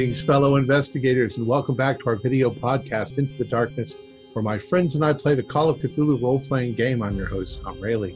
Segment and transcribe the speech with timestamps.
[0.00, 3.98] Greetings, fellow investigators, and welcome back to our video podcast, Into the Darkness,
[4.32, 7.02] where my friends and I play the Call of Cthulhu role playing game.
[7.02, 8.14] I'm your host, Tom Rayleigh.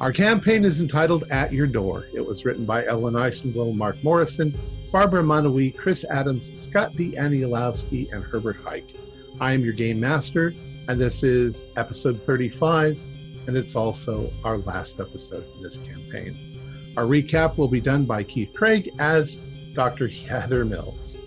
[0.00, 2.06] Our campaign is entitled At Your Door.
[2.14, 4.58] It was written by Ellen Eisenville, Mark Morrison,
[4.90, 7.14] Barbara Manui, Chris Adams, Scott B.
[7.18, 8.96] Aniolowski, and Herbert Hike.
[9.42, 10.54] I am your game master,
[10.88, 12.98] and this is episode 35,
[13.46, 16.94] and it's also our last episode in this campaign.
[16.96, 19.38] Our recap will be done by Keith Craig as
[19.74, 20.08] Dr.
[20.08, 21.18] Heather Mills.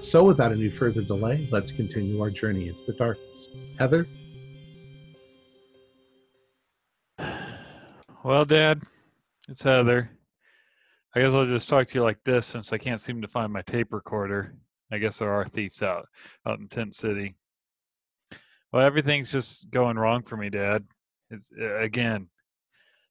[0.00, 3.48] So, without any further delay, let's continue our journey into the darkness.
[3.78, 4.06] Heather?
[8.22, 8.82] Well, Dad,
[9.48, 10.10] it's Heather.
[11.14, 13.52] I guess I'll just talk to you like this since I can't seem to find
[13.52, 14.54] my tape recorder.
[14.90, 16.06] I guess there are thieves out
[16.46, 17.36] out in Tent City.
[18.72, 20.84] Well, everything's just going wrong for me, Dad.
[21.30, 22.28] It's again.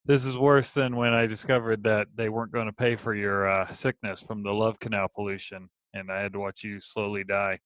[0.06, 3.48] This is worse than when I discovered that they weren't going to pay for your
[3.48, 7.60] uh, sickness from the love canal pollution, and I had to watch you slowly die.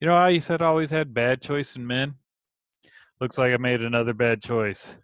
[0.00, 2.14] You know how you said I always had bad choice in men?
[3.20, 4.98] Looks like I made another bad choice.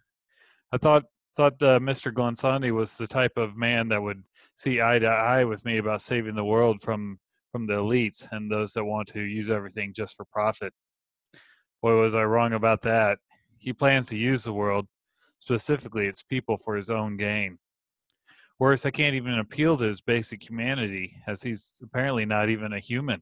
[0.71, 1.03] I thought
[1.35, 2.13] thought uh, Mr.
[2.13, 4.23] Glensandi was the type of man that would
[4.55, 7.19] see eye to eye with me about saving the world from
[7.51, 10.73] from the elites and those that want to use everything just for profit.
[11.81, 13.19] Boy, was I wrong about that.
[13.57, 14.87] He plans to use the world,
[15.43, 17.59] specifically its people, for his own gain.
[18.59, 22.79] Worse, I can't even appeal to his basic humanity, as he's apparently not even a
[22.79, 23.21] human.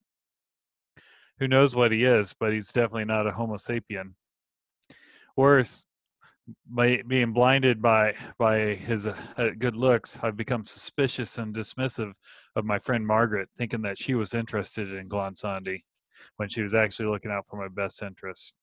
[1.39, 4.13] Who knows what he is, but he's definitely not a Homo sapien.
[5.35, 5.87] Worse,
[6.69, 9.15] by being blinded by by his uh,
[9.57, 12.13] good looks, I've become suspicious and dismissive
[12.55, 15.85] of my friend Margaret, thinking that she was interested in Glensandi
[16.37, 18.53] when she was actually looking out for my best interests.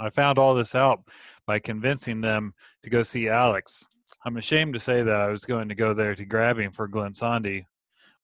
[0.00, 1.02] I found all this out
[1.46, 3.86] by convincing them to go see Alex.
[4.24, 6.88] I'm ashamed to say that I was going to go there to grab him for
[6.88, 7.66] Glenn Sandy,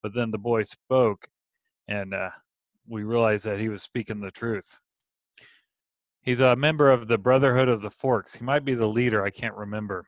[0.03, 1.29] but then the boy spoke,
[1.87, 2.31] and uh,
[2.89, 4.79] we realized that he was speaking the truth.
[6.23, 8.35] He's a member of the Brotherhood of the Forks.
[8.35, 9.23] He might be the leader.
[9.23, 10.07] I can't remember.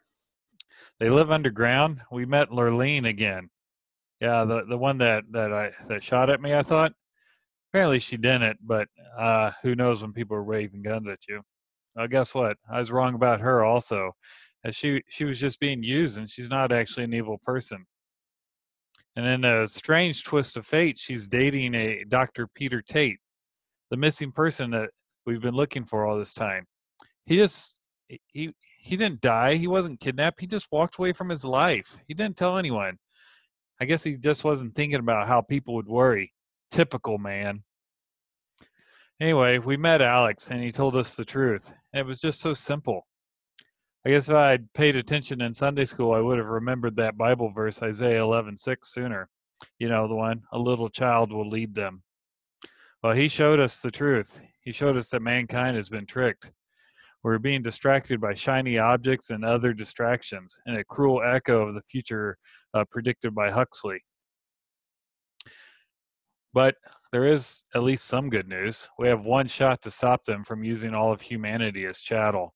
[0.98, 2.00] They live underground.
[2.10, 3.50] We met Lurleen again.
[4.20, 6.54] Yeah, the the one that that I that shot at me.
[6.54, 6.92] I thought
[7.70, 11.42] apparently she didn't, but uh, who knows when people are waving guns at you?
[11.94, 12.56] Well, guess what?
[12.70, 14.12] I was wrong about her also.
[14.70, 17.86] She she was just being used, and she's not actually an evil person.
[19.16, 22.46] And in a strange twist of fate, she's dating a Dr.
[22.46, 23.18] Peter Tate,
[23.90, 24.90] the missing person that
[25.26, 26.66] we've been looking for all this time.
[27.26, 27.78] He just
[28.28, 29.54] he he didn't die.
[29.54, 30.40] He wasn't kidnapped.
[30.40, 31.98] He just walked away from his life.
[32.06, 32.98] He didn't tell anyone.
[33.80, 36.32] I guess he just wasn't thinking about how people would worry.
[36.70, 37.62] Typical man.
[39.20, 41.72] Anyway, we met Alex and he told us the truth.
[41.92, 43.06] And it was just so simple.
[44.06, 47.18] I guess if I had paid attention in Sunday school, I would have remembered that
[47.18, 49.28] Bible verse, Isaiah 11 6, sooner.
[49.78, 52.02] You know, the one, a little child will lead them.
[53.02, 54.40] Well, he showed us the truth.
[54.60, 56.52] He showed us that mankind has been tricked.
[57.24, 61.82] We're being distracted by shiny objects and other distractions, and a cruel echo of the
[61.82, 62.38] future
[62.72, 64.04] uh, predicted by Huxley.
[66.52, 66.76] But
[67.12, 68.88] there is at least some good news.
[68.98, 72.54] We have one shot to stop them from using all of humanity as chattel.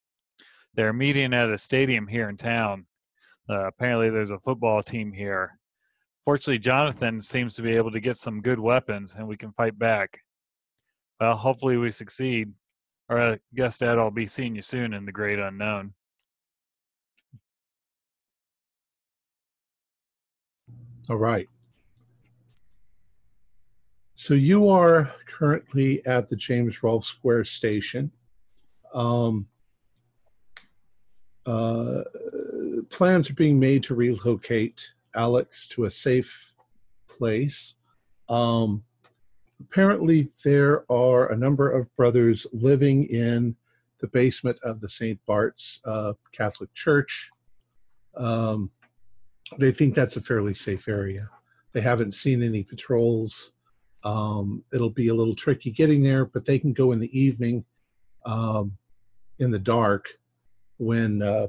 [0.75, 2.87] They're meeting at a stadium here in town.
[3.49, 5.59] Uh, apparently, there's a football team here.
[6.25, 9.79] Fortunately, Jonathan seems to be able to get some good weapons, and we can fight
[9.79, 10.21] back.
[11.21, 12.53] Well, hopefully we succeed.
[13.09, 15.95] Or I guess, Dad, I'll be seeing you soon in the great unknown.
[21.11, 21.49] All right.
[24.15, 28.11] So you are currently at the James Rolfe Square station.
[28.95, 29.47] Um,
[31.47, 32.03] uh,
[32.91, 36.53] plans are being made to relocate Alex to a safe
[37.09, 37.75] place.
[38.29, 38.85] Um,
[39.61, 43.57] apparently there are a number of brothers living in
[44.01, 45.19] the basement of the St.
[45.27, 47.31] Bart's uh, Catholic Church.
[48.17, 48.71] Um,
[49.59, 51.29] they think that's a fairly safe area.
[51.73, 53.53] They haven't seen any patrols.
[54.05, 57.65] Um, it'll be a little tricky getting there, but they can go in the evening
[58.25, 58.77] um,
[59.39, 60.09] in the dark
[60.79, 61.47] when uh,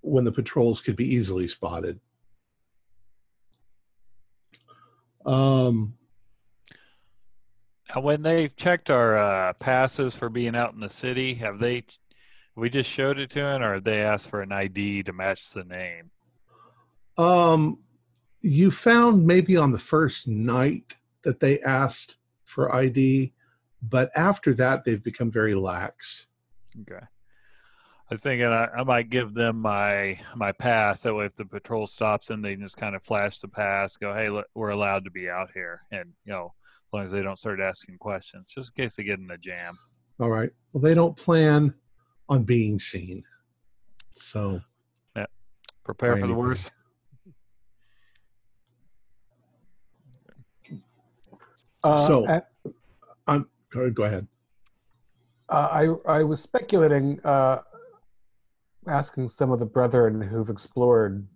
[0.00, 1.98] when the patrols could be easily spotted.
[5.24, 5.94] Um,
[7.96, 11.84] when they've checked our uh, passes for being out in the city, have they?
[12.54, 15.64] We just showed it to them, or they asked for an ID to match the
[15.64, 16.10] name.
[17.16, 17.78] Um,
[18.40, 23.32] you found maybe on the first night that they asked for ID,
[23.82, 26.26] but after that they've become very lax.
[26.80, 27.04] Okay.
[28.10, 31.02] I was thinking I, I might give them my my pass.
[31.02, 33.98] That way, if the patrol stops in, they can just kind of flash the pass,
[33.98, 37.12] go, "Hey, look, we're allowed to be out here," and you know, as long as
[37.12, 39.78] they don't start asking questions, just in case they get in a jam.
[40.20, 40.48] All right.
[40.72, 41.74] Well, they don't plan
[42.30, 43.24] on being seen,
[44.14, 44.62] so
[45.14, 45.26] yeah.
[45.84, 46.72] Prepare for the worst.
[51.84, 52.42] Uh, So-
[53.26, 54.26] and, go, go ahead.
[55.48, 55.68] uh,
[56.06, 57.62] I I was speculating, uh,
[58.86, 61.26] asking some of the brethren who've explored.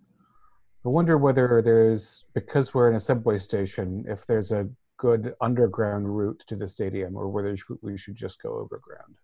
[0.85, 6.15] I wonder whether there's because we're in a subway station, if there's a good underground
[6.17, 9.15] route to the stadium, or whether we should just go overground.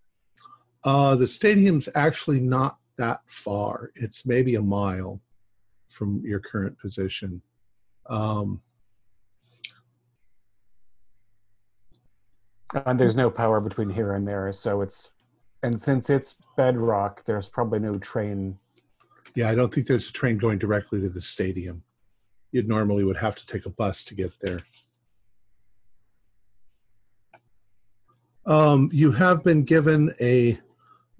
[0.83, 3.91] Uh, the stadium's actually not that far.
[3.95, 5.21] It's maybe a mile
[5.89, 7.41] from your current position.
[8.09, 8.61] Um,
[12.73, 15.11] And there's no power between here and there, so it's.
[15.63, 18.57] And since it's bedrock, there's probably no train.
[19.35, 21.83] yeah, I don't think there's a train going directly to the stadium.
[22.51, 24.61] You normally would have to take a bus to get there.
[28.45, 30.57] Um, you have been given a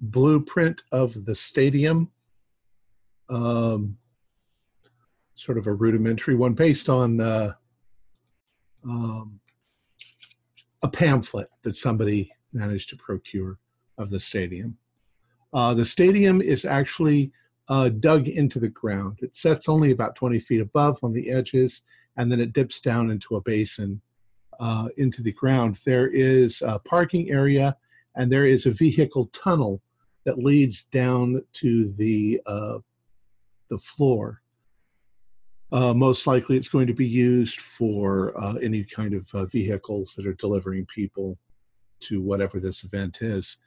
[0.00, 2.10] blueprint of the stadium,
[3.28, 3.98] um,
[5.36, 7.52] sort of a rudimentary one based on uh,
[8.84, 9.38] um,
[10.82, 13.58] a pamphlet that somebody managed to procure
[13.98, 14.76] of the stadium.
[15.52, 17.32] Uh, the stadium is actually
[17.68, 19.18] uh, dug into the ground.
[19.22, 21.82] It sets only about 20 feet above on the edges,
[22.16, 24.00] and then it dips down into a basin
[24.58, 25.78] uh, into the ground.
[25.84, 27.76] There is a parking area,
[28.16, 29.80] and there is a vehicle tunnel
[30.24, 32.78] that leads down to the uh,
[33.70, 34.42] the floor.
[35.72, 40.14] Uh, most likely, it's going to be used for uh, any kind of uh, vehicles
[40.14, 41.38] that are delivering people
[42.00, 43.58] to whatever this event is.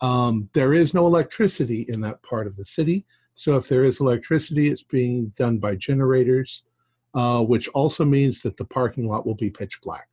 [0.00, 4.00] Um, there is no electricity in that part of the city, so if there is
[4.00, 6.64] electricity, it's being done by generators,
[7.14, 10.08] uh, which also means that the parking lot will be pitch black.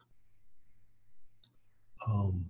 [2.07, 2.45] Um,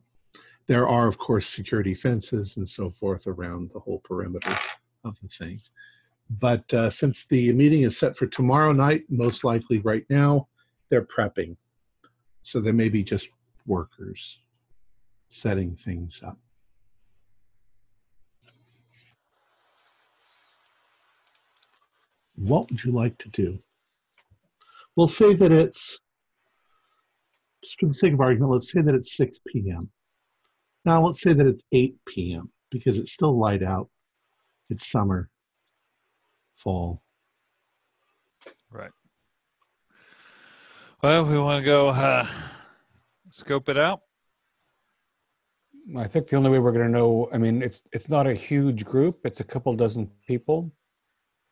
[0.68, 4.57] there are, of course, security fences and so forth around the whole perimeter
[5.06, 5.59] of the thing.
[6.30, 10.48] But uh, since the meeting is set for tomorrow night, most likely right now,
[10.89, 11.56] they're prepping.
[12.44, 13.30] So there may be just
[13.66, 14.39] workers
[15.30, 16.38] setting things up.
[22.36, 23.60] What would you like to do?
[24.95, 26.00] We'll say that it's,
[27.63, 29.89] just for the sake of argument, let's say that it's 6 p.m.
[30.86, 32.51] Now let's say that it's 8 p.m.
[32.69, 33.89] because it's still light out.
[34.69, 35.30] It's summer,
[36.56, 37.02] fall.
[38.72, 38.92] Right.
[41.02, 42.25] Well, we want to go uh,
[43.30, 44.02] scope it out.
[45.96, 48.34] I think the only way we're going to know, I mean, it's it's not a
[48.34, 50.72] huge group; it's a couple dozen people.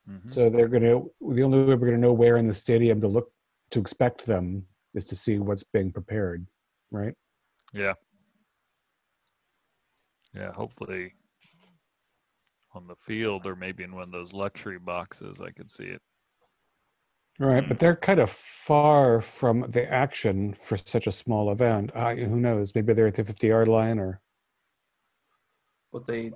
[0.10, 0.34] Mhm.
[0.34, 1.12] So they're going to.
[1.36, 3.32] The only way we're going to know where in the stadium to look
[3.72, 4.66] to expect them
[4.96, 6.46] is to see what's being prepared,
[6.92, 7.16] right?
[7.74, 7.94] Yeah.
[10.34, 11.14] Yeah, hopefully
[12.76, 16.02] on the field or maybe in one of those luxury boxes, I could see it.
[17.40, 21.92] Right, but they're kind of far from the action for such a small event.
[21.96, 22.76] Uh, who knows?
[22.76, 24.22] Maybe they're at the fifty-yard line, or
[25.92, 26.32] But they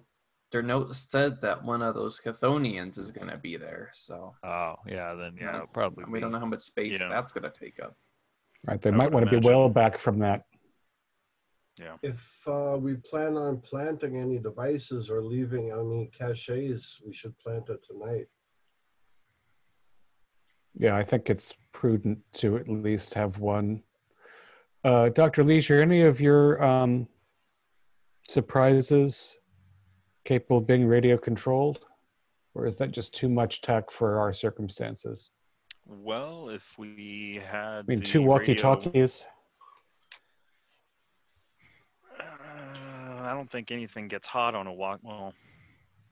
[0.51, 5.13] their note said that one of those Chthonians is gonna be there, so Oh, yeah,
[5.13, 5.73] then yeah, Right.
[5.73, 6.05] probably.
[6.05, 7.09] we don't know how much space Yeah.
[7.09, 7.95] that's gonna take up.
[8.65, 10.45] right, they I might want to be well back from that.
[12.01, 17.69] If uh, we plan on planting any devices or leaving any caches, we should plant
[17.69, 18.27] it tonight.
[20.75, 23.83] Yeah, I think it's prudent to at least have one.
[24.83, 25.43] Uh, Dr.
[25.43, 27.07] Leisure, any of your um,
[28.27, 29.37] surprises
[30.27, 31.85] capable of being radio controlled?
[32.53, 35.31] Or is that just too much tech for our circumstances?
[35.85, 39.23] Well, if we had I mean, two walkie talkies.
[42.19, 42.23] Uh,
[43.21, 44.99] I don't think anything gets hot on a walk.
[45.03, 45.33] Well,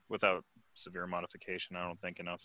[0.08, 2.44] without severe modification, I don't think enough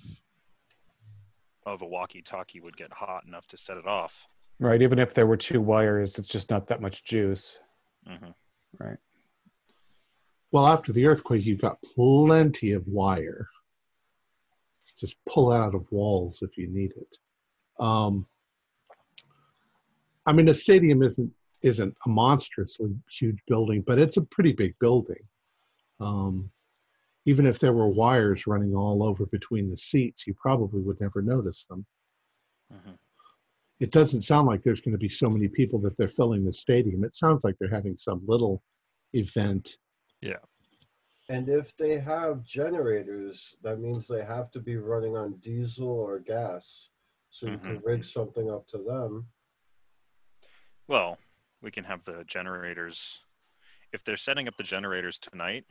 [1.65, 4.25] of a walkie-talkie would get hot enough to set it off.
[4.59, 7.57] Right, even if there were two wires, it's just not that much juice.
[8.05, 8.31] hmm
[8.79, 8.97] Right.
[10.51, 13.47] Well, after the earthquake, you've got plenty of wire.
[15.00, 17.17] Just pull out of walls if you need it.
[17.79, 18.25] Um,
[20.25, 24.75] I mean, a stadium isn't isn't a monstrously huge building, but it's a pretty big
[24.79, 25.21] building.
[25.99, 26.51] Um,
[27.25, 31.21] even if there were wires running all over between the seats, you probably would never
[31.21, 31.85] notice them.
[32.71, 32.93] hmm
[33.79, 36.53] It doesn't sound like there's going to be so many people that they're filling the
[36.53, 37.03] stadium.
[37.03, 38.63] It sounds like they're having some little
[39.13, 39.77] event.
[40.21, 40.37] Yeah.
[41.29, 46.19] And if they have generators, that means they have to be running on diesel or
[46.19, 46.89] gas.
[47.29, 47.85] So you can Mhm.
[47.85, 49.27] rig something up to them.
[50.87, 51.17] Well,
[51.61, 53.21] we can have the generators.
[53.93, 55.65] If they're setting up the generators tonight,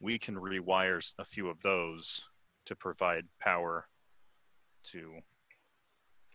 [0.00, 2.22] we can rewire a few of those
[2.66, 3.88] to provide power
[4.84, 5.14] to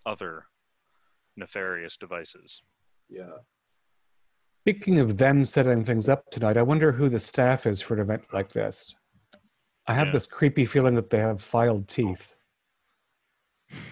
[0.05, 0.45] other
[1.37, 2.61] nefarious devices.
[3.09, 3.37] Yeah.
[4.63, 7.99] Speaking of them setting things up tonight, I wonder who the staff is for an
[8.01, 8.95] event like this.
[9.87, 10.13] I have Yeah.
[10.13, 12.33] this creepy feeling that they have filed teeth.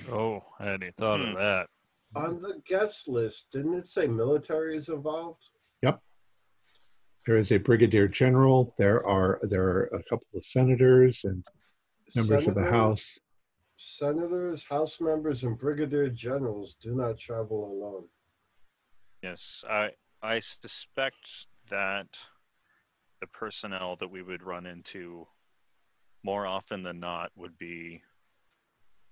[0.10, 1.30] Oh, I hadn't thought Hmm.
[1.30, 1.70] of that.
[2.16, 5.42] On the guest list, didn't it say military is involved?
[5.82, 6.02] Yep.
[7.26, 8.74] There is a brigadier general.
[8.78, 11.44] There are there are a couple of senators and
[12.16, 13.18] members of the House.
[13.78, 18.08] Senators, House members, and brigadier generals do not travel alone.
[19.24, 19.92] Yes, I
[20.22, 22.20] I suspect that
[23.22, 25.26] the personnel that we would run into
[26.24, 28.02] more often than not would be,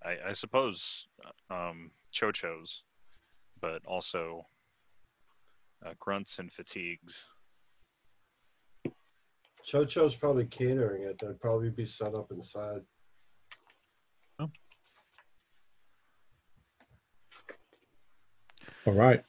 [0.04, 1.08] I, I suppose,
[1.50, 2.82] um, Tcho-Tchos,
[3.62, 4.46] but also
[5.86, 7.26] uh, grunts and fatigues.
[9.66, 11.20] Tcho-Tcho's probably catering it.
[11.20, 12.82] They'd probably be set up inside.
[18.86, 19.24] All right.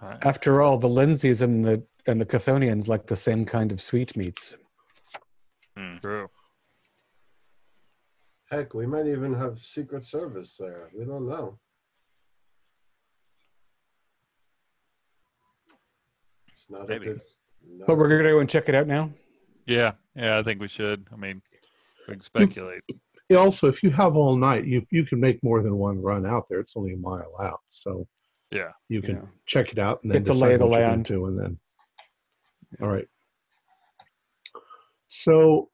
[0.00, 0.18] All right.
[0.22, 4.54] After all, the Lindsays and the and the Chthonians like the same kind of sweetmeats.
[5.76, 5.98] Hmm.
[5.98, 6.28] True.
[8.50, 10.90] Heck, we might even have Secret Service there.
[10.96, 11.58] We don't know.
[16.72, 17.06] Not Maybe.
[17.10, 17.22] a good.
[17.78, 19.10] not But we're gonna go and check it out now.
[19.66, 21.06] Yeah, yeah, I think we should.
[21.12, 21.40] I mean,
[22.08, 22.82] we can speculate.
[23.36, 26.46] Also, if you have all night, you you can make more than one run out
[26.50, 26.60] there.
[26.60, 28.06] It's only a mile out, so
[28.50, 28.72] Yeah.
[28.88, 29.22] you can Yeah.
[29.46, 31.04] check it out and then Get the decide lay of the what gonna land.
[31.06, 31.58] do, and then.
[32.82, 33.08] All right.
[35.08, 35.70] So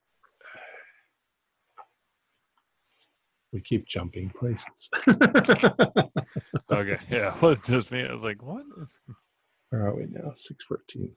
[3.52, 4.90] we keep jumping places.
[6.70, 6.98] Okay.
[7.10, 7.34] Yeah.
[7.34, 8.06] It was just me.
[8.06, 8.62] I was like, what?
[9.70, 10.32] Where are we now?
[10.36, 11.14] Six fourteen.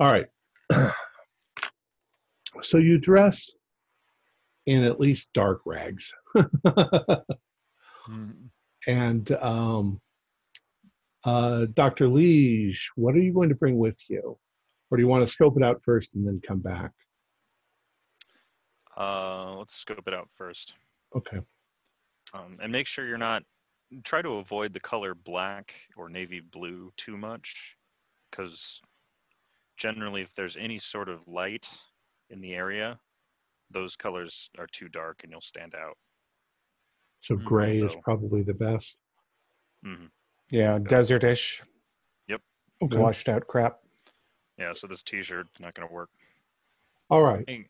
[0.00, 0.26] All right.
[2.62, 3.50] so you dress
[4.66, 6.12] in at least dark rags,
[8.08, 8.50] Mm,
[8.86, 10.00] and um,
[11.24, 12.06] uh, Dr.
[12.08, 14.38] Liege, what are you going to bring with you,
[14.90, 16.90] or do you want to scope it out first and then come back?
[18.96, 20.74] Uh, let's scope it out first,
[21.16, 21.38] Okay.
[22.34, 23.42] Um, and make sure you're not.
[24.02, 27.76] Try to avoid the color black or navy blue too much,
[28.30, 28.80] because
[29.76, 31.68] generally, if there's any sort of light
[32.30, 32.98] in the area,
[33.70, 35.96] those colors are too dark and you'll stand out.
[37.20, 38.96] So Mm, gray is probably the best.
[39.84, 40.06] hmm
[40.50, 41.62] Yeah, desertish,
[42.82, 42.96] Okay.
[42.96, 43.80] washed out crap.
[44.58, 46.10] Yeah, so this T-shirt's not gonna work.
[47.10, 47.46] All right.
[47.46, 47.68] dang.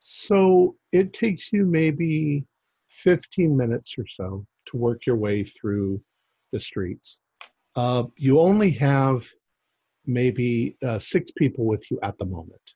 [0.00, 2.44] So it takes you maybe
[2.88, 6.00] 15 minutes or so to work your way through
[6.52, 7.20] the streets.
[7.76, 9.26] Uh, you only have
[10.06, 12.74] maybe uh, six people with you at the moment,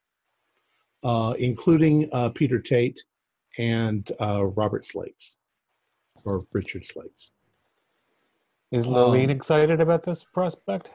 [1.02, 3.02] uh, including uh, Peter Tate
[3.58, 5.36] and uh, Robert Slates
[6.24, 7.30] or Richard Slates.
[8.70, 10.90] Is Um, Lillian excited about this prospect?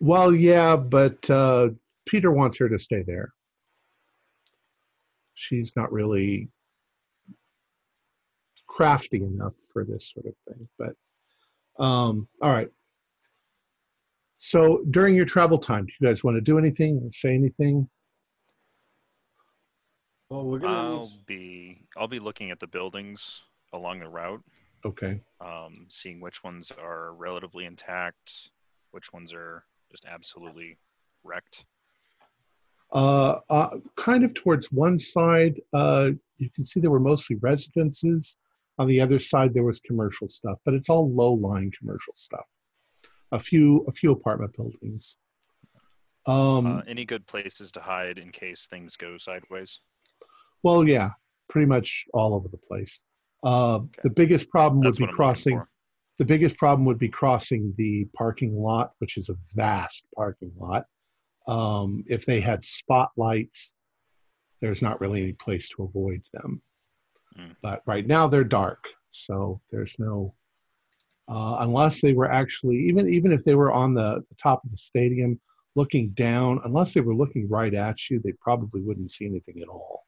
[0.00, 1.68] Well, yeah, but uh,
[2.06, 3.32] Peter wants her to stay there.
[5.34, 6.48] She's not really
[8.66, 10.68] crafty enough for this sort of thing.
[10.78, 12.68] But um, all right.
[14.38, 17.88] So during your travel time, do you guys want to do anything or say anything?
[20.30, 21.26] Well, we're gonna I'll need.
[21.26, 24.42] be I'll be looking at the buildings along the route,
[24.84, 25.20] Okay.
[25.40, 28.50] um, seeing which ones are relatively intact,
[28.92, 30.78] which ones are just absolutely
[31.24, 31.64] wrecked.
[32.92, 38.36] Uh, uh, kind of towards one side, uh, you can see there were mostly residences.
[38.78, 42.46] On the other side, there was commercial stuff, but it's all low-lying commercial stuff.
[43.32, 45.16] A few, a few apartment buildings.
[46.26, 49.80] Um, Uh, any good places to hide in case things go sideways?
[50.62, 51.10] well, yeah,
[51.48, 53.02] pretty much all over the place.
[53.42, 55.62] Uh, The biggest problem That's would be crossing.
[56.18, 60.84] The biggest problem would be crossing the parking lot, which is a vast parking lot.
[61.46, 63.74] Um, if they had spotlights,
[64.60, 66.62] there's not really any place to avoid them.
[67.38, 67.56] Mm.
[67.62, 70.34] But right now they're dark, so there's no.
[71.28, 74.70] Uh, unless they were actually even even if they were on the, the top of
[74.70, 75.40] the stadium
[75.76, 79.68] looking down, unless they were looking right at you, they probably wouldn't see anything at
[79.68, 80.06] all,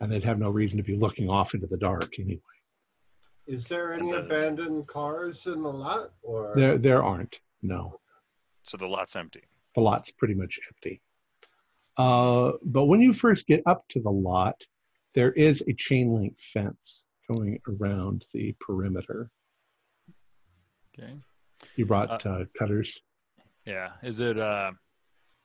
[0.00, 2.40] and they'd have no reason to be looking off into the dark anyway.
[3.46, 8.00] Is there any the- abandoned cars in the lot, or There there aren't no.
[8.62, 9.42] So the lot's empty.
[9.76, 11.00] The lot's pretty much empty.
[11.96, 14.66] Uh, but when you first get up to the lot,
[15.14, 19.30] there is a chain link fence going around the perimeter.
[20.98, 21.12] Okay.
[21.76, 23.00] You brought uh, cutters.
[23.66, 23.92] Yeah.
[24.02, 24.72] Is it uh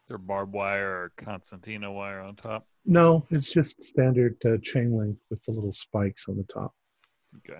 [0.08, 2.66] there barbed wire or concertina wire on top?
[2.86, 6.74] No, it's just standard uh, chain link with the little spikes on the top.
[7.38, 7.60] Okay.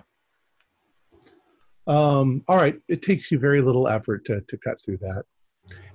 [1.86, 5.24] Um, all right, it takes you very little effort to, to cut through that.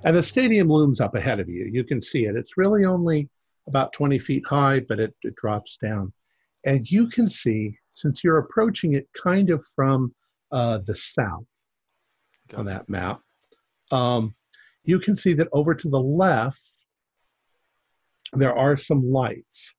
[0.04, 1.66] And the stadium looms up ahead of you.
[1.66, 2.36] You can see it.
[2.36, 3.30] It's really only
[3.68, 6.14] about 20 feet high, but it, it drops down.
[6.66, 10.14] And you can see, since you're approaching it kind of from
[10.52, 11.46] uh, the south
[12.50, 12.72] Got on it.
[12.72, 13.22] that map,
[13.92, 14.36] um,
[14.84, 16.62] you can see that over to the left,
[18.34, 19.74] there are some lights.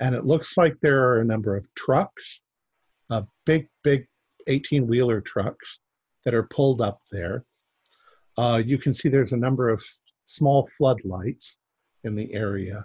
[0.00, 2.40] And it looks like there are a number of trucks,
[3.10, 4.06] uh, big, big
[4.48, 5.80] 18 wheeler trucks
[6.24, 7.44] that are pulled up there.
[8.38, 9.84] Uh, you can see there's a number of
[10.24, 11.58] small floodlights
[12.04, 12.84] in the area,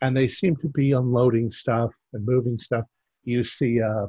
[0.00, 2.84] and they seem to be unloading stuff and moving stuff.
[3.24, 4.06] You see a,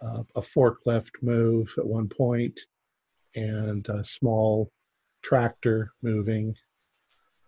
[0.00, 2.58] a, a forklift move at one point,
[3.34, 4.70] and a small
[5.22, 6.54] tractor moving.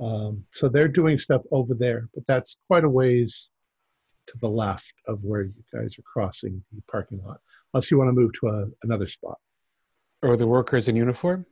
[0.01, 3.51] Um, so they're doing stuff over there, but that's quite a ways
[4.27, 7.41] to the left of where you guys are crossing the parking lot,
[7.73, 9.39] unless you want to move to a, another spot.
[10.23, 11.47] Or the workers in uniform?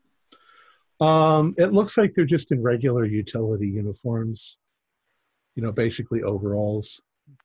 [1.00, 4.58] Um, it looks like they're just in regular utility uniforms,
[5.54, 7.00] you know, basically overalls.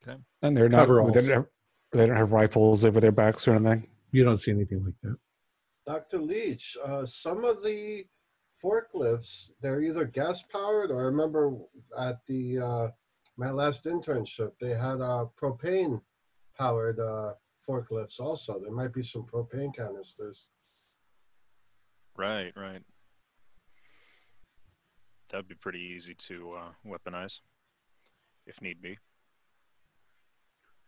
[0.07, 0.17] Okay.
[0.41, 0.87] And they're not.
[0.87, 1.13] Coveralls.
[1.13, 1.45] They don't, have,
[1.91, 3.87] they don't have rifles over their backs or anything.
[4.11, 5.17] You don't see anything like that.
[5.85, 6.19] Dr.
[6.19, 8.05] Leach, uh, some of the
[8.63, 11.53] forklifts, they're either gas powered or I remember
[11.97, 12.87] at the uh,
[13.37, 16.01] my last internship, they had uh, propane
[16.57, 17.33] powered uh,
[17.67, 18.59] forklifts also.
[18.59, 20.47] There might be some propane canisters.
[22.15, 22.83] Right, right.
[25.31, 27.39] That'd be pretty easy to uh, weaponize,
[28.45, 28.97] if need be.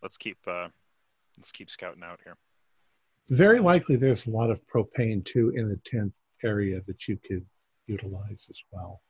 [0.01, 0.67] Let's keep uh,
[1.38, 2.36] let's keep scouting out here.
[3.29, 7.45] Very likely there's a lot of propane too in the 10th area that you could
[7.88, 9.01] utilize as well.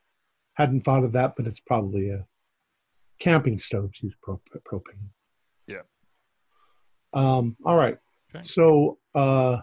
[0.54, 2.24] Hadn't thought of that, but it's probably a
[3.18, 5.08] camping stoves use pro- propane.
[5.66, 5.82] Yeah.
[7.12, 7.98] Um, all right.
[8.32, 8.42] Okay.
[8.44, 9.58] So, uh,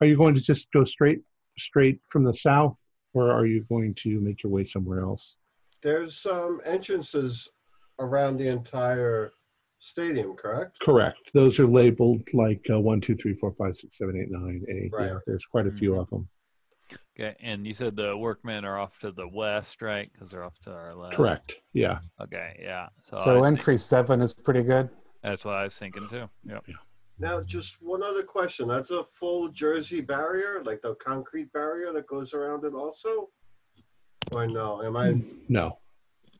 [0.00, 1.22] are you going to just go straight
[1.58, 2.78] straight from the south,
[3.16, 5.36] or are you going to make your way somewhere else?
[5.82, 7.48] There's some entrances
[7.98, 9.32] around the entire
[9.78, 10.78] stadium, correct?
[10.80, 11.32] Correct.
[11.32, 14.90] Those are labeled like uh, one, two, three, four, five, six, seven, eight, nine, eight.
[14.92, 15.06] Right.
[15.06, 16.28] Yeah, there's quite a few of them.
[17.18, 17.34] Okay.
[17.40, 20.10] And you said the workmen are off to the west, right?
[20.12, 21.16] Because they're off to our left.
[21.16, 21.56] Correct.
[21.72, 21.98] Yeah.
[22.22, 22.60] Okay.
[22.62, 22.88] Yeah.
[23.02, 24.90] So, So was entry seven is pretty good.
[25.22, 26.28] that's what I was thinking too.
[26.44, 26.64] Yep.
[27.18, 28.68] Now, just one other question.
[28.68, 33.30] That's a full Jersey barrier, like the concrete barrier that goes around it also?
[34.34, 34.82] Or no?
[34.82, 35.14] Am I
[35.48, 35.78] No,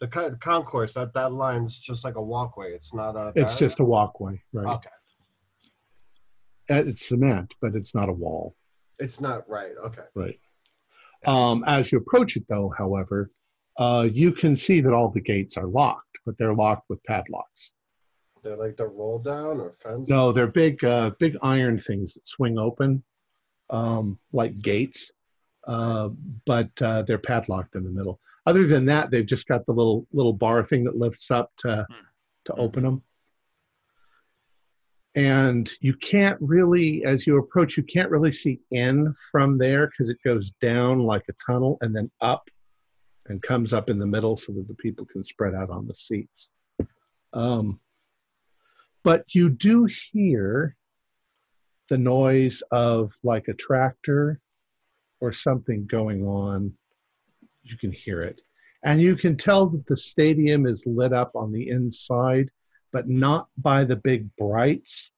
[0.00, 0.92] the, co- the concourse?
[0.92, 2.72] That that line's just like a walkway.
[2.72, 3.28] It's not a.
[3.34, 3.58] it's barrier?
[3.58, 4.74] just a walkway, right?
[4.76, 4.90] Okay.
[6.68, 8.54] Uh, It's cement, but it's not a wall,
[8.98, 9.72] It's not right.
[9.84, 10.02] Okay.
[10.14, 10.38] right?
[11.26, 13.30] Um, as you approach it, though, however,
[13.78, 17.72] uh, you can see that all the gates are locked, but they're locked with padlocks.
[18.46, 20.08] They're like the roll down or fence.
[20.08, 23.02] No, they're big, uh, big iron things that swing open,
[23.70, 25.10] um, like gates,
[25.66, 26.10] uh,
[26.44, 28.20] but uh, they're padlocked in the middle.
[28.46, 31.84] Other than that, they've just got the little little bar thing that lifts up to
[32.44, 33.02] to open them.
[35.16, 40.08] And you can't really, as you approach, you can't really see in from there because
[40.08, 42.48] it goes down like a tunnel and then up
[43.26, 45.96] and comes up in the middle so that the people can spread out on the
[45.96, 46.50] seats.
[47.32, 47.80] Um,
[49.06, 50.74] but you do hear
[51.88, 54.40] the noise of like a tractor
[55.20, 56.72] or something going on.
[57.62, 58.40] You can hear it.
[58.82, 62.50] And you can tell that the stadium is lit up on the inside,
[62.92, 65.12] but not by the big brights,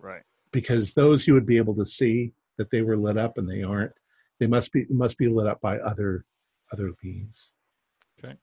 [0.00, 0.24] Right.
[0.50, 3.62] because those you would be able to see that they were lit up and they
[3.62, 3.92] aren't.
[4.40, 6.24] They must be must be lit up by other
[6.72, 7.52] other means.
[8.18, 8.34] Okay.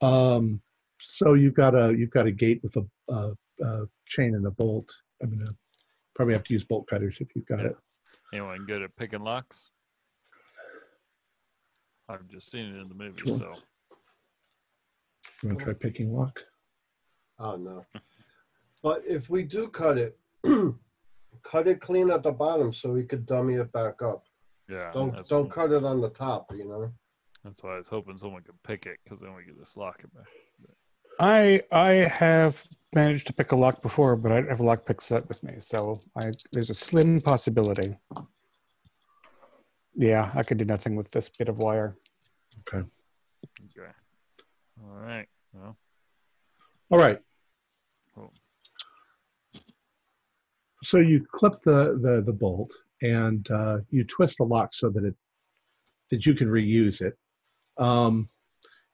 [0.00, 0.62] Um,
[1.02, 3.32] so you've got a you've got a gate with a, a,
[3.64, 4.90] a chain and a bolt.
[5.22, 5.52] I mean, uh,
[6.14, 7.76] probably have to use bolt cutters if you've got it.
[8.32, 9.70] Anyone good at picking locks?
[12.08, 13.38] I've just seen it in the movie, Sure.
[13.38, 13.52] so
[15.42, 16.40] You want to try picking lock?
[17.38, 17.84] Oh no.
[18.82, 20.18] But if we do cut it,
[21.42, 24.24] cut it clean at the bottom so we could dummy it back up.
[24.68, 24.90] yeah.
[24.92, 26.52] Don't don't cut it on the top.
[26.54, 26.92] You know.
[27.44, 30.00] that's why I was hoping someone could pick it because then we could just lock
[30.02, 30.26] it back.
[31.20, 32.62] I I have
[32.94, 35.42] managed to pick a lock before, but I don't have a lock pick set with
[35.42, 37.96] me, so I there's a slim possibility.
[39.94, 41.96] Yeah, I could do nothing with this bit of wire.
[42.60, 42.86] Okay.
[43.78, 43.90] Okay.
[44.82, 45.26] All right.
[45.52, 45.76] Well,
[46.90, 47.18] All right.
[48.14, 48.32] Cool.
[50.82, 52.72] So you clip the the, the bolt
[53.02, 55.14] and uh, you twist the lock so that it
[56.10, 57.16] that you can reuse it.
[57.78, 58.28] Um,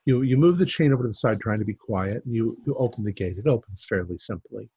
[0.09, 2.25] you you move the chain over to the side, trying to be quiet.
[2.25, 3.37] And you you open the gate.
[3.37, 4.69] It opens fairly simply.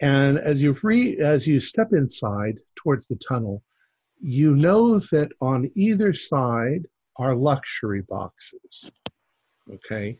[0.00, 3.62] And as you re, as you step inside towards the tunnel,
[4.20, 6.82] you know that on either side
[7.16, 8.90] are luxury boxes.
[9.76, 10.18] Okay,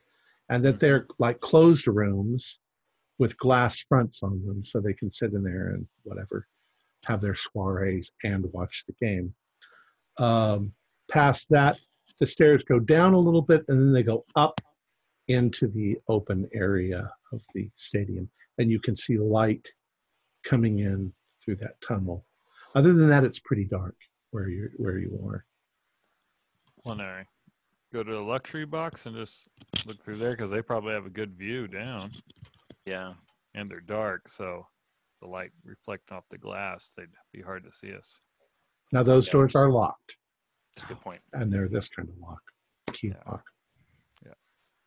[0.49, 2.59] and that they're like closed rooms
[3.19, 6.47] with glass fronts on them so they can sit in there and whatever,
[7.07, 9.35] have their soirees and watch the game.
[10.19, 10.73] Um,
[11.11, 11.81] past that,
[12.21, 14.61] the stairs go down a little bit and then they go up
[15.29, 18.29] into the open area of the stadium.
[18.59, 19.67] And you can see light
[20.45, 21.13] coming in
[21.45, 22.25] through that tunnel.
[22.75, 23.97] Other than that, it's pretty dark
[24.31, 25.45] where you where you are.
[26.85, 27.25] when I
[27.93, 29.49] go to the luxury box and just
[29.87, 32.11] look through there because they probably have a good view down
[32.85, 33.15] Yeah.
[33.55, 34.67] and they're dark, so
[35.21, 38.21] the light reflecting off the glass, they'd be hard to see us.
[38.93, 39.33] Now those Yeah.
[39.33, 40.17] doors are locked,
[40.79, 41.21] That's a good point.
[41.33, 42.41] and they're this kind of lock,
[42.93, 43.23] key Yeah.
[43.27, 43.45] lock.
[44.25, 44.35] Yeah.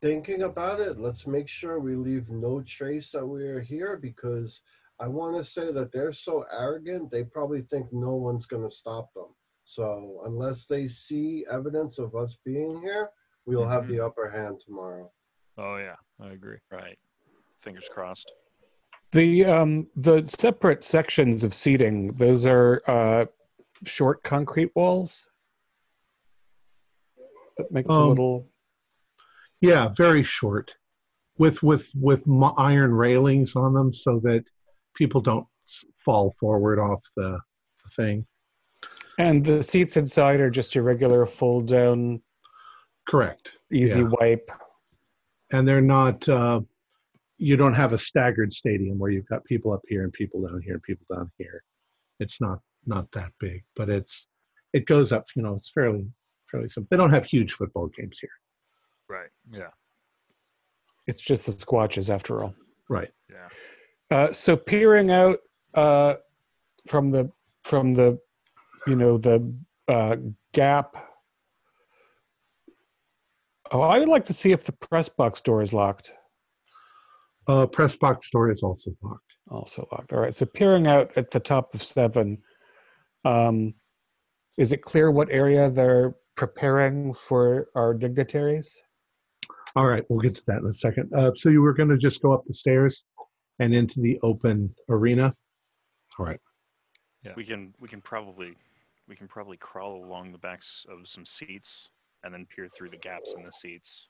[0.01, 4.61] Thinking about it, let's make sure we leave no trace that we are here because
[4.99, 8.69] I want to say that they're so arrogant, they probably think no one's going to
[8.73, 9.35] stop them.
[9.63, 13.09] So unless they see evidence of us being here,
[13.45, 15.11] we'll have the upper hand tomorrow.
[15.57, 16.57] Oh yeah, I agree.
[16.71, 16.97] Right.
[17.59, 18.31] Fingers crossed.
[19.11, 23.25] The um the separate sections of seating, those are uh
[23.85, 25.27] short concrete walls.
[27.57, 28.47] That makes a Um, little
[29.61, 30.75] Yeah, very short,
[31.37, 32.23] with with with
[32.57, 34.43] iron railings on them so that
[34.95, 35.47] people don't
[36.03, 37.39] fall forward off the,
[37.83, 38.25] the thing.
[39.17, 42.21] and the seats inside are just your regular fold down,
[43.07, 44.09] Correct, easy Yeah.
[44.19, 44.49] wipe.
[45.51, 46.27] and they're not.
[46.29, 46.61] Uh,
[47.37, 50.61] you don't have a staggered stadium where you've got people up here and people down
[50.61, 51.63] here and people down here.
[52.19, 54.27] It's not not that big, but it's
[54.73, 55.25] it goes up.
[55.35, 56.07] You know, it's fairly
[56.51, 56.87] fairly simple.
[56.91, 58.29] They don't have huge football games here.
[59.09, 59.29] Right.
[59.51, 59.69] Yeah.
[61.07, 62.53] It's just the squatches after all.
[62.89, 63.09] Right.
[63.29, 64.17] Yeah.
[64.17, 65.39] Uh, so peering out
[65.73, 66.15] uh,
[66.87, 67.31] from the
[67.63, 68.19] from the
[68.87, 69.53] you know the
[69.87, 70.17] uh,
[70.53, 70.95] gap.
[73.71, 76.11] Oh, I would like to see if the press box door is locked.
[77.47, 79.23] Uh, press box door is also locked.
[79.49, 80.11] Also locked.
[80.13, 80.35] All right.
[80.35, 82.37] So peering out at the top of seven,
[83.25, 83.73] um,
[84.57, 88.81] is it clear what area they're preparing for our dignitaries?
[89.75, 91.13] All right, we'll get to that in a second.
[91.13, 93.05] Uh, so you were going to just go up the stairs
[93.59, 95.35] and into the open arena.
[96.17, 96.39] All right.
[97.23, 97.33] Yeah.
[97.37, 98.55] We can we can probably
[99.07, 101.89] we can probably crawl along the backs of some seats
[102.23, 104.07] and then peer through the gaps in the seats.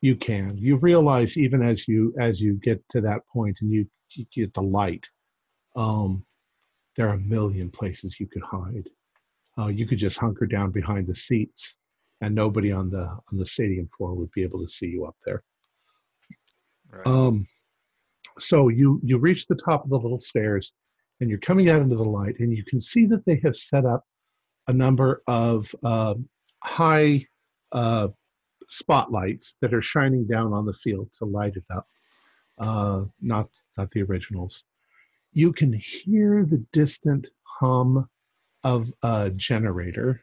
[0.00, 3.86] you can you realize even as you as you get to that point and you,
[4.14, 5.06] you get the light
[5.76, 6.24] um
[6.96, 8.88] there are a million places you could hide
[9.58, 11.78] uh, you could just hunker down behind the seats
[12.20, 15.16] and nobody on the on the stadium floor would be able to see you up
[15.24, 15.42] there
[16.90, 17.06] Right.
[17.06, 17.46] um
[18.38, 20.72] so you you reach the top of the little stairs
[21.20, 23.84] and you're coming out into the light and you can see that they have set
[23.84, 24.04] up
[24.68, 26.14] a number of uh,
[26.62, 27.26] high
[27.72, 28.08] uh,
[28.68, 31.86] spotlights that are shining down on the field to light it up.
[32.58, 34.64] Uh, not not the originals.
[35.32, 38.08] You can hear the distant hum
[38.64, 40.20] of a generator,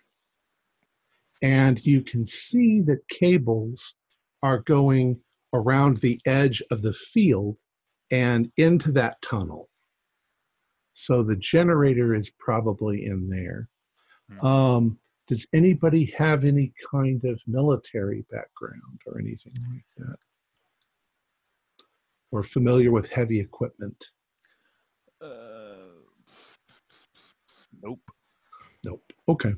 [1.41, 3.95] and you can see that cables
[4.43, 5.19] are going
[5.53, 7.57] around the edge of the field
[8.11, 9.69] and into that tunnel.
[10.93, 13.69] So the generator is probably in there.
[14.39, 14.45] Hmm.
[14.45, 20.17] Um, does anybody have any kind of military background or anything like that?
[22.31, 24.11] Or familiar with heavy equipment?
[25.21, 25.95] Uh,
[27.81, 27.99] nope.
[28.85, 29.03] Nope.
[29.27, 29.53] Okay.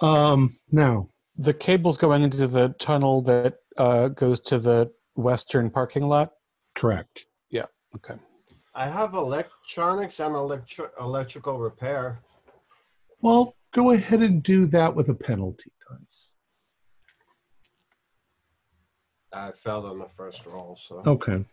[0.00, 6.04] Um, now, The cable's going into the tunnel that uh, goes to the western parking
[6.08, 6.32] lot.
[6.74, 7.24] correct.
[7.50, 7.66] Yeah.
[7.96, 8.14] Okay.
[8.74, 12.20] I have electronics and electri- electrical repair.
[13.20, 16.34] Well, go ahead and do that with a penalty dice.
[19.32, 21.44] I failed on the first roll, so Okay.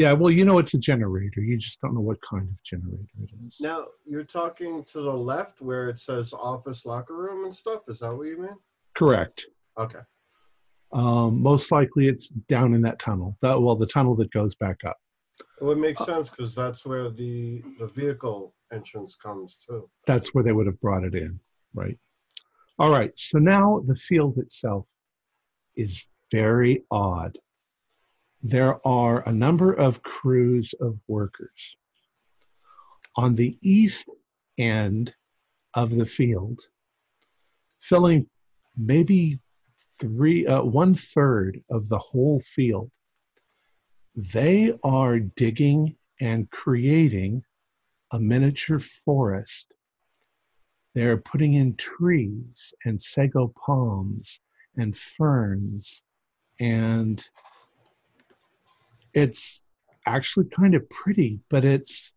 [0.00, 1.42] Yeah, well, you know it's a generator.
[1.42, 3.60] You just don't know what kind of generator it is.
[3.60, 7.82] now you're talking to the left where it says office locker room and stuff.
[7.86, 8.56] Is that what you mean?
[8.94, 9.44] Correct.
[9.78, 9.98] Okay.
[10.94, 13.36] Um, most likely it's down in that tunnel.
[13.42, 14.96] That, well, the tunnel that goes back up.
[15.60, 19.86] It would make sense because that's where the the vehicle entrance comes to.
[20.06, 21.38] That's where they would have brought it in,
[21.74, 21.98] right?
[22.78, 24.86] All right, so now the field itself
[25.76, 27.36] is very odd.
[28.42, 31.76] There are a number of crews of workers.
[33.16, 34.08] On the east
[34.56, 35.14] end
[35.74, 36.60] of the field,
[37.80, 38.28] filling
[38.76, 39.40] maybe
[39.98, 42.90] three, uh, one third of the whole field,
[44.16, 47.42] they are digging and creating
[48.12, 49.72] a miniature forest.
[50.94, 54.40] They're putting in trees and sago palms
[54.76, 56.02] and ferns,
[56.58, 57.24] and
[59.14, 59.62] it's
[60.06, 62.12] actually kind of pretty, but it's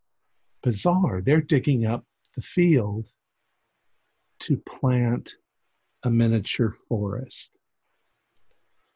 [0.62, 1.21] bizarre.
[1.21, 3.10] They're digging up the field
[4.39, 5.36] to plant
[6.03, 7.51] a miniature forest,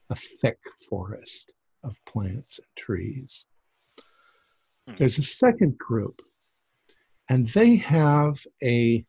[0.10, 1.52] a thick forest
[1.84, 3.46] of plants and trees.
[4.88, 4.96] Hmm.
[4.96, 6.22] There's a second group,
[7.30, 9.06] and they have a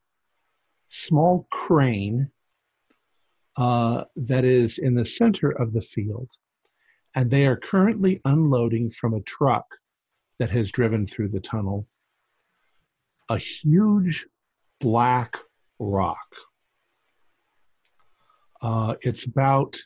[0.88, 2.31] small crane
[3.57, 6.31] uh, that is in the center of the field,
[7.14, 9.66] and they are currently unloading from a truck
[10.38, 11.87] that has driven through the tunnel
[13.29, 14.27] a huge
[14.81, 15.37] black
[15.79, 16.35] rock.
[18.62, 19.77] Uh, it's about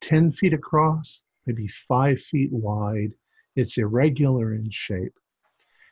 [0.00, 3.12] 10 feet across, maybe five feet wide.
[3.56, 5.14] It's irregular in shape,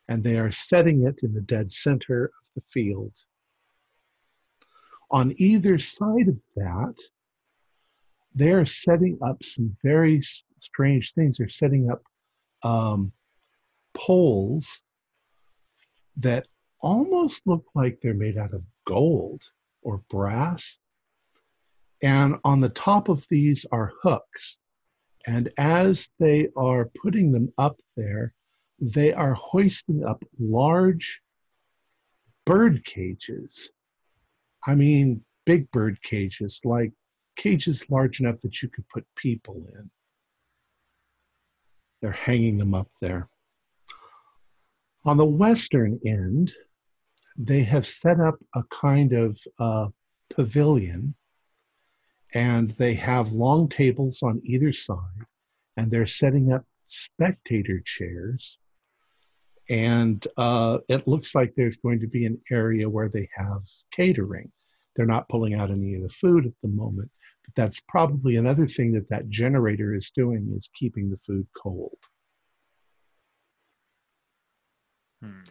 [0.08, 3.12] and they are setting it in the dead center of the field.
[5.10, 6.98] On either side of that,
[8.34, 10.20] they're setting up some very
[10.60, 11.38] strange things.
[11.38, 12.02] They're setting up
[12.62, 13.12] um,
[13.94, 14.80] poles
[16.16, 16.46] that
[16.80, 19.42] almost look like they're made out of gold
[19.82, 20.78] or brass.
[22.02, 24.58] And on the top of these are hooks.
[25.26, 28.34] And as they are putting them up there,
[28.80, 31.20] they are hoisting up large
[32.44, 33.70] bird cages.
[34.66, 36.92] I mean, big bird cages, like
[37.36, 39.90] cages large enough that you could put people in.
[42.00, 43.28] They're hanging them up there.
[45.04, 46.54] On the western end,
[47.36, 49.88] they have set up a kind of uh,
[50.30, 51.14] pavilion
[52.34, 55.26] and they have long tables on either side
[55.76, 58.58] and they're setting up spectator chairs
[59.70, 64.50] and uh, it looks like there's going to be an area where they have catering
[64.94, 67.10] they're not pulling out any of the food at the moment
[67.56, 71.98] that's probably another thing that that generator is doing is keeping the food cold
[75.22, 75.42] Hmm.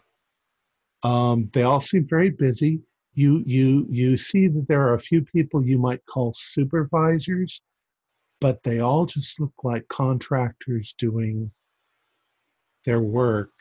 [1.03, 2.81] Um, they all seem very busy.
[3.13, 7.61] You you you see that there are a few people you might call supervisors,
[8.39, 11.51] but they all just look like contractors doing
[12.85, 13.51] their work.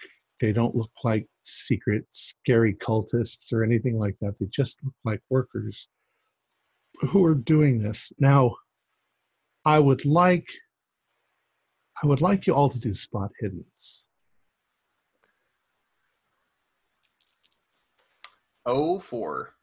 [0.40, 4.38] They don't look like secret scary cultists or anything like that.
[4.38, 5.88] They just look like workers
[7.08, 8.12] who are doing this.
[8.18, 8.54] Now,
[9.64, 10.48] I would like
[12.02, 14.02] I would like you all to do spot hiddens.
[18.64, 19.54] Oh four.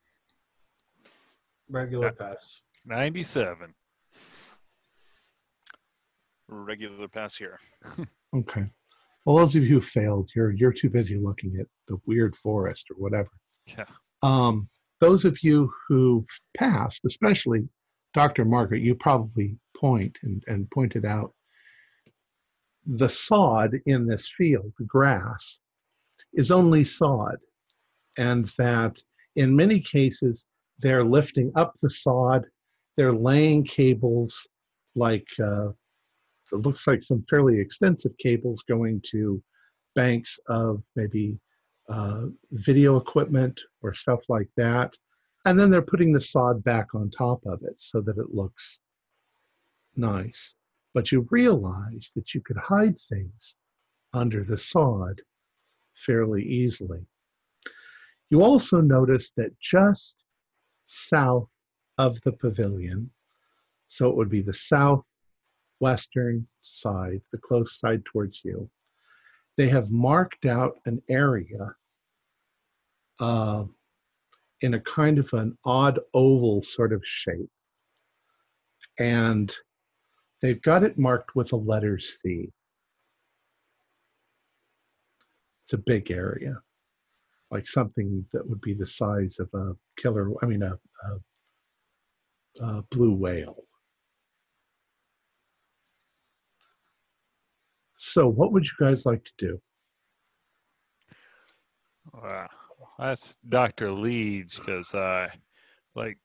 [1.69, 2.61] Regular pass.
[2.85, 3.73] 97.
[6.47, 7.59] Regular pass here.
[8.35, 8.65] Okay.
[9.25, 12.85] Well, those of you who failed, you're you're too busy looking at the weird forest
[12.91, 13.29] or whatever.
[13.65, 13.85] Yeah.
[14.21, 14.67] Um,
[14.99, 17.67] those of you who passed, especially
[18.13, 18.45] Dr.
[18.45, 21.33] Margaret, you probably point and, and pointed out
[22.85, 25.59] the sod in this field, the grass,
[26.33, 27.37] is only sod,
[28.17, 28.97] and that
[29.35, 30.45] in many cases
[30.79, 32.45] they're lifting up the sod,
[32.95, 34.47] they're laying cables
[34.95, 35.69] like uh,
[36.51, 39.41] it looks like some fairly extensive cables going to
[39.95, 41.37] banks of maybe
[41.89, 44.95] uh, video equipment or stuff like that.
[45.45, 48.79] And then they're putting the sod back on top of it so that it looks
[49.95, 50.55] nice.
[50.93, 53.55] But you realize that you could hide things
[54.13, 55.21] under the sod
[55.93, 57.05] fairly easily.
[58.29, 60.17] You also notice that just
[60.85, 61.49] south
[61.97, 63.09] of the pavilion,
[63.87, 65.09] so it would be the south
[65.79, 68.69] western side, the close side towards you,
[69.57, 71.75] they have marked out an area
[73.19, 73.63] uh,
[74.61, 77.49] in a kind of an odd oval sort of shape.
[78.99, 79.53] And
[80.41, 82.49] they've got it marked with a letter C.
[85.65, 86.55] It's a big area,
[87.51, 92.83] like something that would be the size of a killer, I mean, a, a, a
[92.89, 93.66] blue whale.
[98.07, 99.61] So, what would you guys like to do?
[102.13, 102.47] Wow,
[102.97, 105.27] that's Doctor Leeds because uh,
[105.93, 106.17] like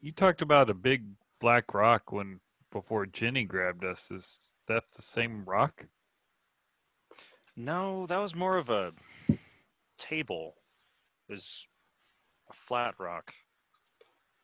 [0.00, 1.04] you talked about a big
[1.38, 2.40] black rock when
[2.72, 4.10] before Jenny grabbed us.
[4.10, 5.86] Is that the same rock?
[7.56, 8.92] No, that was more of a
[9.98, 10.54] table.
[11.28, 11.66] It was
[12.50, 13.34] a flat rock.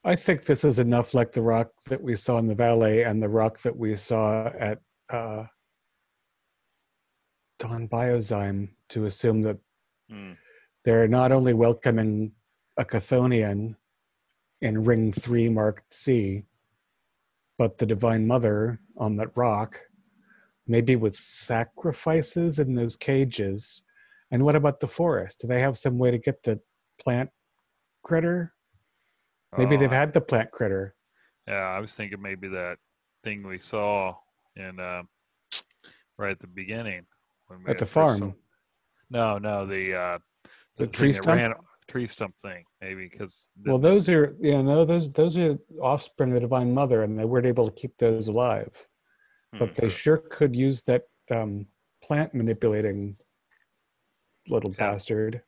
[0.05, 3.23] I think this is enough like the rock that we saw in the valley and
[3.23, 5.45] the rock that we saw at uh,
[7.59, 9.59] Don Biozyme to assume that
[10.09, 10.33] Hmm.
[10.85, 12.33] they're not only welcoming
[12.77, 13.77] a Chthonian
[14.61, 16.45] in Ring 3 marked C,
[17.57, 19.81] but the Divine Mother on that rock,
[20.67, 23.83] maybe with sacrifices in those cages.
[24.31, 25.41] And what about the forest?
[25.41, 26.61] Do they have some way to get the
[26.99, 27.31] plant
[28.03, 28.53] critter?
[29.57, 30.97] Maybe they've Oh, had the plant critter.
[31.47, 32.79] Yeah, I was thinking maybe that
[33.23, 34.17] thing we saw
[34.57, 35.05] in uh,
[36.19, 37.07] right at the beginning
[37.55, 38.19] when we At the farm.
[38.19, 38.33] saw-
[39.11, 40.19] No, no, the uh,
[40.77, 41.27] The thing tree stump?
[41.27, 41.55] ran-
[41.87, 46.35] tree stump thing, maybe because Well, those are yeah, no, those those are offspring of
[46.35, 48.71] the Divine Mother, and they weren't able to keep those alive.
[49.53, 49.75] But Hmm.
[49.77, 51.67] they sure could use that um,
[52.03, 53.17] plant manipulating
[54.49, 54.91] little Yeah.
[54.91, 55.43] bastard.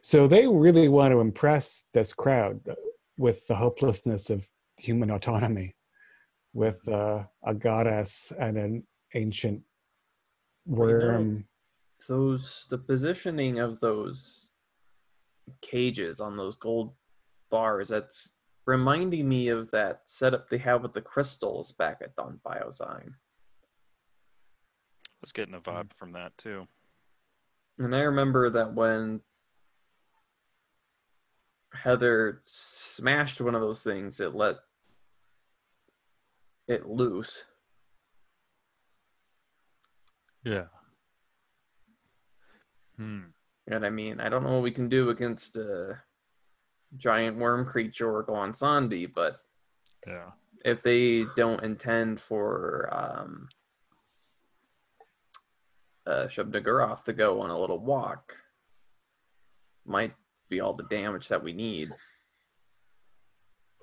[0.00, 2.60] So they really want to impress this crowd
[3.16, 4.48] with the hopelessness of
[4.78, 5.76] human autonomy,
[6.54, 9.62] with uh, a goddess and an ancient
[10.66, 11.44] Well, you know, worm.
[12.08, 14.50] those the positioning of those
[15.60, 16.94] cages on those gold
[17.50, 18.32] bars that's
[18.66, 23.14] reminding me of that setup they have with the crystals back at Don Biozyme.
[25.08, 26.66] I was getting a vibe from that too.
[27.78, 29.20] And I remember that when
[31.72, 34.56] Heather smashed one of those things, it let
[36.68, 37.46] it loose.
[40.44, 40.66] Yeah.
[42.96, 43.20] Hmm.
[43.68, 45.98] And I mean, I don't know what we can do against a
[46.96, 49.40] giant worm creature or Sandi, but
[50.06, 50.32] Yeah.
[50.64, 53.48] if they don't intend for um,
[56.06, 58.36] uh, Shub-Niggurath to go on a little walk,
[59.84, 60.14] might
[60.48, 61.90] be all the damage that we need.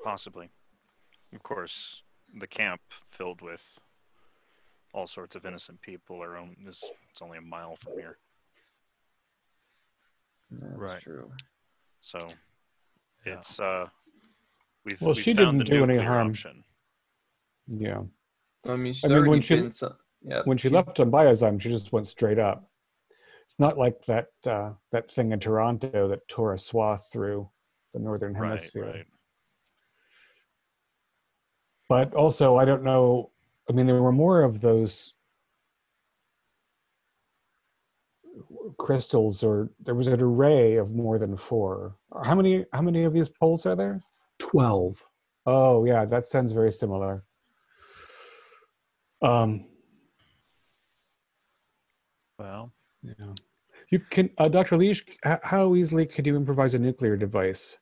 [0.04, 0.50] Possibly.
[1.34, 2.04] Of course,
[2.40, 3.80] the camp filled with
[4.94, 8.18] all sorts of innocent people are own is it's only a mile from here.
[10.52, 11.02] That's Right.
[11.02, 11.32] true.
[12.00, 12.20] So
[13.26, 13.38] Yeah.
[13.38, 13.88] it's uh
[14.86, 16.30] we've Well, we've she found didn't do any harm.
[16.30, 16.64] option.
[17.68, 18.04] Yeah.
[18.66, 19.72] I mean, she's I mean, when she- been.
[19.72, 20.42] So, yeah.
[20.46, 22.70] when she left on Biozyme, she just went straight up.
[23.44, 27.50] It's not like that uh, that thing in Toronto that tore a swath through
[27.94, 28.86] the northern Right, hemisphere.
[28.86, 29.08] right.
[31.88, 33.32] But also, I don't know.
[33.70, 35.14] I mean, there were more of those
[38.78, 41.96] crystals, or there was an array of more than four.
[42.24, 42.66] How many?
[42.74, 44.02] How many of these poles are there?
[44.40, 45.04] 12.
[45.46, 47.24] Oh, yeah, that sounds very similar.
[49.22, 49.66] Um,
[52.38, 52.72] Well,
[53.04, 53.34] Yeah.
[53.92, 54.78] You can, uh, Dr.
[54.78, 55.04] Leish.
[55.24, 57.76] how easily could you improvise a nuclear device?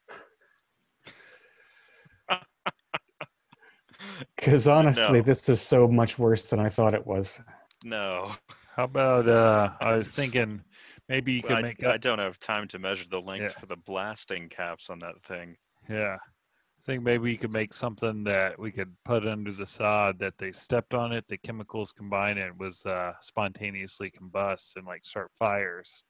[4.37, 5.23] Because honestly, No.
[5.23, 7.39] this is so much worse than I thought it was.
[7.83, 8.31] No,
[8.75, 9.69] how about uh?
[9.79, 10.63] I was thinking
[11.09, 13.59] maybe you could I, make I don't have time to measure the length Yeah.
[13.59, 15.57] for the blasting caps on that thing.
[15.89, 16.15] Yeah.
[16.15, 20.37] I think maybe you could make something that we could put under the sod that
[20.37, 25.03] they stepped on it, the chemicals combine, and it was uh, spontaneously combust and like
[25.05, 26.03] start fires.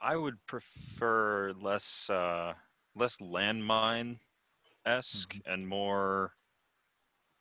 [0.00, 2.54] I would prefer less uh,
[2.94, 4.18] less landmine
[4.86, 5.52] esque Mm-hmm.
[5.52, 6.32] and more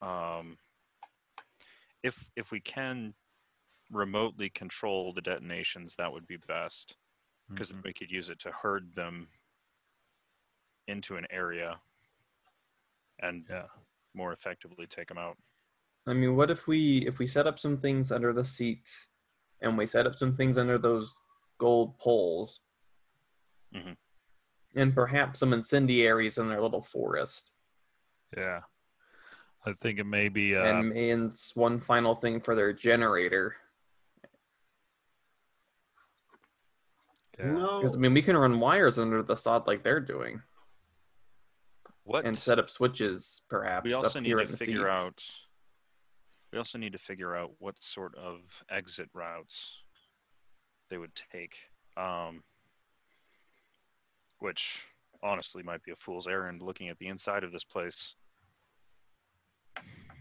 [0.01, 0.57] um,
[2.03, 3.13] if if we can
[3.91, 6.95] remotely control the detonations, that would be best
[7.49, 7.83] because Mhm.
[7.83, 9.27] we could use it to herd them
[10.87, 11.79] into an area
[13.19, 13.67] and Yeah.
[14.13, 15.37] more effectively take them out.
[16.05, 19.07] I mean, what if we if we set up some things under the seat,
[19.61, 21.19] and we set up some things under those
[21.57, 22.61] gold poles,
[23.73, 23.97] Mhm.
[24.75, 27.51] and perhaps some incendiaries in their little forest,
[28.35, 28.61] Yeah.
[29.65, 33.55] I was thinking maybe uh, and and s- one final thing for their generator.
[37.37, 37.45] yeah.
[37.51, 40.41] No, Because I mean, we can run wires under the sod like they're doing,
[42.03, 44.89] What and set up switches perhaps we also up need here to figure seats.
[44.89, 45.23] out
[46.53, 48.39] we also need to figure out what sort of
[48.71, 49.81] exit routes
[50.89, 51.55] they would take
[51.97, 52.41] um,
[54.39, 54.85] which
[55.21, 58.15] honestly might be a fool's errand looking at the inside of this place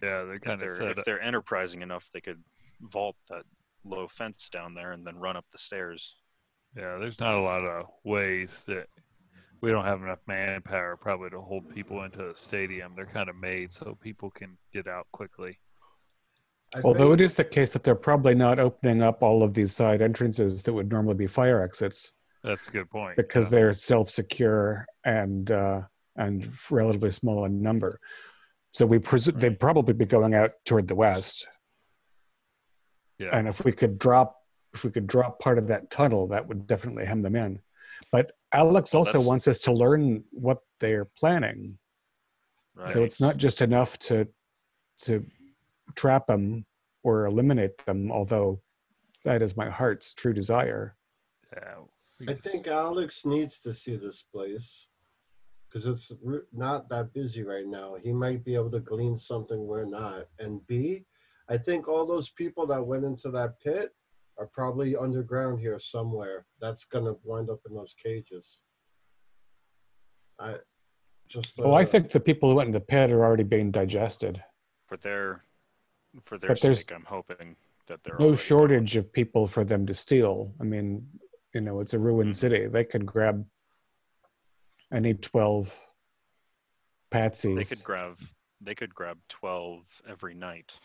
[0.03, 2.43] Yeah, they're if kind of they're, if they're enterprising enough they could
[2.81, 3.43] vault that
[3.85, 6.17] low fence down there and then run up the stairs.
[6.77, 8.89] Yeah, there's not a lot of ways that
[9.63, 12.93] we don't have enough manpower probably to hold people into the stadium.
[12.95, 15.59] They're kind of made so people can get out quickly.
[16.85, 20.03] Although it is the case that they're probably not opening up all of these side
[20.03, 23.17] entrances that would normally be fire exits That's a good point.
[23.17, 23.51] because yeah.
[23.51, 25.83] they're self-secure and uh,
[26.17, 28.01] and relatively small in number.
[28.77, 31.47] So we presume they'd probably be going out toward the west.
[33.19, 33.31] yeah.
[33.33, 34.37] And if we could drop
[34.75, 37.59] if we could drop part of that tunnel, that would definitely hem them in.
[38.13, 41.79] But Alex Well, also wants us to learn what they're planning.
[42.75, 42.91] right.
[42.91, 44.29] So it's not just enough to
[45.05, 45.25] to
[45.95, 46.67] trap them
[47.03, 48.61] or eliminate them, although
[49.25, 50.97] that is my heart's true desire.
[51.51, 54.89] Yeah, I think Alex needs to see this place
[55.77, 56.13] because it's
[56.55, 57.97] not that busy right now.
[58.03, 60.25] He might be able to glean something we're not.
[60.39, 61.05] And B,
[61.51, 63.95] I think all those people that went into that pit
[64.39, 66.47] are probably underground here somewhere.
[66.63, 68.63] That's gonna wind up in those cages.
[70.39, 70.55] I
[71.29, 71.61] just.
[71.61, 74.43] Oh, I uh, think the people who went in the pit are already being digested.
[74.87, 75.45] For their
[76.25, 77.55] for their But there's sake, I'm hoping
[77.87, 80.55] that they're No already shortage of people for them to steal.
[80.59, 81.07] I mean,
[81.53, 82.35] you know, it's a ruined Mhm.
[82.35, 82.67] city.
[82.67, 83.45] They could grab
[84.93, 85.69] any 12
[87.13, 87.23] gone.
[87.23, 87.57] patsies.
[87.57, 88.19] They could grab
[88.61, 90.79] they could grab twelve every night,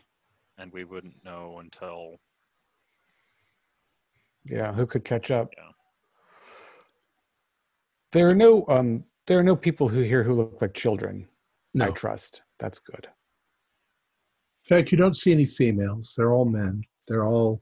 [0.58, 2.18] and we wouldn't know until
[4.46, 5.50] Yeah, who could catch up?
[5.58, 5.70] Yeah.
[8.12, 11.28] There are no um there are no people who here who look like children.
[11.74, 11.86] No.
[11.86, 12.42] I trust.
[12.60, 13.08] That's good.
[14.70, 16.14] In fact, you don't see any females.
[16.18, 16.84] They're all men.
[17.08, 17.62] They're all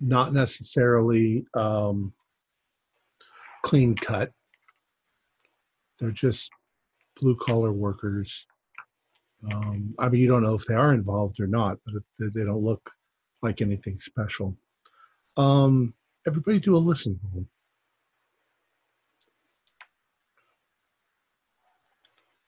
[0.00, 2.12] not necessarily um,
[3.64, 4.32] clean cut.
[6.00, 6.50] They're just
[7.20, 8.46] blue collar workers.
[9.52, 12.44] Um, I mean, you don't know if they are involved or not, but they- they
[12.44, 12.90] don't look
[13.42, 14.56] like anything special.
[15.36, 15.94] Um,
[16.26, 17.46] everybody do a listen roll.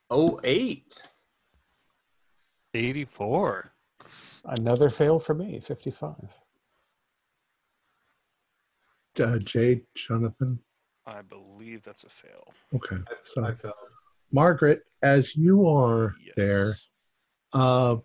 [0.09, 1.01] Oh eight.
[2.75, 3.71] 84.
[4.45, 6.15] Another fail for me, 55.
[9.19, 10.59] Uh, Jade, Jonathan.
[11.05, 12.53] I believe that's a fail.
[12.73, 12.97] Okay.
[13.25, 13.75] So, I felt
[14.31, 16.73] Margaret, as you are there,
[17.53, 17.97] uh,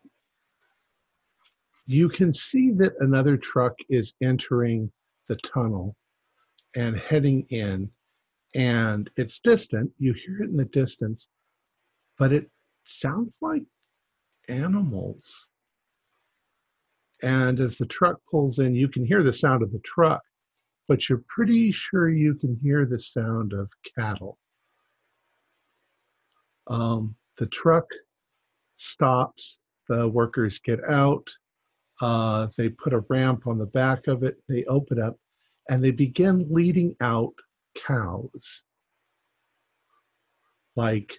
[1.86, 4.92] you can see that another truck is entering
[5.26, 5.96] the tunnel
[6.76, 7.90] and heading in,
[8.54, 9.90] and it's distant.
[9.98, 11.28] You hear it in the distance,
[12.18, 12.50] but it
[12.84, 13.62] sounds like
[14.48, 15.48] animals.
[17.22, 20.22] And as the truck pulls in, you can hear the sound of the truck,
[20.88, 24.38] but you're pretty sure you can hear the sound of cattle.
[26.66, 27.84] Um, the truck
[28.78, 29.58] stops,
[29.88, 31.28] the workers get out,
[32.00, 35.16] uh, they put a ramp on the back of it, they open up,
[35.68, 37.34] and they begin leading out
[37.74, 38.62] cows.
[40.74, 41.18] Like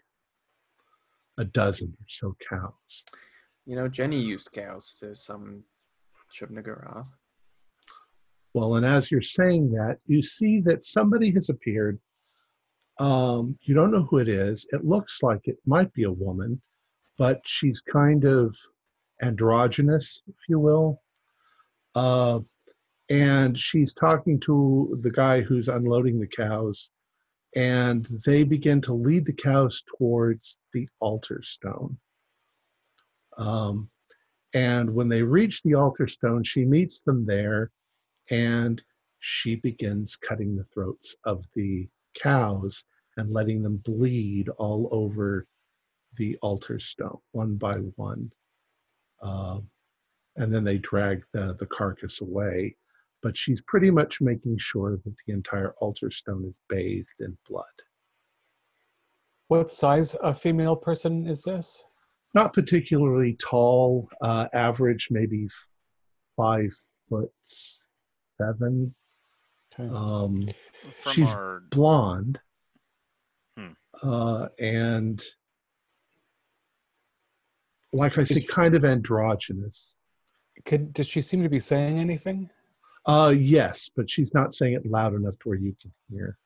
[1.37, 3.03] a dozen or so cows.
[3.65, 5.63] You know, Jenny used cows to summon
[6.33, 7.07] Shub-Niggurath.
[8.59, 11.97] Well, and as you're saying that, you see that somebody has appeared.
[12.99, 14.65] Um, you don't know who it is.
[14.73, 16.61] It looks like it might be a woman,
[17.17, 18.53] but she's kind of
[19.21, 21.01] androgynous, if you will.
[21.95, 22.39] Uh,
[23.09, 26.89] and she's talking to the guy who's unloading the cows,
[27.55, 31.97] and they begin to lead the cows towards the altar stone.
[33.37, 33.89] Um,
[34.53, 37.71] and when they reach the altar stone, she meets them there
[38.31, 38.81] and
[39.19, 41.87] she begins cutting the throats of the
[42.21, 42.85] cows
[43.17, 45.45] and letting them bleed all over
[46.17, 48.31] the altar stone one by one.
[49.21, 49.59] Uh,
[50.37, 52.75] and then they drag the, the carcass away.
[53.21, 57.65] But she's pretty much making sure that the entire altar stone is bathed in blood.
[59.49, 61.83] What size a female person is this?
[62.33, 65.49] Not particularly tall, uh, average maybe
[66.37, 66.71] five
[67.09, 67.31] foot
[68.39, 68.93] seven.
[69.79, 69.93] Okay.
[69.93, 70.47] Um,
[71.11, 72.39] she's our blonde
[73.57, 73.71] Hmm.
[74.01, 75.21] uh, and
[77.93, 79.95] like i say kind of androgynous
[80.65, 82.49] Could, does she seem to be saying anything?
[83.05, 86.37] uh, yes but she's not saying it loud enough to where you can hear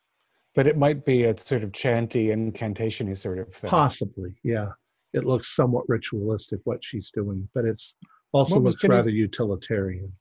[0.55, 3.69] But it might be a sort of chanty incantation sort of thing.
[3.69, 4.69] possibly yeah
[5.13, 7.95] it looks somewhat ritualistic what she's doing but it's
[8.31, 10.11] also What looks rather utilitarian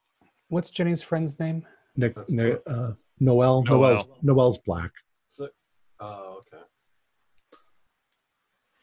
[0.53, 1.67] What's Jenny's friend's name?
[1.97, 3.65] Nick, That's Ni- uh, noel Noel.
[3.65, 4.91] noel's noel's black
[5.27, 5.49] so,
[6.01, 6.63] oh, okay.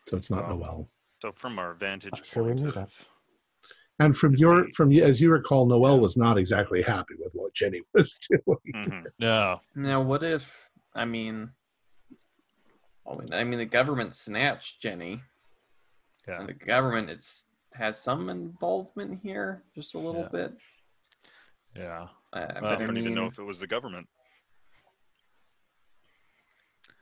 [0.07, 0.55] so it's not Oh.
[0.55, 0.89] noel
[1.21, 3.05] so from our vantage Not sure we point knew of.
[3.99, 7.81] And from your from as you recall, Noel was not exactly happy with what Jenny
[7.93, 8.57] was doing.
[8.73, 9.59] hmm No.
[9.75, 11.51] Now, what if, I mean,
[13.31, 15.21] I mean, the government snatched Jenny,
[16.27, 16.39] Yeah.
[16.39, 20.29] and the government it's has some involvement here, just a little Yeah.
[20.47, 20.57] bit.
[21.75, 22.07] Yeah.
[22.33, 24.07] Uh, Well, but I I don't mean, even know if it was the government.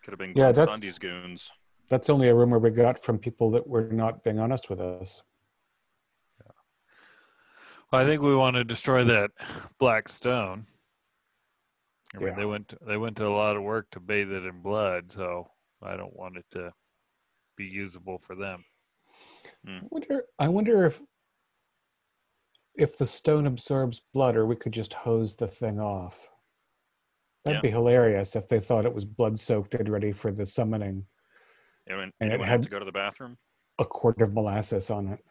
[0.04, 1.52] Could have been Yeah, yeah, that's- Sandy's goons.
[1.90, 5.22] That's only a rumor we got from people that were not being honest with us.
[7.92, 9.32] Well, I think we want to destroy that
[9.80, 10.68] black stone.
[12.14, 12.36] I mean, Yeah.
[12.36, 15.50] they went they went to a lot of work to bathe it in blood, so
[15.82, 16.74] I don't want it to
[17.56, 18.66] be usable for them.
[19.66, 20.26] I wonder.
[20.38, 21.02] I wonder if
[22.78, 26.18] if the stone absorbs blood, or we could just hose the thing off.
[27.44, 27.70] That'd Yeah.
[27.70, 31.08] be hilarious if they thought it was blood soaked and ready for the summoning.
[31.88, 33.38] Anyone, And it anyone have had- to go to the bathroom?
[33.80, 35.24] A quart of molasses on it.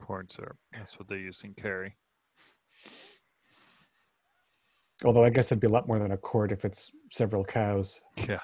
[0.00, 0.58] Corn syrup.
[0.72, 1.96] That's what they use in Carrie.
[5.04, 8.00] Although I guess it'd be a lot more than a quart if it's several cows.
[8.16, 8.40] Yeah.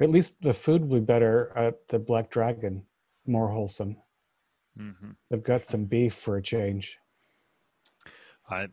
[0.00, 2.86] At least the food will be better at the Black Dragon,
[3.30, 3.96] more wholesome.
[4.76, 6.98] hmm They've got some beef for a change.
[8.48, 8.68] I.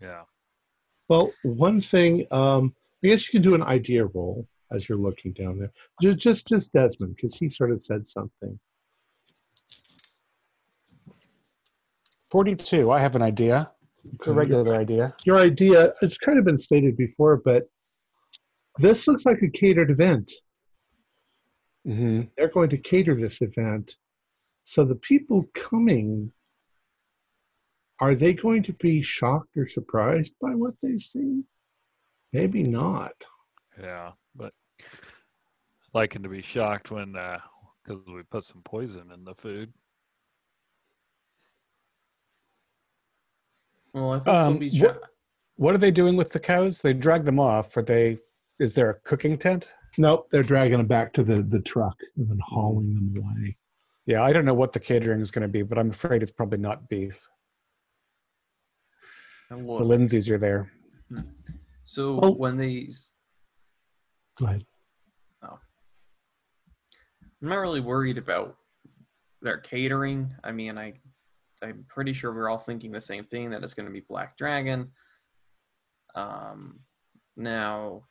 [0.00, 0.22] Yeah.
[1.08, 5.32] Well, one thing, um, I guess you can do an idea roll as you're looking
[5.32, 5.72] down there.
[6.00, 8.58] Just, just, just Desmond, because he sort of said something.
[12.30, 12.90] 42.
[12.90, 13.70] I have an idea.
[14.04, 15.14] It's a regular idea.
[15.24, 17.68] Your idea, it's kind of been stated before, but
[18.78, 20.30] this looks like a catered event.
[21.84, 23.96] Hmm They're going to cater this event.
[24.64, 26.32] So the people coming,
[28.00, 31.42] are they going to be shocked or surprised by what they see?
[32.32, 33.12] Maybe not.
[33.80, 34.12] Yeah.
[34.36, 34.52] But
[35.92, 39.72] liking to be shocked when because we put some poison in the food.
[43.92, 45.02] well, I think they'll Um, be what-
[45.56, 46.80] What are they doing with the cows?
[46.80, 47.76] They drag them off.
[47.76, 48.18] Are they?
[48.58, 49.70] Is there a cooking tent?
[50.00, 53.58] Nope, they're dragging them back to the, the truck and then hauling them away.
[54.06, 56.30] Yeah, I don't know what the catering is going to be, but I'm afraid it's
[56.32, 57.20] probably not beef.
[59.50, 60.72] and The look, Lindsays are there.
[61.84, 62.88] So Well- when they,
[64.38, 64.64] Go ahead.
[65.42, 65.58] I'm
[67.48, 68.56] not really worried about
[69.42, 70.30] their catering.
[70.42, 70.94] I mean, I,
[71.62, 74.38] I'm pretty sure we're all thinking the same thing that it's going to be Black
[74.38, 74.92] Dragon.
[76.14, 76.80] Um,
[77.36, 78.04] now,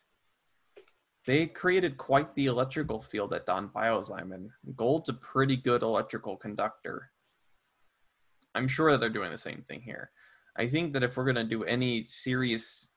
[1.29, 6.35] they created quite the electrical field at Don Biozyme, and Gold's a pretty good electrical
[6.35, 7.11] conductor.
[8.55, 10.09] I'm sure that they're doing the same thing here.
[10.57, 12.89] I think that if we're going to do any serious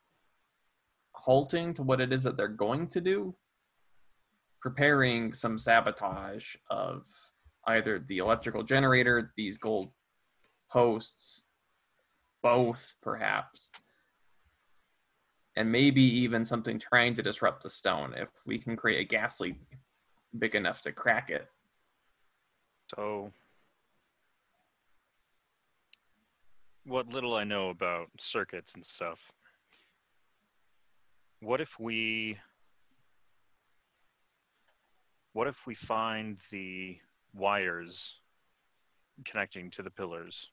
[1.12, 3.34] halting to what it is that they're going to do,
[4.62, 7.04] preparing some sabotage of
[7.66, 9.92] either the electrical generator, these gold
[10.70, 11.42] posts,
[12.42, 13.70] both perhaps,
[15.56, 19.40] and maybe even something trying to disrupt the stone if we can create a gas
[19.40, 19.56] leak
[20.38, 21.46] big enough to crack it.
[22.94, 23.32] So,
[26.84, 29.30] what little I know about circuits and stuff,
[31.40, 32.38] what if we,
[35.32, 36.98] what if we find the
[37.34, 38.20] wires
[39.24, 40.50] connecting to the pillars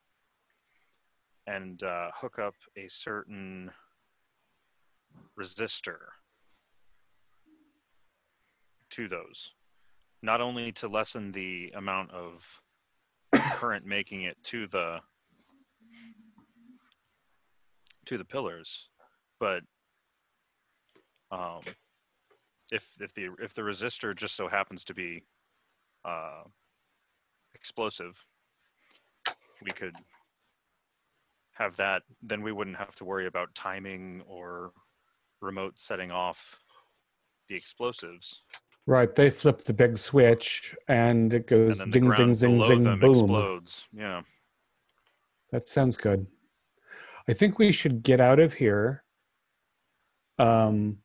[1.47, 3.71] and uh, hook up a certain
[5.37, 5.97] resistor
[8.91, 9.53] to those?
[10.21, 12.61] not only to lessen the amount of
[13.53, 14.99] current making it to the
[18.05, 18.89] to the pillars,
[19.39, 19.61] but
[21.31, 21.61] um,
[22.71, 25.23] if if the if the resistor just so happens to be
[26.03, 26.43] uh,
[27.53, 28.17] explosive,
[29.63, 29.95] we could
[31.53, 32.01] have that.
[32.23, 34.71] Then we wouldn't have to worry about timing or
[35.41, 36.57] remote setting off
[37.47, 38.43] the explosives.
[38.85, 39.13] Right.
[39.13, 43.11] They flip the big switch and it goes and ding, zing, zing, zing, boom.
[43.11, 43.87] explodes.
[43.93, 44.21] Yeah.
[45.51, 46.25] That sounds good.
[47.27, 49.03] I think we should get out of here
[50.39, 50.97] um,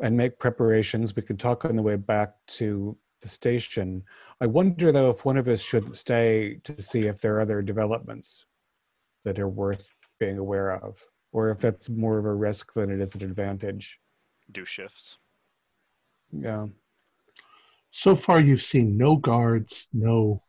[0.00, 1.14] and make preparations.
[1.14, 4.02] We can talk on the way back to the station.
[4.40, 7.62] I wonder, though, if one of us should stay to see if there are other
[7.62, 8.46] developments
[9.24, 11.00] that are worth being aware of,
[11.32, 13.98] or if that's more of a risk than it is an advantage.
[14.52, 15.18] Do shifts.
[16.30, 16.66] Yeah.
[17.90, 20.42] So far, you've seen no guards, no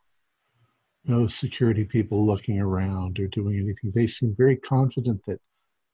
[1.05, 3.91] no security people looking around or doing anything.
[3.93, 5.39] They seem very confident that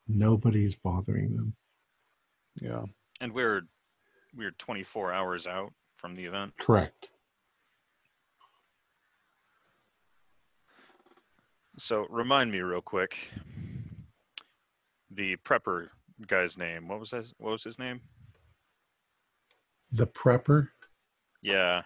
[0.08, 1.56] nobody's bothering them.
[2.62, 2.84] Yeah.
[3.22, 3.64] And we're
[4.36, 6.54] we're 24 hours out from the event.
[6.60, 7.10] Correct.
[11.80, 13.16] So remind me real quick.
[15.12, 15.88] The prepper
[16.28, 16.88] guy's name.
[16.88, 17.34] What was his?
[17.38, 18.01] What was his name?
[19.91, 20.68] The prepper.
[21.41, 21.82] Yeah.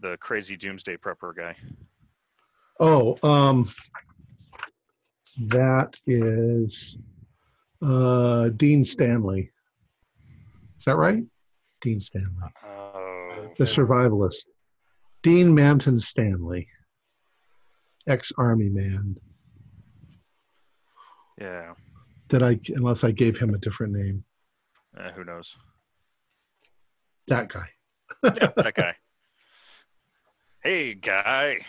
[0.00, 1.56] The crazy doomsday prepper guy.
[2.78, 3.68] Oh, um,
[5.48, 6.96] that is
[7.82, 9.50] uh, Dean Stanley.
[10.78, 11.22] Is that right?
[11.82, 12.28] Dean Stanley,
[12.64, 13.50] Oh.
[13.58, 14.46] the survivalist.
[15.22, 16.68] Dean Manton Stanley,
[18.06, 19.16] ex-army man.
[21.40, 21.74] Yeah.
[22.28, 22.60] Did I?
[22.68, 24.22] Unless I gave him a different name.
[24.98, 25.56] Eh, who knows?
[27.28, 27.68] That guy.
[28.22, 28.94] Yeah, that guy.
[30.62, 31.60] Hey, guy.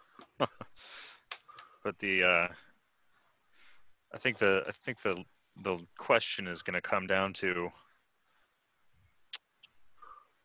[0.38, 2.48] but the uh,
[4.12, 5.22] I think the I think the
[5.62, 7.70] the question is going to come down to: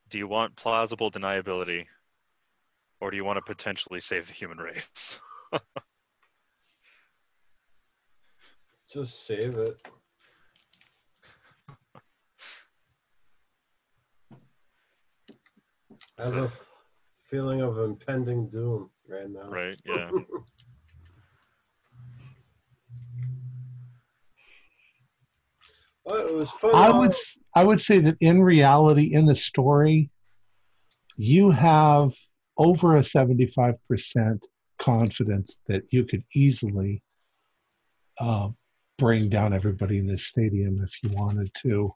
[0.10, 1.86] Do you want plausible deniability,
[3.00, 5.20] or do you want to potentially save the human race?
[8.92, 9.76] Just save it.
[16.20, 16.50] I have a
[17.30, 19.50] feeling of impending doom right now.
[19.50, 19.80] right?
[19.86, 20.12] Yeah.
[26.06, 26.76] Well, it was fun.
[26.76, 30.10] I would s- I would say that in reality, in the story,
[31.16, 32.12] you have
[32.58, 34.46] over a seventy five percent
[34.80, 37.02] confidence that you could easily
[38.20, 38.50] uh,
[38.98, 41.94] bring down everybody in this stadium if you wanted to.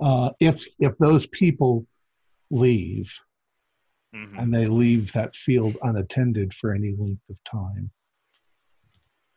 [0.00, 1.86] Uh, if if those people
[2.50, 3.12] leave
[4.14, 7.90] hmm and they leave that field unattended for any length of time,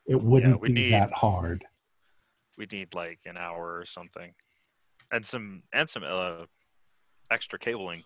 [0.06, 1.64] it wouldn't we be need- that hard.
[2.58, 4.34] We need like an hour or something,
[5.14, 6.46] and some and some uh,
[7.32, 8.04] extra cabling.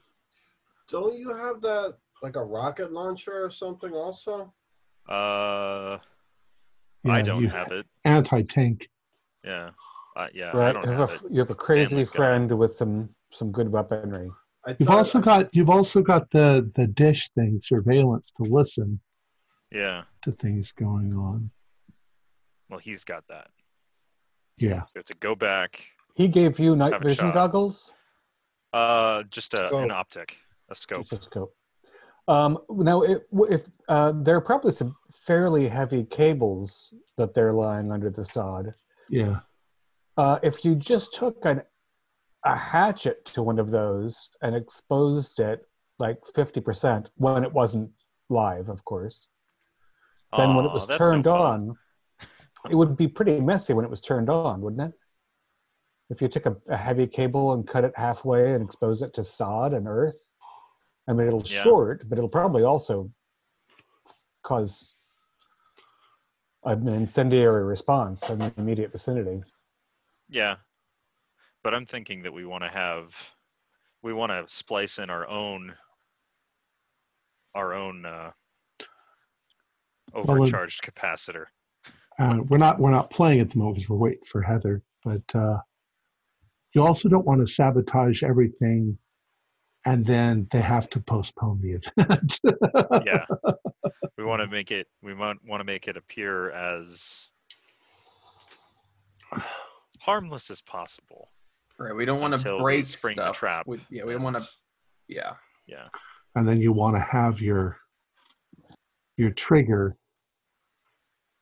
[0.89, 4.53] Don't you have that like a rocket launcher or something also?
[5.09, 5.97] Uh,
[7.11, 7.85] I don't you- have it.
[8.05, 8.89] anti tank.
[9.43, 9.71] Yeah.
[10.15, 10.73] Uh, yeah, I Right.
[10.73, 11.29] don't You have have, it.
[11.29, 14.29] a, you have a crazy Stanley's got friend with some some good weaponry.
[14.65, 19.01] I You've thought- also got you've also got the the dish thing surveillance to listen
[19.71, 20.03] Yeah.
[20.21, 21.49] to things going on.
[22.69, 23.49] Well, he's got that.
[24.57, 25.83] Yeah, So to go back,
[26.15, 27.91] He gave you night vision goggles.
[28.71, 30.37] uh, just a, an optic,
[30.69, 31.07] a scope.
[31.09, 31.55] Just a scope.
[32.27, 37.91] Um, now, if, if uh, there are probably some fairly heavy cables that they're lying
[37.91, 38.73] under the sod.
[39.09, 39.39] yeah.
[40.15, 41.61] Uh, if you just took an,
[42.45, 45.65] a hatchet to one of those and exposed it
[45.97, 47.91] like 50% when it wasn't
[48.29, 49.27] live, of course,
[50.37, 51.41] then when it was that's no turned fun.
[51.41, 51.77] on,
[52.69, 54.99] it would be pretty messy when it was turned on, wouldn't it?
[56.09, 59.23] If you took a, a heavy cable and cut it halfway and exposed it to
[59.23, 60.32] sod and earth,
[61.07, 61.63] I mean, it'll Yeah.
[61.63, 63.11] short, but it'll probably also
[64.43, 64.95] cause
[66.63, 69.43] an incendiary response in the immediate vicinity.
[70.29, 70.57] Yeah.
[71.61, 73.35] But I'm thinking that we want to have,
[74.01, 75.75] we want to splice in our own,
[77.53, 78.31] our own uh,
[78.79, 78.87] it-
[80.13, 81.45] overcharged capacitor.
[82.19, 84.83] Uh, we're not we're not playing at the moment because we're waiting for Heather.
[85.03, 85.59] But uh,
[86.73, 88.97] you also don't want to sabotage everything,
[89.85, 92.39] and then they have to postpone the event.
[93.05, 93.25] yeah.
[94.17, 97.29] We want to make it, we want, want to make it appear as
[99.99, 101.29] harmless as possible.
[101.79, 101.95] Right.
[101.95, 103.37] We don't want to break spring the stuff.
[103.37, 103.67] trap.
[103.67, 104.47] We, yeah, we don't want to.
[105.07, 105.33] Yeah.
[105.65, 105.87] Yeah.
[106.35, 107.77] and then you want to have your
[109.17, 109.95] your trigger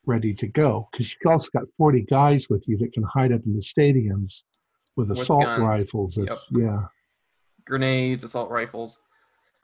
[0.05, 3.41] ready to go because you've also got 40 guys with you that can hide up
[3.45, 4.43] in the stadiums
[4.95, 5.61] with With assault guns.
[5.61, 6.39] rifles if, Yep.
[6.51, 6.81] yeah
[7.65, 8.99] Grenades, assault rifles.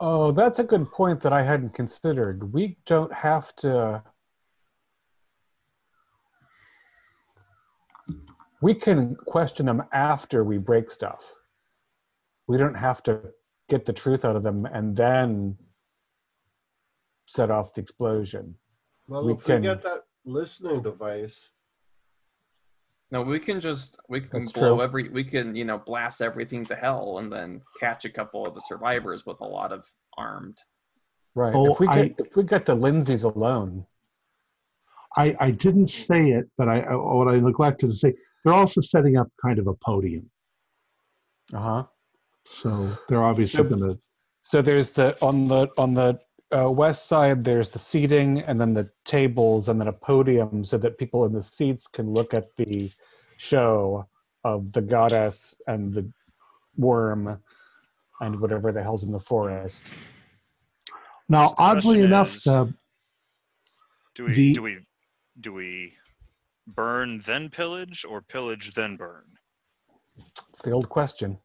[0.00, 2.52] Oh, that's a good point that I hadn't considered.
[2.52, 4.02] We don't have to.
[8.60, 11.34] We can question them after we break stuff.
[12.46, 13.20] We don't have to
[13.68, 15.56] get the truth out of them and then
[17.26, 18.54] set off the explosion.
[19.06, 21.50] Well, we if can- we get that listening device,
[23.10, 24.82] No, we can just we can That's blow true.
[24.82, 28.54] every we can you know blast everything to hell and then catch a couple of
[28.54, 29.86] the survivors with a lot of
[30.18, 30.58] armed.
[31.34, 31.54] Right.
[31.54, 33.86] Oh, if we I- get if we get the Lindsays alone,
[35.16, 38.12] I, I didn't say it but I, I what i neglected to say
[38.44, 40.30] they're also setting up kind of a podium
[41.54, 41.84] uh huh.
[42.44, 43.98] so they're obviously So- going to
[44.42, 46.18] So there's the on the on the
[46.56, 47.44] uh, west side.
[47.44, 51.32] There's the seating, and then the tables, and then a podium, so that people in
[51.32, 52.90] the seats can look at the
[53.36, 54.06] show
[54.44, 56.10] of the goddess and the
[56.76, 57.40] worm
[58.20, 59.84] and whatever the hell's in the forest.
[61.28, 62.74] now So the oddly enough is- the
[64.14, 64.78] Do we The- do we
[65.40, 65.94] do we
[66.66, 69.24] burn then pillage or pillage then burn?
[70.50, 71.38] It's the old question.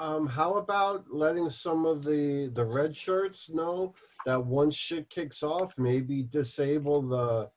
[0.00, 3.94] Um, how about letting some of the the red shirts know
[4.26, 7.50] that once shit kicks off, maybe disable the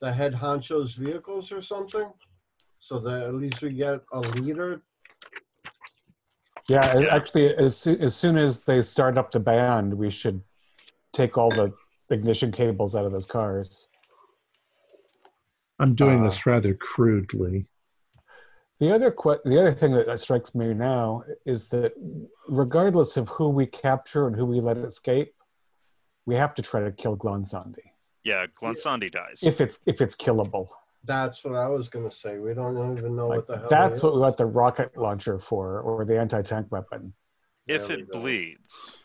[0.00, 2.12] the head honcho's vehicles or something,
[2.78, 4.82] so that at least we get a leader.
[6.68, 7.14] Yeah, Yeah.
[7.14, 10.42] actually, as soon, as soon as they start up the band, we should
[11.14, 11.72] take all the
[12.10, 13.86] ignition cables out of those cars.
[15.78, 17.66] I'm doing Uh, this rather crudely.
[18.78, 21.92] The other que- the other thing that strikes me now is that
[22.48, 25.34] regardless of who we capture and who we let escape,
[26.26, 27.90] we have to try to kill Glonsandi
[28.24, 29.40] Yeah, Glensandi dies.
[29.42, 30.68] if it's if it's killable.
[31.04, 32.38] That's what I was gonna say.
[32.38, 33.68] We don't even know Like, what the hell.
[33.70, 37.14] that's it what we got the rocket launcher for, or the anti tank weapon.
[37.66, 38.20] if There it go.
[38.20, 38.98] bleeds.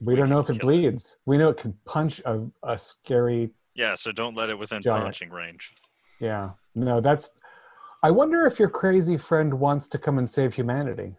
[0.00, 0.72] We, We don't know if it kill it.
[0.72, 1.16] bleeds.
[1.26, 3.50] We know it can punch a, a scary.
[3.74, 5.04] Yeah, so don't let it within Giant.
[5.04, 5.74] punching range.
[6.20, 7.30] Yeah, no, that's.
[8.02, 11.14] I wonder if your crazy friend wants to come and save humanity.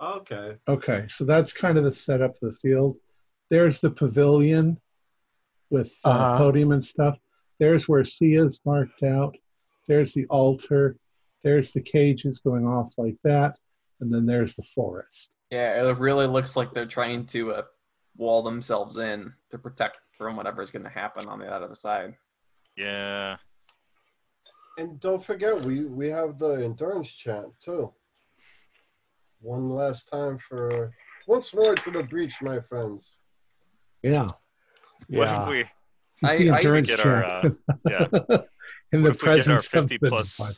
[0.00, 0.56] Okay.
[0.66, 2.96] Okay, so that's kind of the setup of the field.
[3.50, 4.80] There's the pavilion
[5.70, 6.38] with the Uh-huh.
[6.38, 7.18] podium and stuff.
[7.58, 9.36] There's where Sia's marked out.
[9.86, 10.96] There's the altar.
[11.42, 13.58] There's the cages going off like that.
[14.00, 15.30] And then there's the forest.
[15.50, 17.62] Yeah, it really looks like they're trying to uh,
[18.16, 22.14] wall themselves in to protect from whatever's going to happen on the other side.
[22.76, 23.36] Yeah.
[24.78, 27.92] And don't forget, we we have the endurance chant too.
[29.40, 30.92] One last time for
[31.26, 33.18] once more to the breach, my friends.
[34.02, 34.26] Yeah.
[35.08, 35.42] What Yeah.
[35.44, 37.58] if we It's the I- I endurance get our, chant.
[37.68, 38.06] Uh, yeah.
[38.92, 40.52] In what the if we get our presence of 50 the plus divine.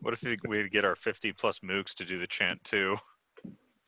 [0.00, 2.96] what if we, we get our 50 plus mooks to do the chant too?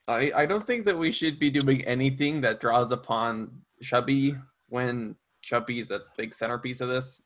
[0.09, 3.51] I, I don't think that we should be doing anything that draws upon
[3.83, 4.37] Chubby
[4.69, 7.23] when Chubby's a big centerpiece of this.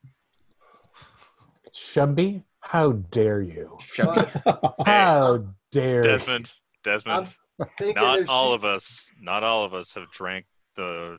[1.75, 3.77] Shubby, how dare you?
[3.81, 4.29] Chubby.
[4.87, 6.53] How dare Desmond,
[6.85, 7.35] Desmond,
[7.79, 10.47] Thinking not all she- of us, not all of us have drank
[10.77, 11.19] the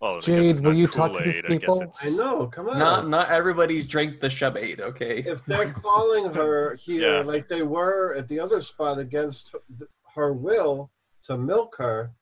[0.00, 1.92] well, Jade, it's will not you talk to these Kool-Aid, I people?
[2.02, 2.46] I know.
[2.46, 2.78] Come on.
[2.78, 5.18] not not everybody's drank the Shubade, okay?
[5.26, 7.22] if they're calling her here Yeah.
[7.22, 10.90] like they were at the other spot against her- her will
[11.26, 12.12] to milk her,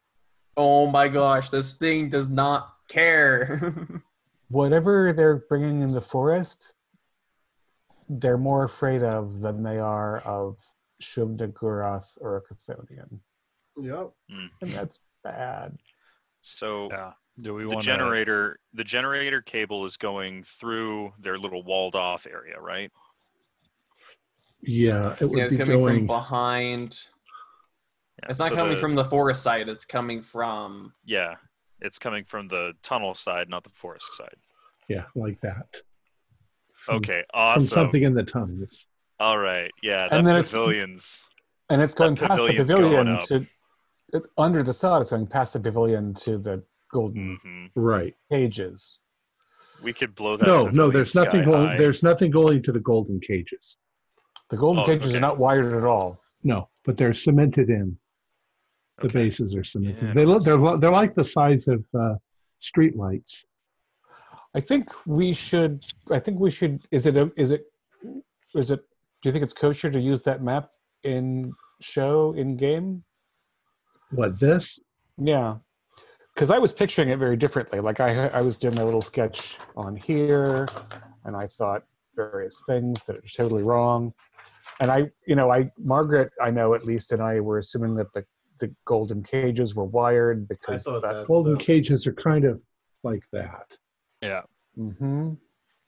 [0.57, 3.73] Oh my gosh, this thing does not care.
[4.49, 6.73] Whatever they're bringing in the forest,
[8.09, 10.57] they're more afraid of than they are of
[11.03, 13.19] Shub-Niggurath or a Chthonian.
[13.81, 14.11] yep.
[14.31, 14.47] Hmm.
[14.63, 15.77] And that's bad.
[16.43, 17.13] So Yeah.
[17.41, 22.27] Do we the want generator the generator cable is going through their little walled off
[22.27, 22.91] area, right?
[24.61, 26.99] yeah, it would yeah, it's be coming from behind.
[28.23, 29.69] Yeah, It's not so coming the- from the forest side.
[29.69, 30.93] It's coming from.
[31.05, 31.35] Yeah.
[31.81, 34.35] It's coming from the tunnel side, not the forest side.
[34.89, 35.81] Yeah, like that.
[36.89, 38.87] From- Okay, From something in the tunnels.
[39.21, 39.71] All right.
[39.83, 41.27] Yeah, that And then it's- pavilion's
[41.71, 43.47] And it's going That past the pavilion to
[44.15, 45.03] it, under the sod.
[45.03, 48.17] It's going past the pavilion to the golden hmm Right.
[48.31, 49.01] cages.
[49.83, 50.47] We could blow that.
[50.47, 53.77] No, no, there's nothing going there's nothing going to the golden cages.
[54.49, 55.19] The golden Oh, cages okay.
[55.19, 56.23] are not wired at all.
[56.43, 57.99] No, but they're cemented in.
[58.97, 59.25] The Okay.
[59.25, 60.03] bases are cemented.
[60.03, 60.43] Yeah, they look.
[60.45, 62.15] They're they're like the size of uh,
[62.61, 63.45] street lights.
[64.59, 65.85] I think we should.
[66.11, 66.85] I think we should.
[66.91, 67.17] Is it?
[67.17, 67.67] A, is it?
[68.57, 68.81] Is it?
[69.23, 70.71] Do you think it's kosher to use that map
[71.05, 73.05] in show in game?
[74.11, 74.81] What this?
[75.17, 75.59] Yeah,
[76.35, 77.79] because I was picturing it very differently.
[77.79, 80.67] Like I, I was doing my little sketch on here,
[81.25, 81.85] and I thought
[82.17, 84.13] various things that are totally wrong.
[84.81, 88.13] And I, you know, I Margaret, I know at least, and I were assuming that
[88.13, 88.25] the
[88.59, 91.13] the golden cages were wired because thought that.
[91.13, 91.27] that.
[91.29, 91.65] Golden too.
[91.65, 92.61] cages are kind of
[93.05, 93.79] like that.
[94.23, 94.43] Yeah.
[94.77, 95.31] hmm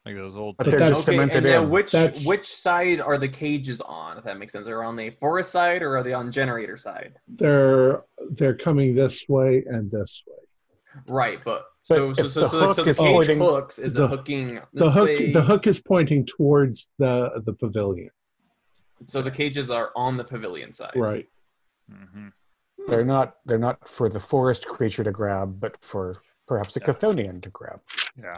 [0.06, 0.56] Like those old.
[0.56, 1.70] But But they're just Okay, cemented and then in.
[1.70, 4.18] which That's- which side are the cages on?
[4.18, 7.14] If that makes sense, are on the forest side or are they on generator side?
[7.28, 10.36] They're they're coming this way and this way.
[11.08, 13.38] Right, but, But so so if so the so, so hook the is cage pointing-
[13.40, 15.32] hooks is the- it hooking The hook way?
[15.32, 18.10] the hook is pointing towards the the pavilion.
[19.06, 20.92] So the cages are on the pavilion side.
[20.94, 21.28] Right.
[21.90, 22.28] hmm
[22.88, 23.36] They're not.
[23.46, 26.16] They're not for the forest creature to grab, but for
[26.50, 26.86] perhaps a Yeah.
[26.88, 27.80] Chthonian to grab.
[28.20, 28.36] Yeah.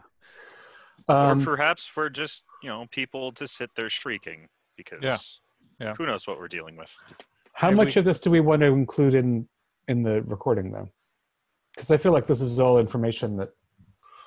[1.09, 5.31] Um, or perhaps for just you know people to sit there shrieking because
[5.81, 5.95] Yeah.
[5.95, 6.95] who knows what we're dealing with.
[7.55, 9.49] How Maybe much we- of this do we want to include in
[9.89, 10.89] in the recording, though?
[11.75, 13.49] Because I feel like this is all information that.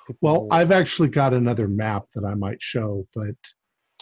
[0.07, 3.35] People Well, I've actually got another map that I might show, but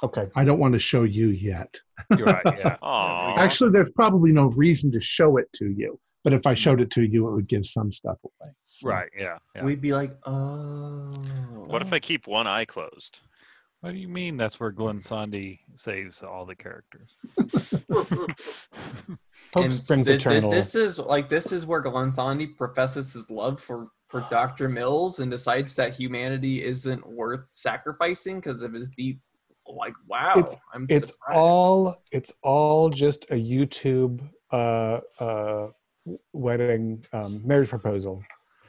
[0.02, 0.28] okay.
[0.36, 1.72] I don't want to show you yet.
[2.18, 2.46] You're right.
[2.46, 2.78] Yeah.
[2.82, 3.36] Aw.
[3.38, 6.90] Actually, there's probably no reason to show it to you But if I showed it
[6.92, 8.52] to you, it would give some stuff away.
[8.66, 9.10] So- Right.
[9.18, 9.38] Yeah.
[9.56, 9.64] yeah.
[9.66, 11.12] We'd be like, oh.
[11.68, 13.20] What if I keep one eye closed?
[13.82, 14.38] What do you mean?
[14.38, 17.12] That's where Glenn Sandy saves all the characters.
[19.54, 20.50] Hope And springs this, this, eternal.
[20.52, 24.70] this is like this is where Glanzani professes his love for for Dr.
[24.70, 29.20] Mills and decides that humanity isn't worth sacrificing because of his deep
[29.68, 30.34] like wow.
[30.38, 34.22] It's- I'm it's all it's all just a YouTube
[34.52, 35.68] uh, uh,
[36.34, 38.24] wedding um, marriage proposal.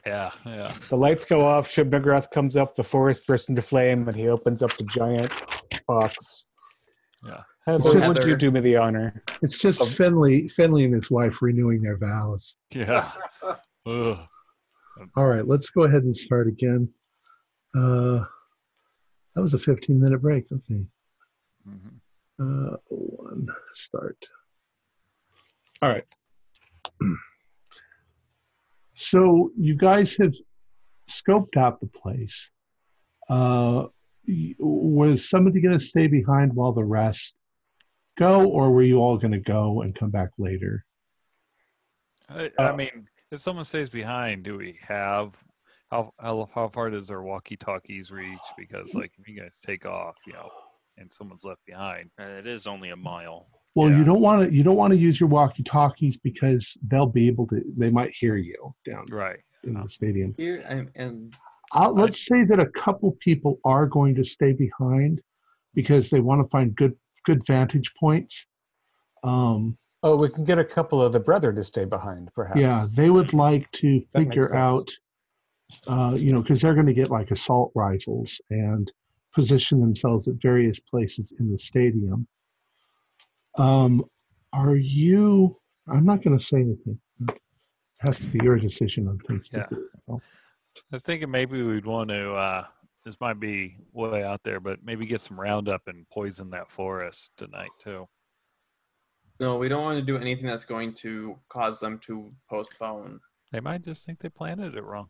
[0.05, 0.29] yeah.
[0.45, 0.73] Yeah.
[0.89, 1.67] The lights go off.
[1.67, 2.75] Shub Niggurath comes up.
[2.75, 5.31] The forest bursts into flame, and he opens up the giant
[5.87, 6.43] box.
[7.25, 7.41] Yeah.
[7.65, 9.23] Heather, just- would you do me the honor?
[9.41, 12.55] It's just Finley, Finley and his wife renewing their vows.
[12.71, 13.09] Yeah.
[13.87, 14.17] All
[15.17, 16.87] right, let's go ahead and start again.
[17.75, 18.23] Uh,
[19.35, 20.45] that was a 15 minute break.
[20.51, 20.85] Okay.
[21.67, 21.95] Mhm.
[22.39, 24.17] Uh, one start.
[25.81, 26.05] All right.
[28.97, 30.33] So you guys have
[31.09, 32.49] scoped out the place.
[33.29, 33.87] Uh,
[34.57, 37.33] was somebody going to stay behind while the rest
[38.17, 40.85] go, or were you all going to go and come back later?
[42.29, 45.35] I, I Uh, mean, if someone stays behind, do we have
[45.91, 48.47] how how how far does their walkie-talkies reach?
[48.57, 50.49] Because like if you guys take off, you know,
[50.97, 53.47] and someone's left behind, Uh, It is only a mile.
[53.75, 53.97] Well, Yeah.
[53.99, 57.27] you don't want to you don't want to use your walkie talkies because they'll be
[57.27, 59.39] able to they might hear you down right?
[59.63, 60.33] in the stadium.
[60.37, 61.35] here and, and
[61.75, 65.21] Uh, let's say that a couple people are going to stay behind
[65.73, 66.95] because they want to find good
[67.25, 68.45] good vantage points.
[69.23, 72.59] Um, Oh, we can get a couple of the brother to stay behind, perhaps.
[72.59, 74.87] yeah, they would like to That figure out,
[75.87, 78.91] uh, you know, because they're going to get like assault rifles and
[79.33, 82.27] position themselves at various places in the stadium.
[83.57, 84.03] Um,
[84.53, 85.57] are you?
[85.87, 86.99] I'm not going to say anything.
[87.29, 87.39] It
[87.99, 89.63] has to be your decision on things Yeah.
[89.65, 89.89] to do.
[90.09, 92.33] I was thinking maybe we'd want to.
[92.33, 92.65] uh
[93.05, 97.31] This might be way out there, but maybe get some Roundup and poison that forest
[97.37, 98.07] tonight too.
[99.39, 103.19] no, we don't want to do anything that's going to cause them to postpone.
[103.51, 105.07] They might just think they planted it wrong.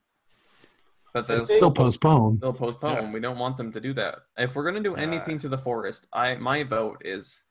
[1.13, 2.39] But they'll Still postpone.
[2.41, 3.11] They'll postpone.
[3.13, 4.15] We don't want them to do that.
[4.37, 7.43] If we're gonna do anything to the forest, I my vote is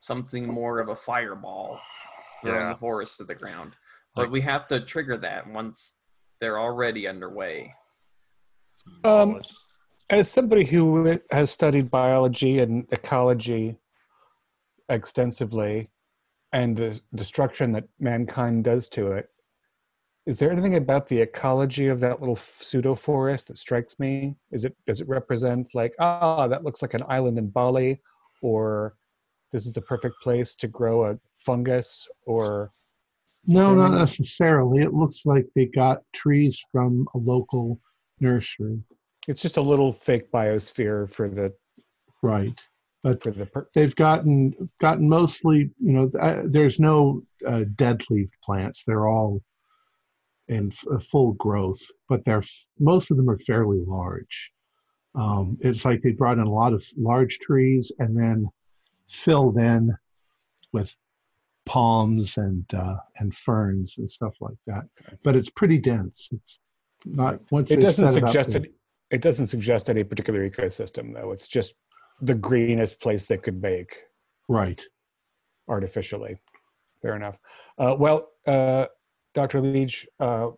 [0.00, 1.78] something more of a fireball
[2.42, 2.72] throwing Yeah.
[2.72, 3.76] the forest to the ground.
[4.14, 5.96] But Like- we have to trigger that once
[6.40, 7.74] they're already underway.
[9.04, 9.40] Um.
[10.08, 13.78] As somebody who has studied biology and ecology
[14.88, 15.88] extensively
[16.52, 19.28] and the destruction that mankind does to it,
[20.26, 24.34] is there anything about the ecology of that little pseudo forest that strikes me?
[24.50, 28.02] Is it does it represent like ah that looks like an island in Bali,
[28.42, 28.96] or
[29.52, 32.70] this is the perfect place to grow a fungus, or
[33.46, 34.82] No, not necessarily.
[34.82, 37.80] It looks like they got trees from a local
[38.20, 38.82] nursery.
[39.28, 41.52] it's just a little fake biosphere for the
[42.22, 42.58] Right.
[43.02, 48.02] But for the per- they've gotten gotten mostly, you know, uh, there's no uh, dead
[48.10, 48.84] leaf plants.
[48.84, 49.40] They're all
[50.48, 51.80] in f- uh, full growth,
[52.10, 54.52] but they're f- most of them are fairly large.
[55.14, 58.46] Um, it's like they brought in a lot of large trees and then
[59.10, 59.94] filled in
[60.72, 60.94] with
[61.66, 64.84] palms and uh, and ferns and stuff like that.
[65.22, 66.28] But it's pretty dense.
[66.32, 66.58] It's
[67.04, 68.68] not once it doesn't suggest any,
[69.10, 71.74] it doesn't suggest any particular ecosystem though it's just
[72.22, 73.96] the greenest place they could make
[74.48, 74.82] right.
[75.68, 76.38] artificially
[77.02, 77.36] fair enough
[77.78, 78.86] uh, well uh,
[79.34, 80.48] dr leach uh,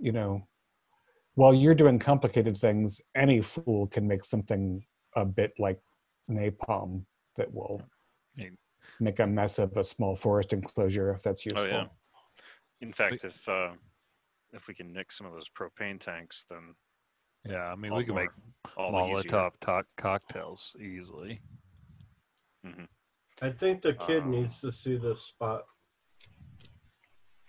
[0.00, 0.40] you know
[1.34, 4.84] while you're doing complicated things any fool can make something
[5.16, 5.80] a bit like
[6.30, 7.04] napalm
[7.40, 7.82] that will
[9.00, 11.86] make a mess of a small forest enclosure if that's useful Oh yeah.
[12.82, 13.72] In fact, if uh,
[14.52, 16.74] if we can nick some of those propane tanks, then
[17.48, 19.30] Yeah, I mean we can more- make all the easier.
[19.30, 21.40] Molotov to- cocktails easily.
[23.42, 25.62] I think the kid Um, needs to see the spot.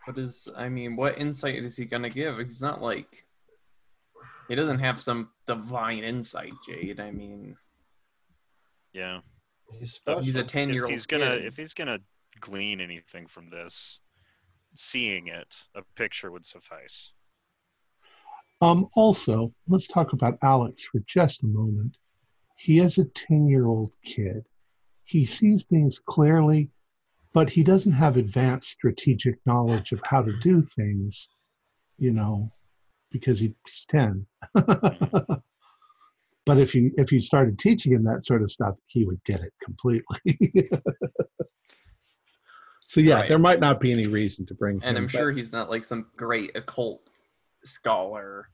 [0.05, 2.37] What is I mean, what insight is he gonna give?
[2.39, 3.25] He's not like
[4.47, 6.99] he doesn't have some divine insight, Jade.
[6.99, 7.57] I mean,
[8.93, 9.21] Yeah.
[9.79, 10.21] He's special.
[10.21, 11.45] he's a ten year If old he's gonna kid.
[11.45, 11.99] if he's gonna
[12.39, 13.99] glean anything from this,
[14.75, 17.11] seeing it, a picture would suffice.
[18.61, 21.97] Um, also, let's talk about Alex for just a moment.
[22.57, 24.45] He is a 10 year old kid.
[25.03, 26.69] He sees things clearly,
[27.33, 31.27] but he doesn't have advanced strategic knowledge of how to do things,
[31.97, 32.51] you know,
[33.11, 33.53] because he's
[33.89, 34.25] 10.
[36.45, 39.41] but if you if you started teaching him that sort of stuff, he would get
[39.41, 40.03] it completely.
[42.91, 43.29] So yeah, Right.
[43.29, 44.81] there might not be any reason to bring him.
[44.83, 46.99] And I'm sure he's not like some great occult
[47.63, 48.49] scholar.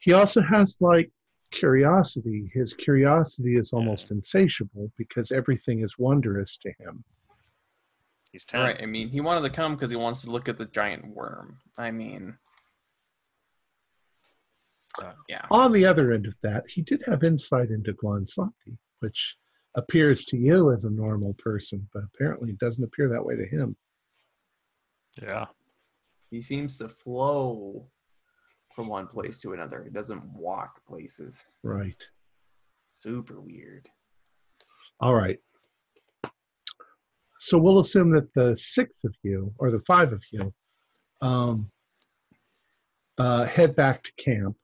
[0.00, 1.08] he also has like
[1.52, 2.50] curiosity.
[2.52, 4.16] His curiosity is almost mm.
[4.16, 7.04] insatiable because everything is wondrous to him.
[8.32, 8.60] He's ten.
[8.60, 8.80] Right.
[8.82, 11.58] I mean, he wanted to come because he wants to look at the giant worm.
[11.78, 12.36] I mean,
[14.98, 15.44] Uh, yeah.
[15.50, 19.36] On the other end of that, he did have insight into Glansati, which
[19.76, 23.46] appears to you as a normal person, but apparently it doesn't appear that way to
[23.46, 23.76] him.
[25.22, 25.46] Yeah.
[26.30, 27.86] He seems to flow
[28.74, 29.84] from one place to another.
[29.84, 31.44] He doesn't walk places.
[31.62, 32.02] Right.
[32.88, 33.88] Super weird.
[35.00, 35.38] All right.
[37.40, 40.52] So we'll assume that the six of you, or the five of you,
[41.22, 41.70] um,
[43.18, 44.56] uh, head back to camp,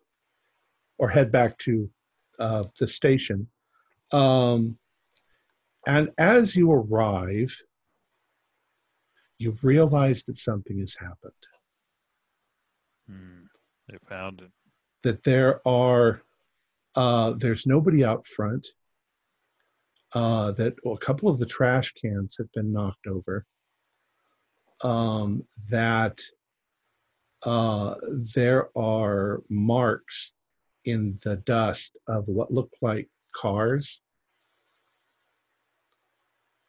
[0.98, 1.90] or head back to
[2.38, 3.48] uh, the station.
[4.12, 4.78] Um,
[5.86, 7.56] and as you arrive,
[9.38, 11.32] you realize that something has happened.
[13.08, 13.40] Hmm.
[13.88, 14.50] They found it.
[15.04, 16.22] that there are
[16.96, 18.66] uh, there's nobody out front
[20.14, 23.44] uh, that well, a couple of the trash cans have been knocked over
[24.82, 26.20] um, that
[27.42, 27.94] uh,
[28.34, 30.32] there are marks
[30.86, 34.00] in the dust of what looked like cars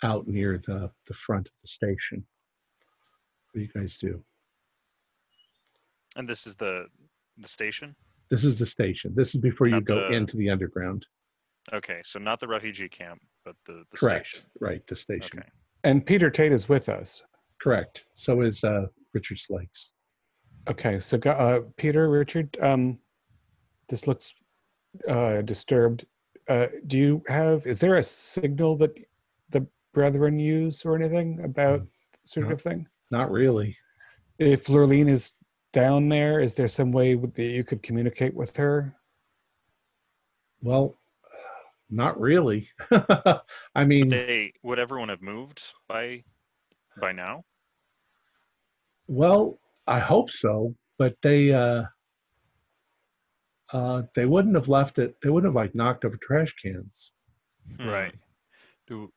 [0.03, 2.23] out near the, the front of the station
[3.53, 4.21] what do you guys do
[6.15, 6.85] And this is the
[7.39, 7.95] the station.
[8.31, 9.13] This is the station.
[9.15, 11.05] This is before you go the- into the underground.
[11.71, 14.27] Okay, so not the refugee camp, but the, the Correct.
[14.29, 14.45] station.
[14.59, 15.39] Right, the station.
[15.39, 15.47] Okay.
[15.83, 17.21] And Peter Tate is with us.
[17.61, 18.05] Correct.
[18.15, 19.91] So is uh, Richard Slakes.
[20.67, 22.97] Okay, so uh, Peter, Richard, um,
[23.89, 24.33] this looks
[25.07, 26.05] uh, disturbed.
[26.47, 27.65] Uh, do you have?
[27.67, 28.93] Is there a signal that
[29.49, 31.85] the brethren use or anything about
[32.23, 32.53] sort No.
[32.53, 32.87] of thing?
[33.11, 33.77] Not really.
[34.39, 35.33] If Lurleen is
[35.73, 38.95] down there, is there some way that you could communicate with her?
[40.61, 40.97] Well,
[41.89, 42.69] not really.
[43.75, 46.23] I mean, Would they would everyone have moved by
[46.99, 47.43] by now?
[49.07, 49.57] well,
[49.87, 51.83] I hope so, but they uh,
[53.73, 55.15] uh, they wouldn't have left it.
[55.21, 57.11] They wouldn't have like knocked over trash cans.
[57.79, 57.89] Hmm.
[57.89, 58.15] Right.
[58.87, 59.11] Do,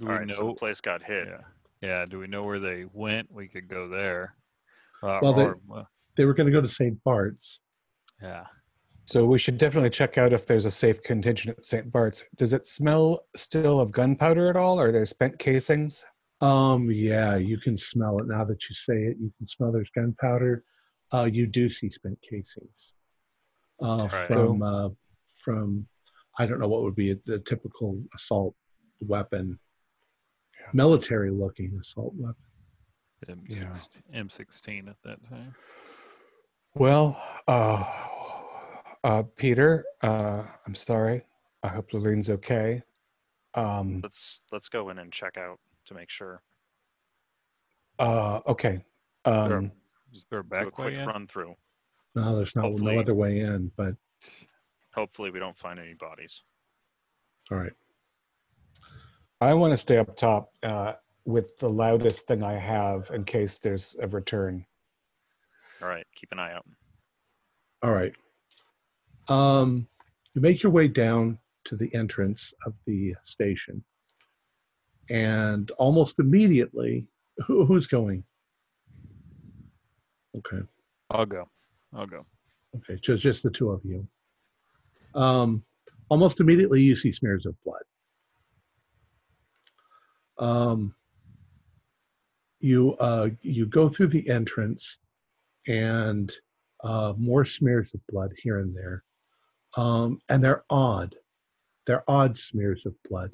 [0.00, 0.48] do All we right, so know?
[0.48, 1.28] the place got hit.
[1.28, 1.40] yeah.
[1.80, 2.04] Yeah.
[2.04, 3.32] Do we know where they went?
[3.32, 4.34] We could go there.
[5.02, 5.84] Uh, Well, they- uh,
[6.16, 7.02] They were going to go to St.
[7.04, 7.60] Bart's.
[8.22, 8.44] yeah.
[9.04, 11.90] So we should definitely check out if there's a safe contingent at St.
[11.90, 12.22] Bart's.
[12.36, 14.78] Does it smell still of gunpowder at all?
[14.78, 16.04] Or are there spent casings?
[16.42, 19.16] Um, yeah, you can smell it now that you say it.
[19.18, 20.62] You can smell there's gunpowder.
[21.14, 22.92] Uh, you do see spent casings
[23.80, 24.26] uh, Right.
[24.26, 24.88] from uh,
[25.36, 25.86] from
[26.38, 28.54] I don't know what would be a, the typical assault
[29.00, 29.58] weapon,
[30.60, 30.66] Yeah.
[30.72, 32.42] military looking assault weapon.
[33.28, 35.54] M16, M16 at that time.
[36.74, 37.84] Well, uh,
[39.02, 41.24] uh, Peter, uh, I'm sorry.
[41.64, 42.82] I hope Lorraine's okay.
[43.54, 46.40] Um, Let's let's go in and check out to make sure.
[47.98, 48.84] uh, okay.
[49.24, 49.72] Um,
[50.12, 51.08] Is there a Do a back quick way in?
[51.08, 51.56] run through.
[52.18, 53.68] No, there's not Hopefully- no other way in.
[53.76, 53.94] But
[54.94, 56.42] Hopefully, we don't find any bodies.
[57.50, 57.72] all right,
[59.40, 60.94] I want to stay up top uh,
[61.24, 64.66] with the loudest thing I have in case there's a return.
[65.80, 66.66] All right, keep an eye out.
[67.82, 68.16] all right.
[69.28, 69.86] Um,
[70.34, 73.84] you make your way down to the entrance of the station,
[75.10, 77.06] and almost immediately,
[77.46, 78.24] who, who's going?
[80.36, 80.62] Okay.
[81.10, 81.48] I'll go.
[81.94, 82.26] I'll go.
[82.76, 84.06] Okay, just just the two of you.
[85.14, 85.62] Um,
[86.08, 87.82] almost immediately, you see smears of blood.
[90.38, 90.94] Um,
[92.60, 94.98] you uh, you go through the entrance,
[95.66, 96.32] and
[96.84, 99.02] uh, more smears of blood here and there,
[99.76, 101.14] um, and they're odd.
[101.86, 103.30] They're odd smears of blood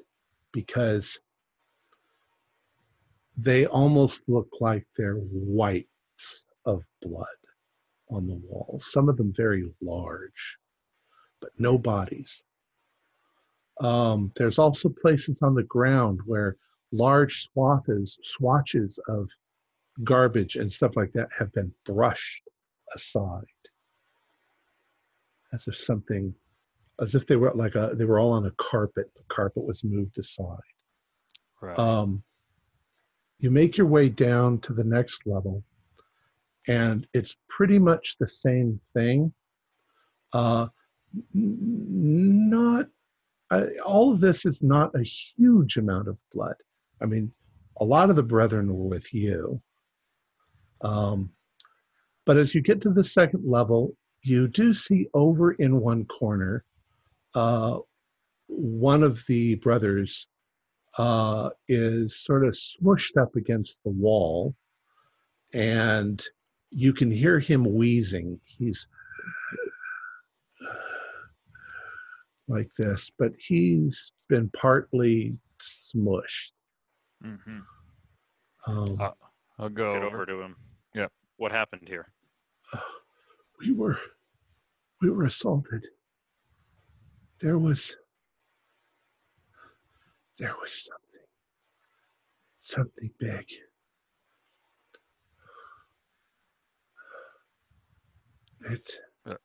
[0.53, 1.19] because
[3.37, 7.27] they almost look like they're whites of blood
[8.15, 10.59] on the walls, some of them very large,
[11.41, 12.45] but no bodies.
[13.81, 16.57] Um, there's also places on the ground where
[16.93, 19.29] large swathes, swatches of
[20.03, 22.49] garbage and stuff like that have been brushed
[22.95, 23.45] aside,
[25.53, 26.35] as if something,
[27.01, 29.11] as if they were like a, they were all on a carpet.
[29.17, 30.59] The carpet was moved aside.
[31.61, 31.79] Right.
[31.79, 32.23] Um,
[33.39, 35.65] you make your way down to the next level,
[36.69, 39.33] and it's pretty much the same thing.
[40.33, 40.67] Uh,
[41.33, 42.87] not
[43.51, 46.57] I, all of this is not a huge amount of blood.
[47.01, 47.31] I mean,
[47.79, 49.61] a lot of the brethren were with you.
[50.81, 51.31] Um,
[52.27, 56.65] but as you get to the second level, you do see over in one corner
[57.35, 57.79] uh,
[58.47, 60.27] one of the brothers
[60.99, 64.55] uh, is sort of smushed up against the wall,
[65.53, 66.25] and
[66.75, 68.41] you can hear him wheezing.
[68.45, 68.87] He's
[72.49, 76.51] like this, but he's been partly smushed.
[77.25, 77.59] Mm-hmm.
[78.66, 79.11] Um, Uh,
[79.59, 80.16] I'll go Get over.
[80.16, 80.57] over to him.
[80.95, 81.07] Yeah.
[81.37, 82.09] What happened here?
[83.61, 83.99] we were
[85.01, 85.87] we were assaulted.
[87.41, 87.95] There was
[90.39, 91.27] there was something
[92.62, 93.45] something big.
[98.65, 98.91] It
[99.27, 99.37] Yeah.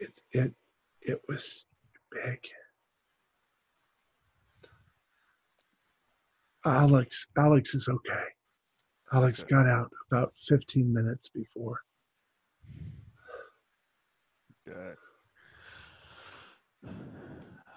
[0.00, 0.54] it it
[1.02, 1.64] it was
[2.10, 2.40] big.
[6.64, 8.24] Alex Alex is okay.
[9.12, 9.50] Alex Okay.
[9.54, 11.80] got out about 15 minutes before.
[14.68, 14.94] Okay.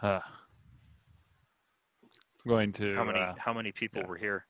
[0.02, 0.20] Huh.
[2.44, 2.96] I'm going to.
[2.96, 4.08] How many uh, how many people yeah.
[4.08, 4.46] were here?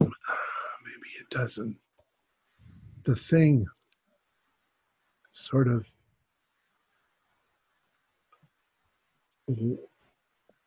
[0.00, 0.10] maybe
[1.20, 1.76] a dozen.
[3.04, 3.66] The thing
[5.32, 5.88] sort of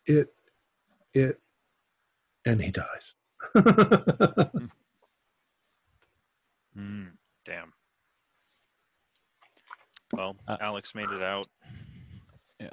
[0.05, 0.33] it
[1.13, 1.39] it
[2.45, 3.13] and he dies.
[6.77, 7.07] mm,
[7.45, 7.73] Damn.
[10.13, 11.47] Well, Uh, Alex made it out.
[12.59, 12.69] Yeah.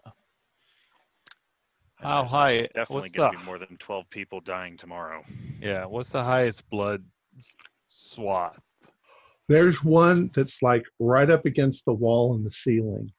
[1.96, 2.60] How there's high?
[2.62, 5.22] Definitely what's going the, to be more than 12 people dying tomorrow.
[5.60, 5.84] Yeah.
[5.86, 7.04] What's the highest blood
[7.36, 7.54] s-
[7.88, 8.60] swath?
[9.50, 13.10] There's one that's like right up against the wall and the ceiling.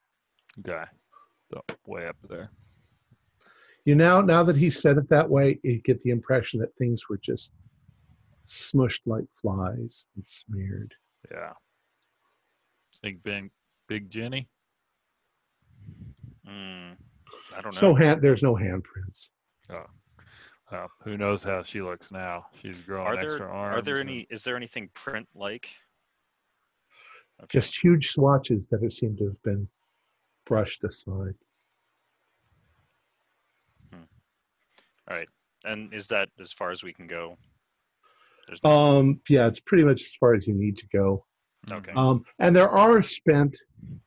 [0.59, 0.85] Okay.
[1.51, 2.49] So way up there.
[3.83, 7.09] You know, now that he said it that way, you get the impression that things
[7.09, 7.51] were just
[8.47, 10.93] smushed like flies and smeared.
[11.29, 11.51] Yeah.
[13.01, 13.51] Think big,
[13.89, 14.47] big Jenny.
[16.47, 16.95] Mm,
[17.57, 17.79] I don't know.
[17.79, 19.31] So hand, there's no handprints.
[19.69, 22.45] Well, who knows how she looks now?
[22.61, 23.79] She's growing are extra there arms.
[23.79, 24.27] are there and- any?
[24.29, 25.67] Is there anything print like?
[27.49, 29.67] Just huge swatches that have seemed to have been
[30.45, 31.35] brushed aside.
[33.93, 35.27] All right.
[35.65, 37.37] And is that as far as we can go?
[38.47, 41.25] There's no, Um, yeah, it's pretty much as far as you need to go.
[41.71, 41.91] okay.
[41.93, 43.57] Um, and there are spent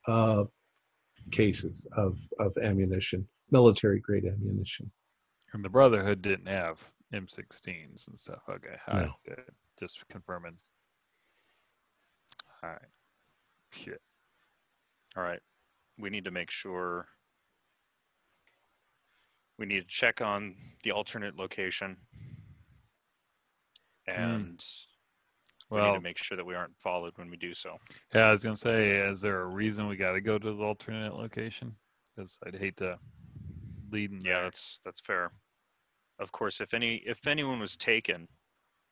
[0.06, 0.44] uh,
[1.30, 4.90] cases of, of ammunition, military grade ammunition.
[5.52, 6.78] And the Brotherhood didn't have
[7.12, 8.42] M16s and stuff.
[8.48, 8.76] Okay.
[8.88, 9.06] All right.
[9.06, 9.14] No.
[9.26, 9.44] Good.
[9.78, 10.56] Just confirming.
[12.62, 12.78] All right.
[13.74, 14.00] Shit.
[15.16, 15.40] All right.
[15.98, 17.06] We need to make sure.
[19.58, 21.96] We need to check on the alternate location.
[24.08, 24.12] Hmm.
[24.20, 24.64] And
[25.70, 27.78] we need Well, to make sure that we aren't followed when we do so.
[28.14, 30.62] yeah, I was gonna say, is there a reason we got to go to the
[30.62, 31.74] alternate location?
[32.14, 32.98] Because I'd hate to
[33.90, 34.44] lead in Yeah, there.
[34.44, 35.32] that's that's fair.
[36.18, 38.28] Of course, if any if anyone was taken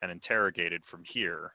[0.01, 1.55] and interrogated from here,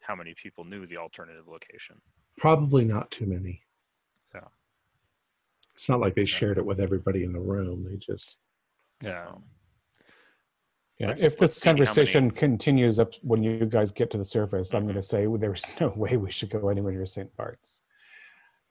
[0.00, 2.00] how many people knew the alternative location?
[2.36, 3.62] Probably not too many.
[4.34, 4.40] Yeah.
[5.76, 7.84] It's not like they shared it with everybody in the room.
[7.88, 8.36] They just
[9.02, 9.28] Yeah.
[9.28, 9.44] Um,
[10.98, 14.18] Yeah, Let's- if this see how many- conversation continues up when you guys get to
[14.18, 14.86] the surface, I'm Mhm.
[14.88, 17.34] going to say well, there's no way we should go anywhere near St.
[17.36, 17.84] Bart's.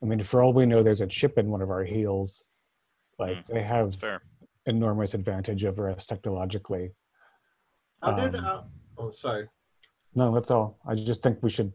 [0.03, 2.47] I mean, for all we know, there's a chip in one of our heels.
[3.17, 4.21] Like Mm, they have fair.
[4.67, 6.93] enormous advantage over us technologically.
[8.03, 8.35] How did?
[8.35, 8.63] Um, Uh,
[8.99, 9.49] oh, sorry.
[10.15, 10.79] No, that's all.
[10.87, 11.71] I just think we should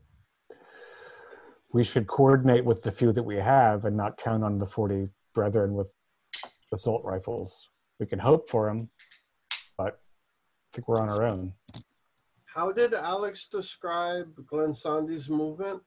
[1.73, 5.09] we should coordinate with the few that we have and not count on the 40
[5.35, 5.91] brethren with
[6.73, 7.69] assault rifles.
[7.99, 8.89] We can hope for them,
[9.77, 11.53] but I think we're on our own.
[12.45, 15.83] How did Alex describe Glenn Sandy's movement?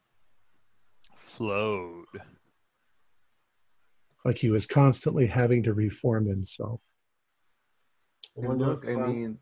[1.16, 2.06] Flowed.
[4.26, 6.82] like he was constantly having to reform himself.
[8.38, 9.38] I And look, I mean,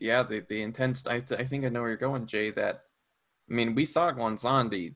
[0.00, 1.06] yeah, the the intense.
[1.06, 2.50] I I think I know where you're going, Jay.
[2.50, 2.82] That
[3.50, 4.94] I mean, we saw Gonzandi,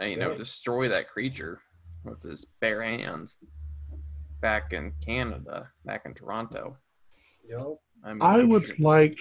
[0.00, 0.36] uh, you know, Yeah.
[0.36, 1.60] destroy that creature
[2.04, 3.36] with his bare hands
[4.40, 6.76] back in Canada, back in Toronto.
[7.48, 7.78] Yep.
[8.04, 9.20] I, mean, I would sure- like,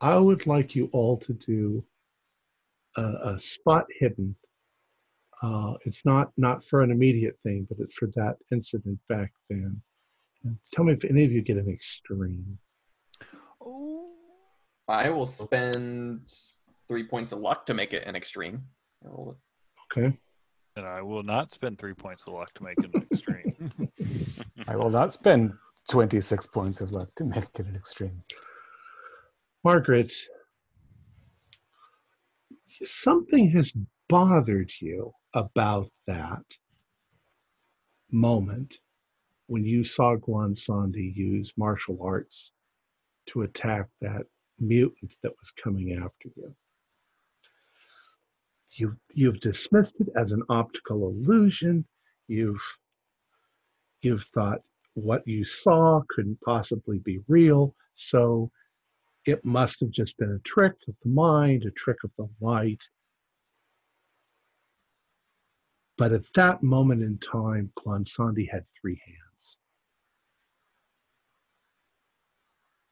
[0.00, 1.86] I would like you all to do
[2.96, 3.02] a,
[3.34, 4.36] a spot hidden.
[5.42, 9.80] Uh, it's not not for an immediate thing, but it's for that incident back then.
[10.44, 12.58] And tell me if any of you get an extreme.
[13.60, 14.10] Oh,
[14.88, 16.20] I will spend
[16.86, 18.62] three points of luck to make it an extreme.
[19.02, 19.98] Roll it.
[19.98, 20.18] Okay.
[20.76, 23.88] And I will not spend three points of luck to make it an extreme.
[24.68, 25.52] I will not spend
[25.88, 28.22] 26 points of luck to make it an extreme.
[29.62, 30.12] Margaret,
[32.82, 33.72] something has
[34.08, 36.42] bothered you about that
[38.10, 38.78] moment
[39.46, 42.50] when you saw Guan Sandi use martial arts
[43.26, 44.26] to attack that
[44.58, 46.54] mutant that was coming after you.
[48.76, 51.84] You you've dismissed it as an optical illusion.
[52.26, 52.78] You've
[54.02, 54.60] you've thought
[54.94, 58.50] what you saw couldn't possibly be real, so
[59.26, 62.82] it must have just been a trick of the mind, a trick of the light.
[65.96, 69.23] But at that moment in time, Glansandi had three hands.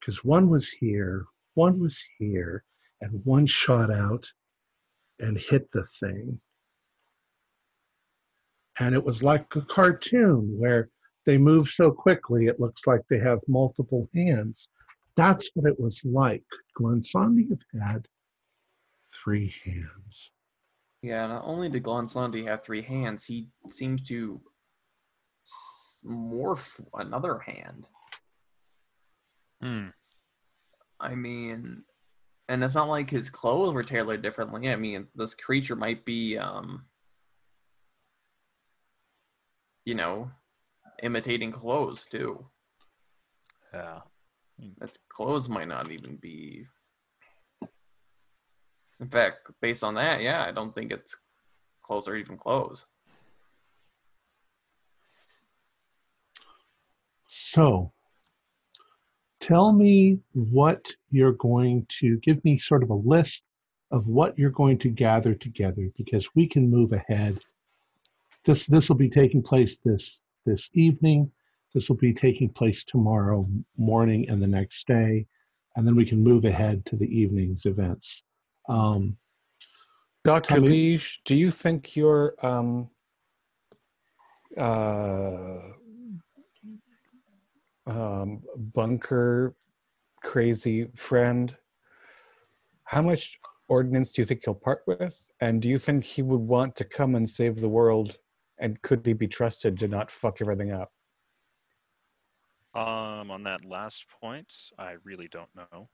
[0.02, 2.64] Because one was here, one was here,
[3.00, 4.28] and one shot out
[5.20, 6.40] and hit the thing.
[8.80, 10.88] And it was like a cartoon where
[11.24, 14.66] they move so quickly it looks like they have multiple hands.
[15.16, 16.42] That's what it was like.
[16.76, 18.08] Glansandi have had
[19.22, 20.32] three hands.
[21.02, 24.40] Yeah, not only did Glonsandi have three hands, he seems to
[26.04, 27.86] morph another hand.
[29.62, 29.88] Hmm.
[31.00, 31.84] I mean,
[32.48, 34.68] and it's not like his clothes were tailored differently.
[34.70, 36.84] I mean, this creature might be, um,
[39.84, 40.30] you know,
[41.02, 42.46] imitating clothes too.
[43.72, 44.00] Yeah.
[44.78, 46.66] That clothes might not even be.
[49.00, 51.16] In fact, based on that, yeah, I don't think it's
[51.82, 52.86] clothes or even clothes.
[57.26, 57.92] So,
[59.42, 63.42] tell me what you're going to give me sort of a list
[63.90, 67.38] of what you're going to gather together because we can move ahead.
[68.44, 71.30] This this will be taking place this this evening.
[71.74, 73.46] This will be taking place tomorrow
[73.76, 75.26] morning and the next day,
[75.76, 78.22] and then we can move ahead to the evening's events.
[78.68, 79.16] Um,
[80.24, 80.60] Dr.
[80.60, 82.88] Liege, do you think your um,
[84.56, 85.58] uh,
[87.86, 89.54] um, bunker
[90.22, 91.56] crazy friend,
[92.84, 93.38] how much
[93.68, 95.18] ordnance do you think he'll part with?
[95.40, 98.16] And do you think he would want to come and save the world?
[98.58, 100.92] And could he be trusted to not fuck everything up?
[102.74, 105.88] Um, on that last point, I really don't know.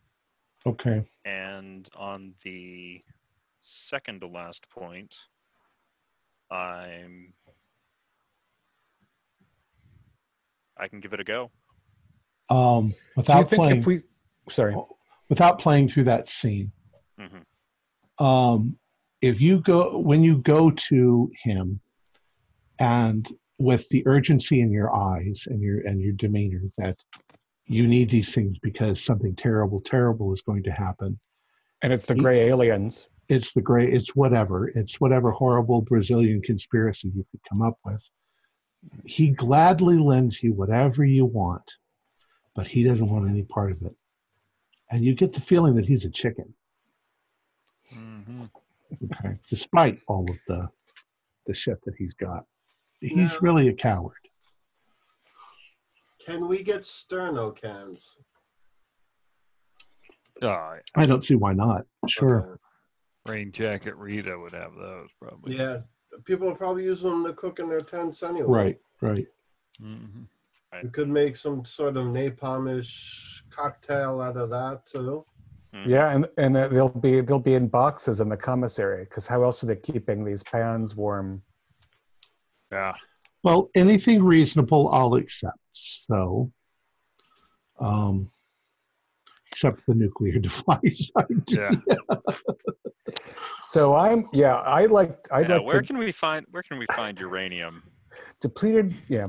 [0.67, 1.05] okay.
[1.25, 3.01] And on the
[3.61, 5.15] second to last point,
[6.51, 7.33] I'm.
[10.77, 11.51] I can give it a go.
[12.51, 14.01] Um, without playing if we,
[14.51, 14.77] sorry,
[15.29, 16.73] without playing through that scene,
[17.19, 17.39] hmm
[18.19, 18.77] um,
[19.21, 21.81] if you go when you go to him
[22.79, 27.03] and with the urgency in your eyes and your and your demeanor that
[27.67, 31.19] you need these things because something terrible terrible is going to happen.
[31.83, 33.09] And it's the gray aliens.
[33.29, 38.01] it's the gray it's whatever it's whatever horrible brazilian conspiracy you could come up with.
[39.05, 41.75] He gladly lends you whatever you want
[42.59, 43.95] but he doesn't want any part of it.
[44.91, 46.53] And you get the feeling that he's a chicken.
[47.95, 48.47] Hmm
[49.13, 49.39] okay.
[49.49, 50.69] Despite all of the
[51.47, 52.45] the shit that he's got.
[53.01, 53.39] He's No.
[53.41, 54.19] really a coward.
[56.27, 58.19] Can we get sterno cans?
[60.43, 61.87] Oh, i don't see why not.
[62.09, 62.59] Sure.
[63.25, 63.33] Okay.
[63.35, 65.57] Rain Jacket Rita would have those probably.
[65.57, 65.83] Yeah,
[66.25, 68.49] people will probably use them to cook in their tents anyway.
[68.49, 69.27] right right
[70.73, 75.25] hmm You could make some sort of napalmish cocktail out of that too.
[75.75, 75.89] Mhm.
[75.89, 79.63] Yeah, and and they'll be they'll be in boxes in the commissary because how else
[79.63, 81.43] are they keeping these pans warm?
[82.73, 82.95] Yeah.
[83.43, 86.53] well anything reasonable i'll accept so
[87.81, 88.31] um
[89.51, 91.11] except the nuclear device
[91.51, 91.71] Yeah.
[93.61, 96.79] So I'm yeah I like I'd Yeah, like where to can we find where can
[96.79, 97.83] we find uranium?
[98.43, 99.29] depleted yeah.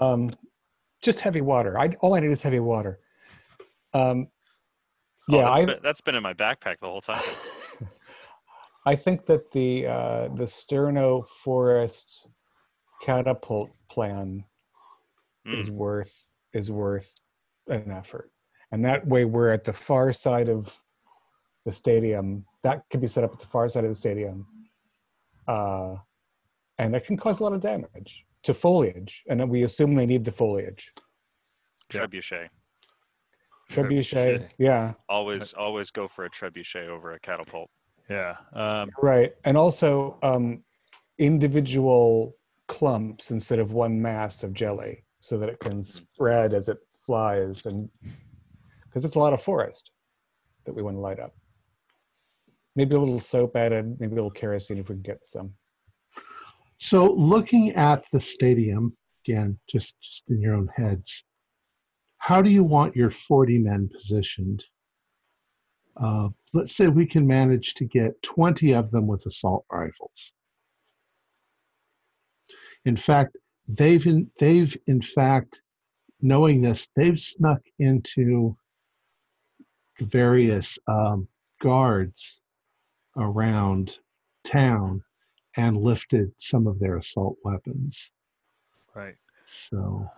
[0.00, 0.30] Um,
[1.02, 1.78] just heavy water.
[1.78, 3.00] I all I need is heavy water.
[3.94, 4.28] Um,
[5.30, 7.22] Oh, yeah, that's I been, that's been in my backpack the whole time.
[8.86, 12.28] I think that the uh, the Sterno Forest
[13.02, 14.44] catapult plan
[15.46, 15.58] Mm.
[15.58, 17.20] is worth is worth
[17.68, 18.30] an effort,
[18.72, 20.78] and that way we're at the far side of
[21.64, 22.44] the stadium.
[22.64, 24.46] That can be set up at the far side of the stadium,
[25.46, 25.96] uh,
[26.78, 29.22] and that can cause a lot of damage to foliage.
[29.28, 30.90] And then we assume they need the foliage.
[31.92, 32.10] Yep.
[32.10, 32.48] Trebuchet.
[33.70, 34.48] Trebuchet, Trebuchet.
[34.56, 37.68] yeah, Always always go for a trebuchet over a catapult.
[38.08, 38.36] Yeah.
[38.54, 39.34] Um, right.
[39.44, 40.64] And also, um,
[41.18, 42.34] individual
[42.68, 47.66] clumps instead of one mass of jelly so that it can spread as it flies
[47.66, 47.90] and
[48.84, 49.90] because it's a lot of forest
[50.64, 51.34] that we want to light up
[52.76, 55.50] maybe a little soap added maybe a little kerosene if we can get some
[56.78, 61.24] So, looking at the stadium again, just just in your own heads,
[62.18, 64.64] how do you want your forty men positioned?
[65.96, 70.32] Uh, let's say we can manage to get twenty of them with assault rifles.
[72.84, 73.36] In fact,
[73.66, 75.62] they've in, they've in fact,
[76.20, 78.56] knowing this, they've snuck into
[79.98, 81.26] various um,
[81.60, 82.40] guards
[83.16, 83.98] around
[84.44, 85.02] town
[85.56, 88.10] and lifted some of their assault weapons.
[88.94, 89.16] Right.
[89.46, 90.10] So,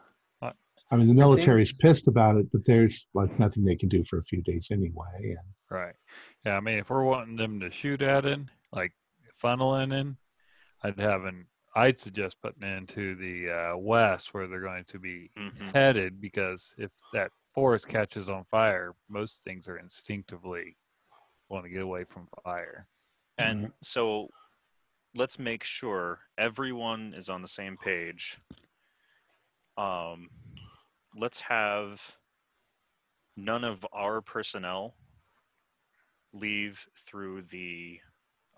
[0.42, 0.52] Uh,
[0.90, 4.04] I mean, the think- military's pissed about it, but there's like nothing they can do
[4.04, 5.36] for a few days anyway.
[5.38, 5.94] And Right.
[6.44, 8.40] Yeah, I mean, if we're wanting them to shoot at it,
[8.72, 8.92] like
[9.40, 10.16] funneling in,
[10.82, 11.46] I'd have an.
[11.76, 15.72] I'd suggest putting it into the uh, west where they're going to be Mhm.
[15.72, 20.76] headed because if that forest catches on fire, most things are instinctively
[21.48, 22.88] want to get away from fire.
[23.38, 24.28] And so
[25.14, 28.38] let's make sure everyone is on the same page.
[29.76, 30.30] Um,
[31.16, 32.00] let's have
[33.36, 34.94] none of our personnel
[36.32, 38.00] leave through the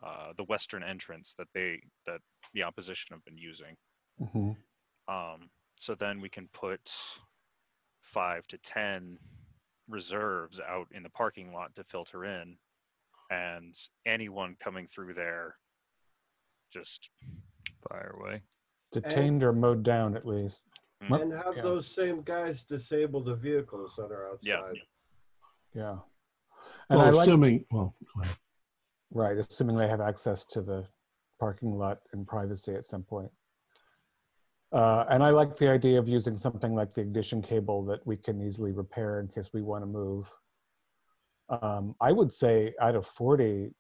[0.03, 2.21] uh, the western entrance that they that
[2.55, 3.77] the opposition have been using.
[4.21, 4.57] Mhm.
[5.09, 6.93] Um, so then we can put
[8.01, 9.19] five to ten
[9.89, 12.59] reserves out in the parking lot to filter in,
[13.31, 13.75] and
[14.07, 15.55] anyone coming through there,
[16.73, 17.11] just
[17.89, 18.41] Fire away.
[18.93, 20.65] detained or mowed down at least
[21.09, 21.21] What?
[21.21, 21.63] And have Yeah.
[21.63, 24.57] those same guys disable the vehicles that are Yeah.
[24.61, 24.81] outside.
[25.75, 25.99] yeah
[26.91, 28.37] and well, i like assuming, well, go ahead.
[29.11, 30.87] right assuming they have access to the
[31.41, 33.31] parking lot and privacy at some point
[34.73, 38.17] uh, and i like the idea of using something like the ignition cable that we
[38.17, 40.31] can easily repair in case we want to move
[41.49, 43.71] um, i would say out of 40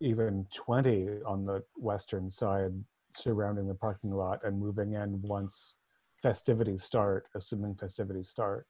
[0.00, 2.72] even 20 on the western side
[3.16, 5.74] surrounding the parking lot and moving in once
[6.22, 8.66] festivities start assuming festivities start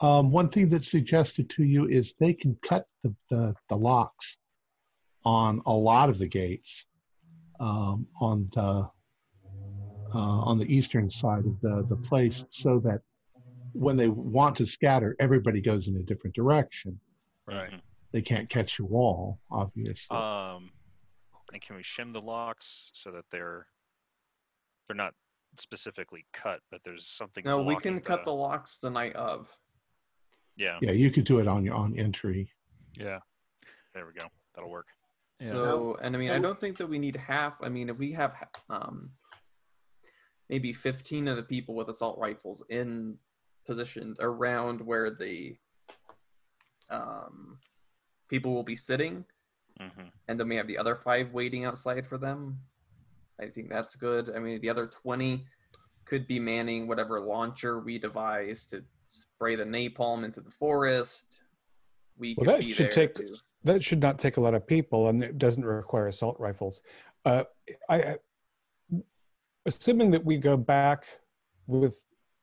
[0.00, 4.38] Um, one thing that's suggested to you is they can cut the, the, the locks
[5.24, 6.84] on a lot of the gates
[7.60, 8.88] um, on the
[10.14, 13.00] uh, on the eastern side of the, the place so that
[13.72, 16.98] when they want to scatter, everybody goes in a different direction.
[17.46, 17.72] Right.
[18.14, 20.16] They can't catch you all, obviously.
[20.16, 20.70] Um,
[21.52, 23.66] and can we shim the locks so that they're
[24.86, 25.14] they're not
[25.58, 27.44] specifically cut, but there's something.
[27.44, 29.48] No, we blocking can cut the locks the night of.
[30.56, 32.48] Yeah, yeah, you could do it on your on entry.
[32.96, 33.18] Yeah.
[33.94, 34.28] there we go.
[34.54, 34.86] That'll work.
[35.40, 35.50] Yeah.
[35.50, 37.56] So, and I mean, I don't think that we need half.
[37.64, 38.36] I mean, if we have
[38.70, 39.10] um,
[40.48, 43.18] maybe 15 of the people with assault rifles in
[43.66, 45.56] positioned around where the
[46.90, 47.58] um,
[48.34, 49.24] people will be sitting,
[49.80, 52.58] hmm and then we have the other five waiting outside for them.
[53.40, 54.24] I think that's good.
[54.34, 55.44] I mean, the other 20
[56.06, 58.76] could be manning whatever launcher we devise to
[59.10, 61.26] spray the napalm into the forest.
[62.18, 64.54] We Well, could that be should there take- to- that should not take a lot
[64.54, 66.82] of people and it doesn't require assault rifles
[67.24, 67.44] uh,
[67.88, 68.16] I, I
[69.66, 71.00] assuming that we go back
[71.66, 71.94] with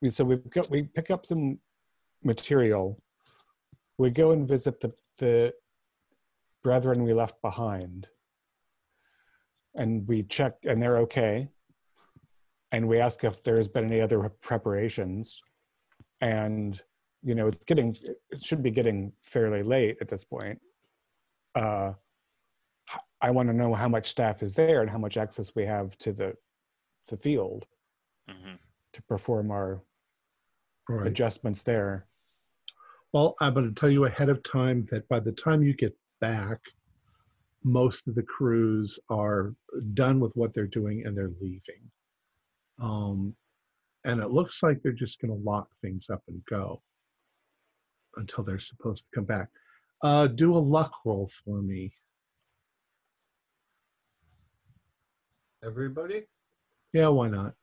[0.02, 1.60] we so we've got we pick up some
[2.24, 2.86] material
[4.00, 5.54] we go and visit the the
[6.64, 8.08] brethren we left behind.
[9.76, 11.50] And we check and they're okay.
[12.72, 15.42] And we ask if there's been any other preparations.
[16.22, 16.80] And
[17.24, 17.96] you know it's getting
[18.32, 20.60] it should be getting fairly late at this point.
[21.56, 21.94] Uh,
[22.92, 25.66] h- I want to know how much staff is there and how much access we
[25.66, 26.34] have to the
[27.08, 27.68] the field
[28.30, 28.56] hmm
[28.94, 29.82] to perform our
[30.90, 31.08] Right.
[31.08, 32.08] adjustments there.
[33.14, 35.96] Well, I'm going to tell you ahead of time that by the time you get
[36.22, 36.60] back,
[37.64, 39.54] most of the crews are
[39.94, 41.92] done with what they're doing and they're leaving.
[42.82, 43.36] Um,
[44.06, 46.82] and it looks like they're just going to lock things up and go
[48.18, 49.50] until they're supposed to come back.
[50.02, 51.94] Uh, do a luck roll for me.
[55.64, 56.24] Everybody?
[56.94, 57.54] Yeah, why not?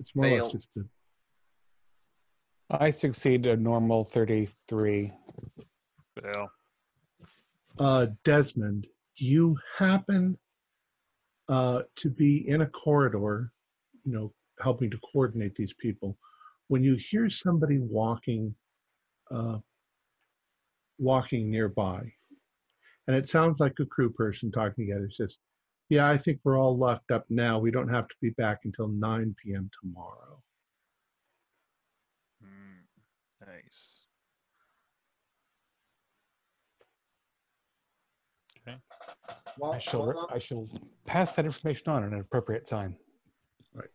[0.00, 0.42] It's more or Fail.
[0.42, 0.82] less just a,
[2.70, 5.12] I succeed a normal 33.
[6.20, 6.50] Fail.
[7.78, 8.86] Uh, Desmond,
[9.16, 10.38] you happen
[11.48, 13.52] uh, to be in a corridor,
[14.04, 16.16] you know, helping to coordinate these people.
[16.68, 18.54] When you hear somebody walking,
[19.30, 19.58] uh,
[20.98, 22.12] walking nearby,
[23.06, 25.38] and it sounds like a crew person talking together, says,
[25.88, 27.58] Yeah, I think we're all locked up now.
[27.58, 29.70] We don't have to be back until 9 p.m.
[29.80, 30.40] tomorrow.
[32.42, 34.04] Mm, nice.
[39.58, 40.68] While, I shall, while, I shall
[41.04, 42.96] pass that information on at an appropriate time.
[43.74, 43.88] Right.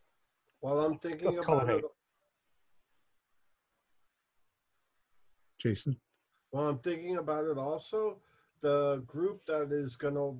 [0.60, 1.90] While I'm thinking Let's call about it it, eight.
[5.60, 5.96] Jason?
[6.50, 8.20] while I'm thinking about it, also
[8.60, 10.32] the group that is gonna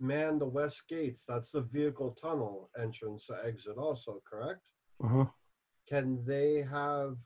[0.00, 1.24] man the west gates.
[1.28, 3.76] That's the vehicle tunnel entrance exit.
[3.76, 4.68] Also, correct?
[5.02, 5.24] Uh huh.
[5.88, 7.16] Can they have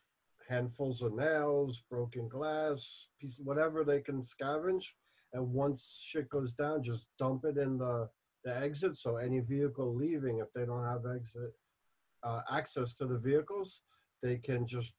[0.48, 4.84] handfuls of nails, broken glass, piece, whatever they can scavenge,
[5.32, 8.08] and once shit goes down, just dump it in the
[8.44, 8.96] the exit.
[8.96, 11.52] So any vehicle leaving, if they don't have exit
[12.22, 13.82] uh, access to the vehicles,
[14.22, 14.92] they can just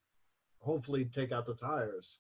[0.60, 2.20] hopefully take out the tires.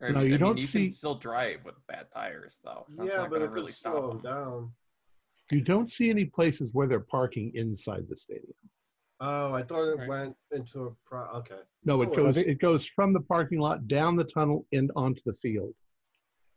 [0.00, 2.86] Or, No, I you mean, don't you see- can still drive with bad tires, though.
[2.96, 4.32] That's yeah, not but it could really slow them them.
[4.32, 4.72] down.
[5.50, 8.52] You don't see any places where they're parking inside the stadium.
[9.20, 10.08] Oh, I thought it Right.
[10.08, 11.24] went into a pro.
[11.38, 11.60] Okay.
[11.84, 14.90] No, it Oh, goes they- it goes from the parking lot down the tunnel and
[14.96, 15.74] onto the field.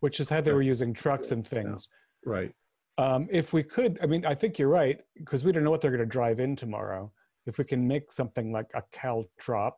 [0.02, 1.56] Which is how they were using trucks and Yeah.
[1.56, 1.88] things.
[2.26, 2.53] Right.
[2.98, 5.80] Um, if we could, I mean, I think you're right because we don't know what
[5.80, 7.11] they're going to drive in tomorrow.
[7.45, 9.73] If we can make something like a caltrop,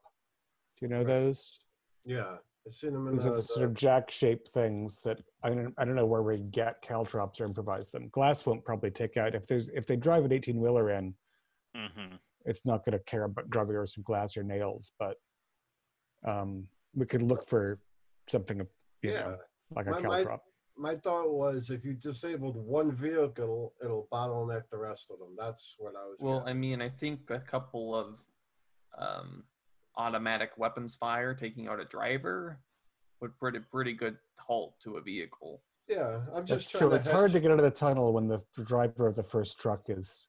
[0.77, 1.07] do you know Right.
[1.07, 1.59] those?
[2.05, 2.37] Yeah,
[2.67, 5.85] I seen them in These are the sort of jack-shaped things that I don't, I
[5.85, 8.09] don't know where we get caltrops or improvise them.
[8.09, 11.13] Glass won't probably take out if there's if they drive an 18 wheeler in,
[11.75, 14.91] hmm it's not going to care about driving over some glass or nails.
[14.99, 15.15] But
[16.27, 17.79] um, we could look for
[18.29, 18.59] something,
[19.01, 19.21] you yeah.
[19.21, 19.37] know,
[19.75, 20.39] like a My- my- caltrop.
[20.75, 25.35] My thought was if you disabled one vehicle, it'll bottleneck the rest of them.
[25.37, 26.17] That's what I was.
[26.19, 28.15] Well, getting I mean, I think a couple of
[28.97, 29.43] um,
[29.97, 32.59] automatic weapons fire taking out a driver
[33.21, 35.61] would put a pretty good halt to a vehicle.
[35.87, 36.89] Yeah, I'm just trying true.
[36.89, 39.59] to It's hard to get out of the tunnel when the driver of the first
[39.59, 40.25] truck is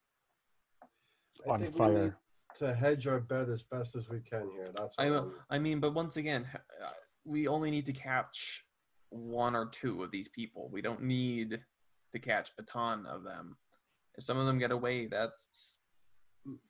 [1.47, 2.17] I on think we need fire.
[2.57, 4.71] to hedge our bet as best as we can here.
[4.77, 6.89] That's I, I'm- mean, but once again, uh,
[7.23, 8.63] we only need to catch
[9.15, 10.69] one or two of these people.
[10.71, 11.59] We don't need
[12.13, 13.55] to catch a ton of them.
[14.17, 15.77] If some of them get away, that's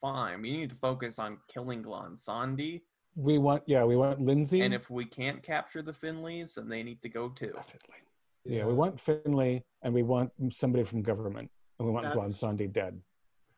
[0.01, 0.41] fine.
[0.41, 2.81] We need to focus on killing Glonsandi.
[3.15, 4.61] We want, yeah, we want Lindsay.
[4.61, 7.51] And if we can't capture the Finleys, then they need to go too.
[7.55, 7.97] Definitely.
[8.45, 11.49] Yeah, we want Finley and we want somebody from government
[11.79, 12.99] and we want That's- Glonsandi dead.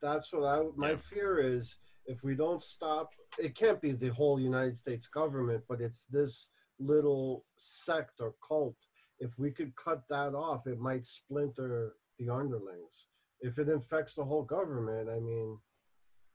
[0.02, 0.64] That's what I.
[0.76, 0.98] My Yeah.
[0.98, 5.82] fear is if we don't stop, it can't be the whole United States government, but
[5.82, 6.50] it's this
[6.80, 8.78] little sect or cult.
[9.20, 13.08] If we could cut that off, it might splinter the underlings.
[13.42, 15.58] If it infects the whole government, I mean,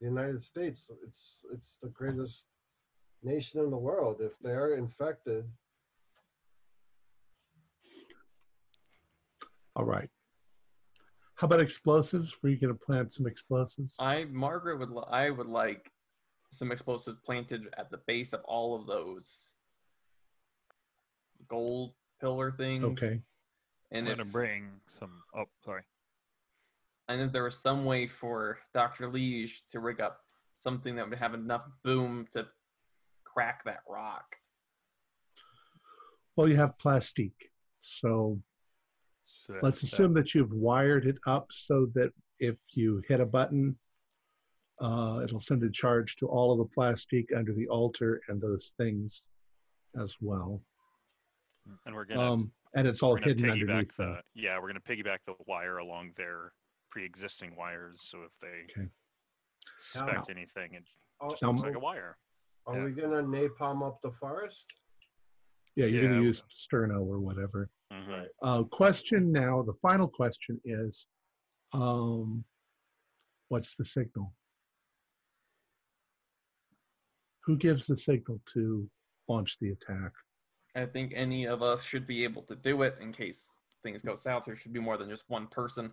[0.01, 2.47] the United States, it's it's the greatest
[3.23, 4.21] nation in the world.
[4.21, 5.45] If they're infected,
[9.75, 10.09] All right.
[11.37, 12.37] How about explosives?
[12.43, 13.97] Were you going to plant some explosives?
[13.99, 15.91] I Margaret would li- I would like
[16.51, 19.55] some explosives planted at the base of all of those
[21.57, 22.83] gold pillar things.
[22.85, 23.21] okay.
[23.91, 25.11] And I'm if gonna bring some.
[25.37, 25.83] Oh, sorry.
[27.09, 29.11] and if there was some way for Dr.
[29.11, 30.21] Liege to rig up
[30.59, 32.47] something that would have enough boom to
[33.25, 34.37] crack that rock.
[36.37, 37.51] Well, you have plastique.
[37.81, 38.41] So
[39.27, 43.27] So let's that- assume that you've wired it up so that if you hit a
[43.27, 43.77] button,
[44.81, 48.73] uh, it'll send a charge to all of the plastique under the altar and those
[48.79, 49.29] things
[50.01, 50.63] as well.
[51.87, 54.15] And we're gonna Um, and it's all hidden underneath piggyback them.
[54.35, 56.53] the yeah we're gonna piggyback the wire along their
[56.91, 58.03] pre-existing wires.
[58.03, 58.89] So if they Okay.
[59.79, 60.85] suspect anything, it
[61.21, 62.19] are, just Now, looks like a wire.
[62.67, 62.85] are Yeah.
[62.85, 64.73] we gonna napalm up the forest?
[65.75, 67.71] Yeah, you're gonna use sterno or whatever.
[67.91, 68.09] Mhm.
[68.09, 68.31] Right.
[68.43, 71.07] Uh, question now, the final question is,
[71.73, 72.45] um,
[73.49, 74.35] what's the signal?
[77.45, 78.91] Who gives the signal to
[79.29, 80.13] launch the attack?
[80.75, 83.51] I think any of us should be able to do it in case
[83.83, 84.45] things go south.
[84.47, 85.91] There should be more than just one person.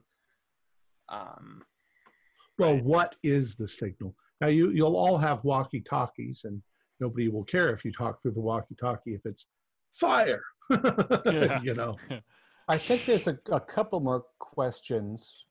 [1.10, 1.64] Um,
[2.58, 2.84] Well, Right.
[2.84, 4.16] what is the signal?
[4.42, 6.62] Now, you, you'll all have walkie talkies, and
[7.00, 9.48] nobody will care if you talk through the walkie talkie if it's
[9.94, 10.44] fire.
[11.26, 11.62] Yeah.
[11.62, 11.98] you know,
[12.68, 15.46] I think there's a, a couple more questions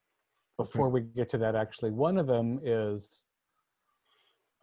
[0.57, 1.55] before we get to that.
[1.57, 3.25] Actually, one of them is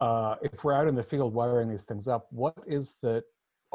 [0.00, 3.22] uh, if we're out in the field wiring these things up, what is the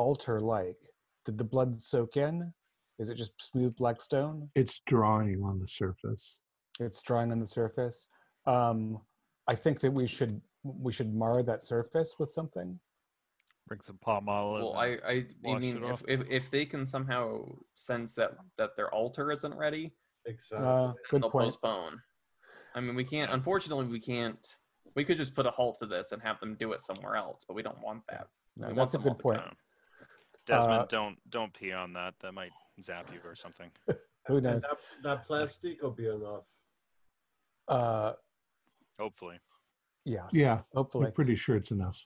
[0.02, 0.78] altar like?
[1.26, 2.52] Did the blood soak in?
[3.00, 4.50] Is it just smooth black stone?
[4.56, 6.40] it's drawing on the surface.
[6.80, 8.08] It's drying on the surface.
[8.46, 9.00] Um,
[9.48, 12.80] I think that we should we should mar that surface with something.
[13.68, 14.54] Bring some palm oil.
[14.54, 17.46] well, I, I, I mean, if, if if they can somehow
[17.76, 19.94] sense that that their altar isn't ready,
[20.26, 20.68] Exactly.
[20.68, 21.46] Uh, good they'll point.
[21.46, 22.02] postpone.
[22.76, 23.32] I mean, we can't.
[23.32, 24.46] Unfortunately, we can't.
[24.96, 27.44] We could just put a halt to this and have them do it somewhere else,
[27.48, 28.28] but we don't want that.
[28.58, 29.58] No, We that's a want them all good point.
[30.52, 32.14] Desmond, Uh, don't don't pee on that.
[32.20, 32.52] That might
[32.82, 33.72] zap you or something.
[34.28, 34.62] Who knows?
[34.64, 36.44] that, that plastic will be enough.
[37.68, 38.14] Uh,
[39.00, 39.40] Hopefully.
[40.06, 41.08] yeah, Yeah, Hopefully.
[41.08, 42.06] I'm pretty sure it's enough.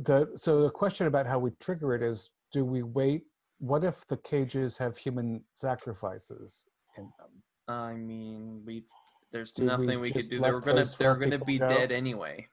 [0.00, 3.24] The so the question about how we trigger it is: Do we wait?
[3.58, 7.42] What if the cages have human sacrifices in them?
[7.66, 8.84] I mean, we
[9.32, 10.42] there's Do nothing we, just could do.
[10.42, 11.68] They were gonna they were gonna be go?
[11.68, 12.46] dead anyway.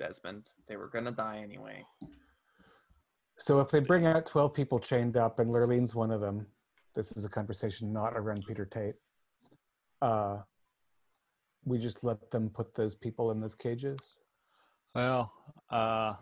[0.00, 1.84] Desmond, they were gonna die anyway.
[3.38, 6.46] So if they bring out twelve people chained up, and Lurlene's one of them,
[6.94, 8.94] this is a conversation not around Peter Tate.
[10.00, 10.38] Uh,
[11.64, 14.16] we just let them put those people in those cages,
[14.94, 15.32] Well,
[15.70, 16.14] uh,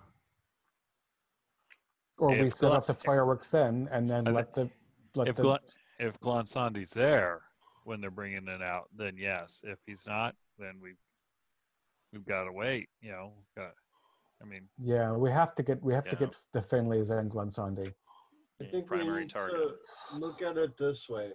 [2.19, 4.71] or we set off the fireworks then, and then I let the
[5.15, 5.59] let if the Glenn,
[5.99, 7.43] if Glonsandi's there
[7.85, 9.61] when they're bringing it out, then yes.
[9.65, 10.95] If he's not, then we
[12.13, 12.89] we've got to wait.
[13.01, 13.73] You know, got.
[14.43, 16.27] I mean, yeah, we have to get we have to Yeah.
[16.27, 17.89] get the Finleys and Glensandi.
[17.89, 17.95] I
[18.65, 19.57] the think we need target.
[19.57, 21.33] to look at it this way.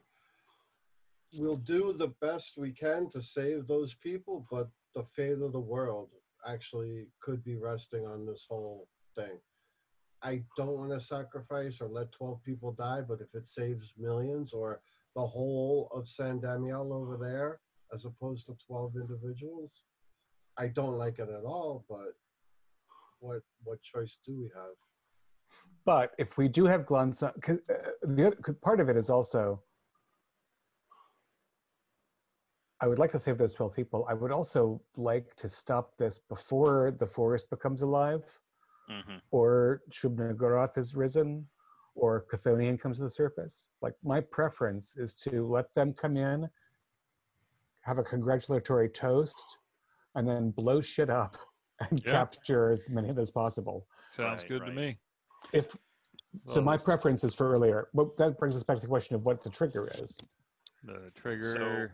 [1.38, 5.60] We'll do the best we can to save those people, but the fate of the
[5.60, 6.10] world
[6.46, 9.40] actually could be resting on this whole thing.
[10.22, 14.54] I don't want to sacrifice or let 12 people die, but if it saves millions
[14.54, 14.82] or
[15.16, 17.60] the whole of San Damiel over there,
[17.94, 19.84] as opposed to 12 individuals,
[20.58, 22.16] I don't like it at all, but
[23.20, 24.76] what what choice do we have?
[25.86, 29.10] But if we do have Glensandi, because uh, the other 'cause part of it is
[29.10, 29.64] also,
[32.82, 34.06] I would like to save those twelve people.
[34.10, 38.24] I would also like to stop this before the forest becomes alive,
[38.90, 41.46] hmm or Shub-Niggurath is risen,
[41.96, 43.68] or Chthonian comes to the surface.
[43.82, 46.48] Like my preference is to let them come in,
[47.82, 49.58] have a congratulatory toast,
[50.16, 51.38] and then blow shit up
[51.80, 52.12] and Yeah.
[52.12, 53.88] capture as many of those as possible.
[54.12, 54.98] sounds Right, good to me.
[55.54, 55.76] If
[56.46, 57.90] so, my this- preference is for earlier.
[57.94, 60.18] But that brings us back to the question of what the trigger is.
[60.84, 61.94] The trigger.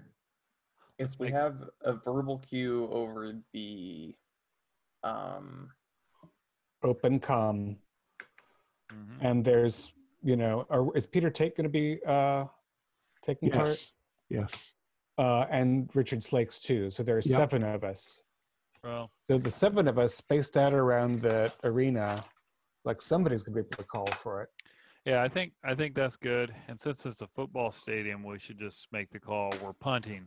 [1.00, 4.16] If Let's we have a verbal cue over the
[5.04, 5.72] um
[6.84, 7.78] Open com,
[8.92, 9.18] Mhm.
[9.22, 12.46] and there's you know, are, is Peter Tate going to be uh,
[13.22, 13.68] taking part?
[13.68, 13.92] Yes,
[14.30, 14.72] yes.
[15.18, 16.90] Uh, and Richard Slakes too.
[16.92, 17.38] So there's Yep.
[17.38, 18.22] seven of us.
[18.84, 22.24] Well, The, the seven of us spaced out around the arena.
[22.86, 24.50] Like somebody's going to be able to call for it.
[25.06, 26.54] yeah, I think I think that's good.
[26.68, 29.54] And since it's a football stadium, we should just make the call.
[29.64, 30.26] We're punting.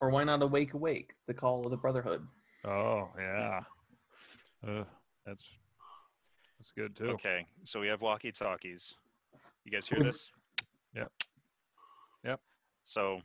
[0.00, 2.24] or why not awake awake, the call of the brotherhood.
[2.64, 3.60] Oh yeah,
[4.66, 4.84] uh,
[5.26, 5.44] that's
[6.58, 7.10] that's good too.
[7.10, 8.94] Okay, so we have walkie talkies.
[9.64, 10.30] You guys hear this?
[10.94, 11.10] Yep.
[12.24, 12.40] Yep.
[12.84, 13.20] So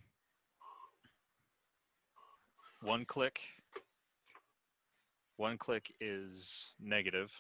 [2.84, 3.39] one click.
[5.38, 7.31] One click is negative.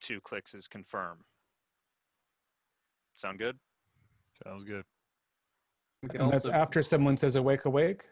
[0.00, 1.18] Two clicks is confirm.
[3.14, 3.58] Sound good?
[4.44, 4.84] Sounds good.
[6.02, 8.04] We could And that's after someone says awake, awake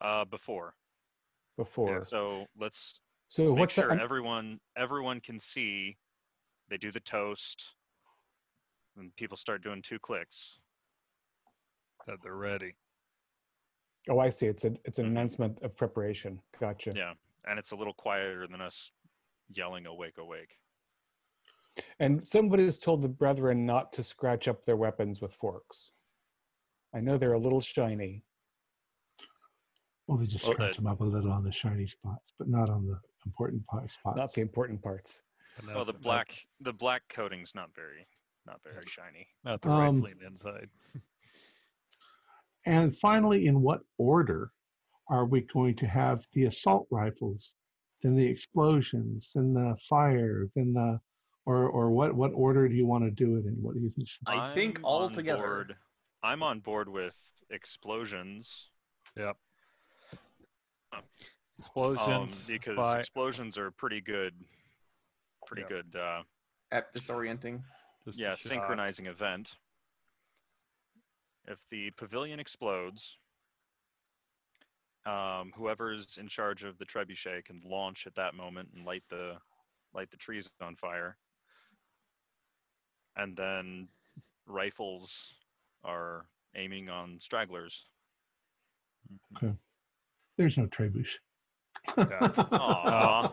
[0.00, 0.74] Uh, before.
[1.56, 2.04] before.
[2.04, 5.96] So let's So make what's sure the, everyone everyone can see.
[6.68, 7.74] They do the toast,
[8.96, 10.58] and people start doing two clicks.
[12.06, 12.74] That they're ready.
[14.08, 14.46] Oh, I see.
[14.46, 16.40] It's a it's an announcement of preparation.
[16.58, 16.92] Gotcha.
[16.94, 17.12] Yeah,
[17.48, 18.92] and it's a little quieter than us
[19.52, 20.56] yelling "awake, awake."
[21.98, 25.90] And somebody has told the brethren not to scratch up their weapons with forks.
[26.94, 28.24] I know they're a little shiny.
[30.06, 32.48] Well, they just Well, scratch that- them up a little on the shiny spots, but
[32.48, 34.16] not on the important po- spots.
[34.16, 35.22] Not the important parts.
[35.64, 38.06] Well, not the not- black the black coating's not very
[38.46, 39.28] not very shiny.
[39.44, 40.68] not, the Um, rifling inside.
[42.66, 44.50] And finally, in what order
[45.08, 47.54] are we going to have the assault rifles,
[48.02, 51.00] then the explosions, then the fire, then the,
[51.46, 53.54] or or what what order do you want to do it in?
[53.62, 54.06] What do you think?
[54.26, 55.42] I think all together.
[55.42, 55.76] board-
[56.22, 57.16] I'm on board with
[57.48, 58.68] explosions
[59.16, 59.36] Yep.
[61.58, 62.08] Explosions.
[62.08, 64.34] um, because fi- explosions are pretty good,
[65.46, 65.68] pretty Yeah.
[65.82, 65.96] good.
[65.96, 66.22] Uh,
[66.72, 67.62] at disorienting.
[68.04, 69.56] just yeah, synchronizing event.
[71.50, 73.18] If the pavilion explodes,
[75.04, 79.36] um, whoever's in charge of the trebuchet can launch at that moment and light the
[79.92, 81.16] light the trees on fire.
[83.16, 83.88] And then
[84.46, 85.34] rifles
[85.82, 87.86] are aiming on stragglers.
[89.36, 89.52] Okay.
[90.36, 91.18] There's no trebuchet.
[91.98, 93.28] Yeah.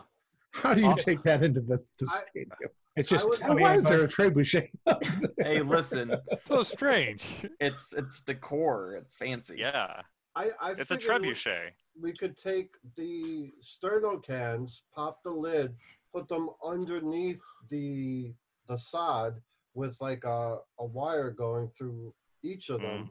[0.50, 2.70] How do you take that into the, the I- stadium?
[2.98, 4.70] It's just I would- Why is there a trebuchet?
[5.38, 6.14] Hey, listen,
[6.44, 7.46] So strange.
[7.60, 8.96] it's it's decor.
[8.96, 9.56] It's fancy.
[9.58, 10.02] Yeah,
[10.34, 11.70] I, I it's a trebuchet.
[12.00, 15.74] We could take the sterno cans, pop the lid,
[16.14, 18.34] put them underneath the
[18.68, 19.40] the sod
[19.74, 22.12] with like a, a wire going through
[22.42, 23.04] each of them.
[23.04, 23.10] Mm.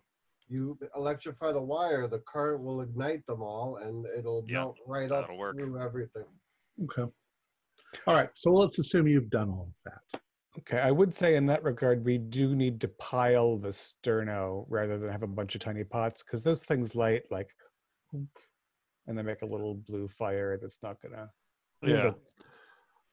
[0.49, 5.09] You electrify the wire, the current will ignite them all, and it'll Yeah, melt right
[5.11, 5.57] up that'll work.
[5.57, 6.25] through everything.
[6.83, 7.09] Okay.
[8.05, 8.29] All right.
[8.33, 10.21] So let's assume you've done all of that.
[10.59, 14.97] Okay, I would say in that regard, we do need to pile the sterno rather
[14.97, 17.47] than have a bunch of tiny pots because those things light like,
[18.13, 21.29] and they make a little blue fire that's not gonna.
[21.83, 22.11] Yeah.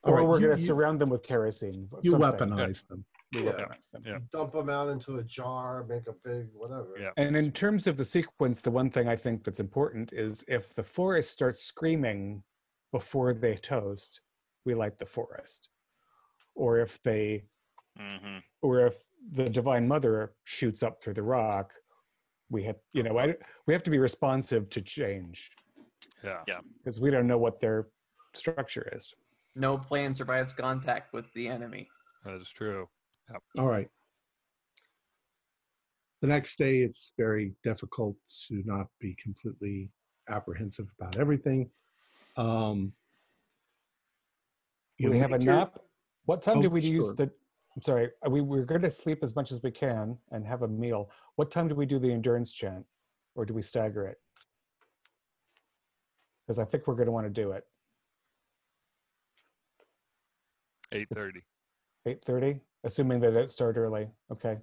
[0.05, 1.88] All Or right, we're you- gonna you- surround them with kerosene.
[2.02, 2.48] You something.
[2.48, 3.05] weaponize them.
[3.34, 3.52] We Yeah.
[3.52, 4.02] weaponize them.
[4.06, 4.18] Yeah.
[4.32, 6.94] Dump them out into a jar, make a big whatever.
[6.98, 7.10] Yeah.
[7.18, 10.72] And in terms of the sequence, the one thing I think that's important is if
[10.74, 12.42] the forest starts screaming
[12.92, 14.20] before they toast,
[14.64, 15.68] we light the forest.
[16.54, 17.44] Or if they
[17.98, 18.96] hmm or if
[19.32, 21.72] the divine mother shoots up through the rock,
[22.50, 23.34] we have you know, I,
[23.66, 25.50] we have to be responsive to change
[26.22, 26.42] Yeah.
[26.46, 26.60] Yeah.
[26.78, 27.88] because we don't know what their
[28.34, 29.12] structure is.
[29.54, 31.88] No plan survives contact with the enemy.
[32.24, 32.88] That is true.
[33.58, 33.88] All right.
[36.22, 38.16] The next day, it's very difficult
[38.48, 39.90] to not be completely
[40.28, 41.70] apprehensive about everything.
[42.36, 42.92] Um,
[45.05, 45.78] Do we have a your- nap?
[46.24, 47.24] What time Oh, do we use the?
[47.76, 48.10] I'm sorry.
[48.31, 51.10] We we're going to sleep as much as we can and have a meal.
[51.36, 52.86] What time do we do the endurance chant,
[53.35, 54.18] or do we stagger it?
[56.47, 57.64] Because I think we're going to want to do it.
[60.93, 61.43] Eight thirty.
[62.06, 64.09] Eight thirty, assuming they don't start early.
[64.32, 64.56] Okay,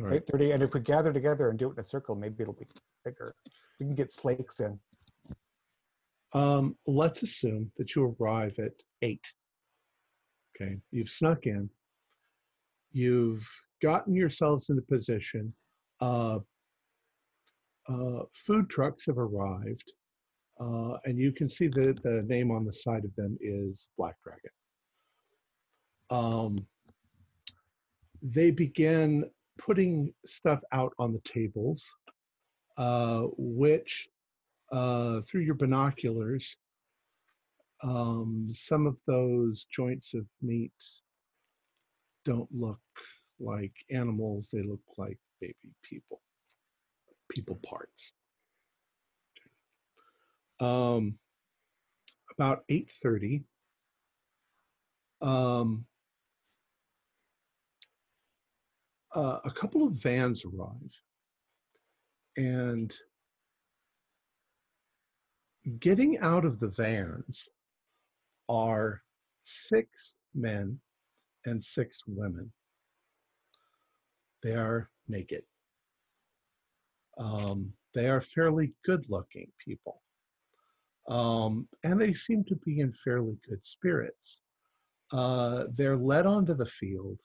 [0.00, 0.14] All right.
[0.16, 0.50] eight thirty.
[0.50, 2.66] And if we gather together and do it in a circle, maybe it'll be
[3.04, 3.34] bigger.
[3.78, 4.80] We can get slakes in.
[6.36, 9.26] Um, let's assume that you arrive at eight.
[10.54, 11.70] Okay, you've snuck in.
[12.92, 13.48] You've
[13.82, 15.54] gotten yourselves into position.
[16.02, 16.40] Uh,
[17.88, 19.90] uh, food trucks have arrived,
[20.60, 24.16] uh, and you can see that the name on the side of them is Black
[24.22, 24.50] Dragon.
[26.10, 26.66] Um,
[28.20, 29.24] they begin
[29.56, 31.90] putting stuff out on the tables,
[32.76, 34.06] uh, which
[34.72, 36.56] uh, through your binoculars,
[37.82, 40.72] um, some of those joints of meat
[42.24, 42.80] don't look
[43.38, 46.20] like animals, they look like baby people,
[47.30, 48.12] people parts.
[50.58, 51.18] Um,
[52.38, 53.44] about 8.30,
[55.22, 55.84] um,
[59.14, 61.00] uh, a couple of vans arrive
[62.36, 62.96] and
[65.78, 67.48] getting out of the vans
[68.48, 69.02] are
[69.44, 70.78] six men
[71.44, 72.50] and six women.
[74.42, 75.42] They are naked.
[77.18, 80.02] Um, they are fairly good looking people.
[81.08, 84.40] Um, and they seem to be in fairly good spirits.
[85.12, 87.18] Uh, they're led onto the field,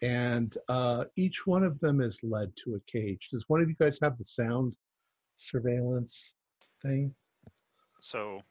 [0.00, 3.28] and uh, each one of them is led to a cage.
[3.30, 4.74] Does one of you guys have the sound
[5.36, 6.32] surveillance
[6.80, 7.14] thing?
[8.06, 8.42] So,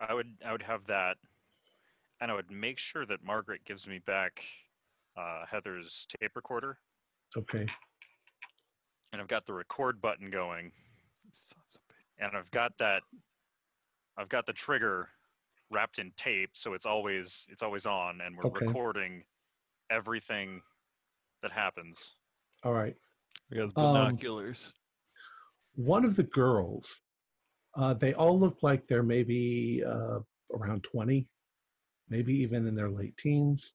[0.00, 1.16] I would I would have that,
[2.20, 4.44] and I would make sure that Margaret gives me back
[5.16, 6.78] uh, Heather's tape recorder,
[7.38, 7.66] Okay.
[9.12, 10.70] and I've got the record button going,
[11.32, 12.26] Sons of bitch.
[12.28, 13.02] and I've got that.
[14.18, 15.08] I've got the trigger
[15.70, 18.66] wrapped in tape, so it's always it's always on, and we're Okay.
[18.66, 19.24] recording
[19.88, 20.60] everything
[21.40, 22.16] that happens.
[22.62, 22.94] All right.
[23.50, 24.74] We got the Um, binoculars.
[25.76, 27.00] One of the girls,
[27.76, 30.18] uh, they all look like they're maybe uh,
[30.54, 31.26] around 20,
[32.08, 33.74] maybe even in their late teens.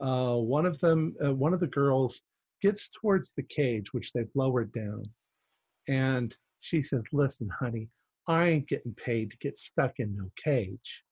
[0.00, 2.22] Uh, one of them, uh, one of the girls
[2.62, 5.04] gets towards the cage, which they've lowered down.
[5.88, 7.88] And she says, Listen, honey,
[8.26, 11.04] I ain't getting paid to get stuck in no cage.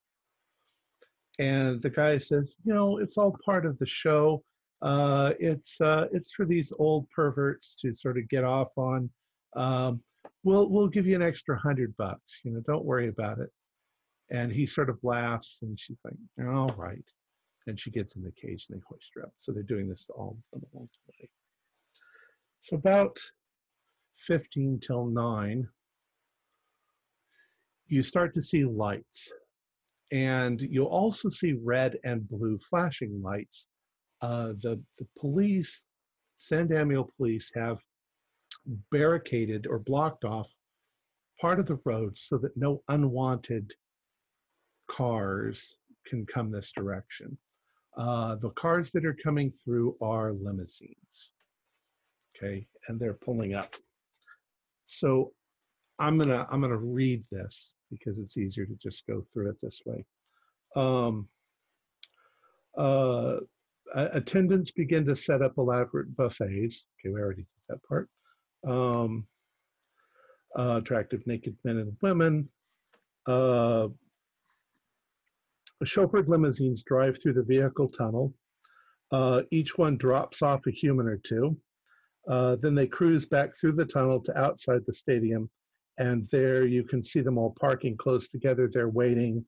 [1.39, 4.45] And the guy says, You know, it's all part of the show.
[4.83, 9.09] Uh, it's uh, it's for these old perverts to sort of get off on.
[9.57, 10.03] Um,
[10.45, 12.41] we'll we'll give you an extra hundred bucks.
[12.45, 13.51] You know, don't worry about it.
[14.31, 17.05] And he sort of laughs, and she's like, "All right."
[17.67, 19.33] And she gets in the cage, and they hoist her up.
[19.37, 21.29] So they're doing this to all of them along the way.
[22.63, 23.17] So about
[24.17, 25.69] fifteen till nine,
[27.87, 29.31] you start to see lights,
[30.13, 33.69] and you'll also see red and blue flashing lights.
[34.23, 35.85] Uh, the the police,
[36.37, 37.79] San Damiel police, have
[38.91, 40.49] barricaded or blocked off
[41.41, 43.73] part of the road so that no unwanted
[44.89, 45.77] cars
[46.07, 47.37] can come this direction.
[47.97, 51.33] Uh, the cars that are coming through are limousines.
[52.37, 53.75] Okay, and they're pulling up.
[54.85, 55.33] So
[55.99, 59.81] I'm gonna I'm gonna read this because it's easier to just go through it this
[59.87, 60.05] way.
[60.75, 61.29] Um,
[62.77, 63.39] uh,
[63.95, 66.87] attendants begin to set up elaborate buffets.
[67.01, 68.11] Okay, we already did that part.
[68.65, 69.27] Um,
[70.59, 72.49] uh, attractive naked men and women.
[73.27, 73.89] Uh,
[75.85, 78.33] chauffeured limousines drive through the vehicle tunnel.
[79.13, 81.57] Uh, each one drops off a human or two.
[82.29, 85.49] Uh, then they cruise back through the tunnel to outside the stadium,
[85.99, 88.69] and there you can see them all parking close together.
[88.69, 89.45] They're waiting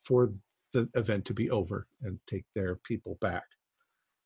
[0.00, 0.32] for
[0.72, 3.44] the event to be over and take their people back.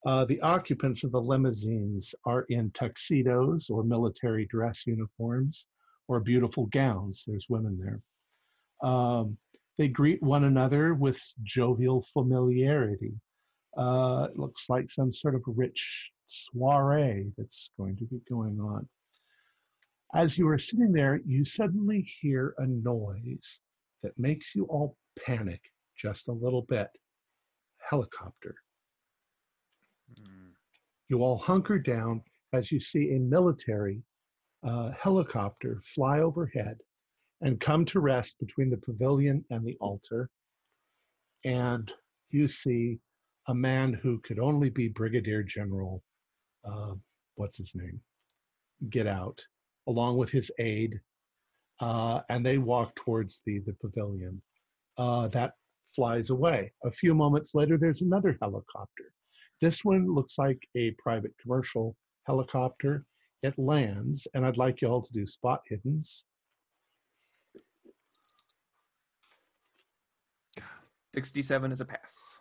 [0.04, 5.66] Uh, the occupants of the limousines are in tuxedos or military dress uniforms
[6.08, 7.24] or beautiful gowns.
[7.26, 8.88] There's women there.
[8.88, 9.36] Um,
[9.78, 13.14] they greet one another with jovial familiarity.
[13.76, 18.88] Uh, it looks like some sort of rich soiree that's going to be going on.
[20.14, 23.60] As you are sitting there, you suddenly hear a noise
[24.02, 25.60] that makes you all panic
[25.96, 26.88] just a little bit.
[27.90, 28.54] Helicopter.
[31.08, 32.22] You all hunker down
[32.52, 34.02] as you see a military
[34.66, 36.78] uh, helicopter fly overhead
[37.42, 40.30] and come to rest between the pavilion and the altar.
[41.44, 41.92] And
[42.30, 42.98] you see
[43.48, 46.02] a man who could only be Brigadier General,
[46.64, 46.94] uh,
[47.36, 48.00] what's his name?
[48.90, 49.40] Get out,
[49.86, 50.98] along with his aide.
[51.78, 54.42] Uh, and they walk towards the, the pavilion.
[54.98, 55.52] Uh, that
[55.94, 56.72] flies away.
[56.84, 59.12] A few moments later, there's another helicopter.
[59.60, 61.96] This one looks like a private commercial
[62.26, 63.04] helicopter.
[63.42, 66.22] It lands, and I'd like you all to do spot hiddens.
[71.14, 72.40] 67 is a pass.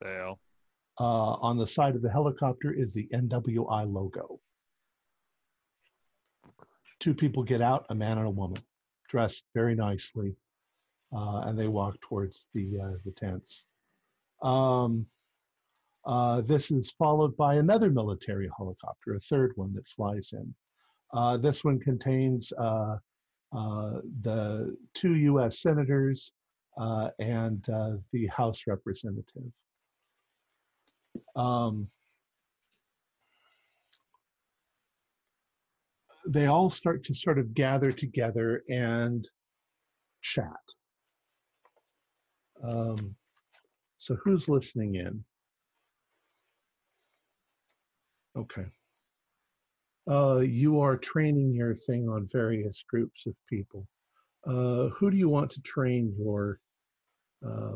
[0.00, 0.38] Fail.
[1.00, 4.38] Uh, on the side of the helicopter is the NWI logo.
[7.00, 8.62] Two people get out, a man and a woman,
[9.08, 10.36] dressed very nicely,
[11.12, 13.66] uh, and they walk towards the uh, the tents.
[14.42, 15.06] Um,
[16.06, 20.54] uh, this is followed by another military helicopter, a third one that flies in.
[21.12, 22.96] Uh, this one contains uh,
[23.56, 25.60] uh, the two U.S.
[25.60, 26.32] senators
[26.78, 29.50] uh, and uh, the House representative.
[31.36, 31.88] Um,
[36.26, 39.28] they all start to sort of gather together and
[40.22, 40.50] chat.
[42.62, 43.14] Um,
[43.98, 45.24] so, who's listening in?
[48.36, 48.66] Okay.
[50.10, 53.86] Uh, you are training your thing on various groups of people.
[54.46, 56.60] Uh, who do you want to train your
[57.46, 57.74] uh,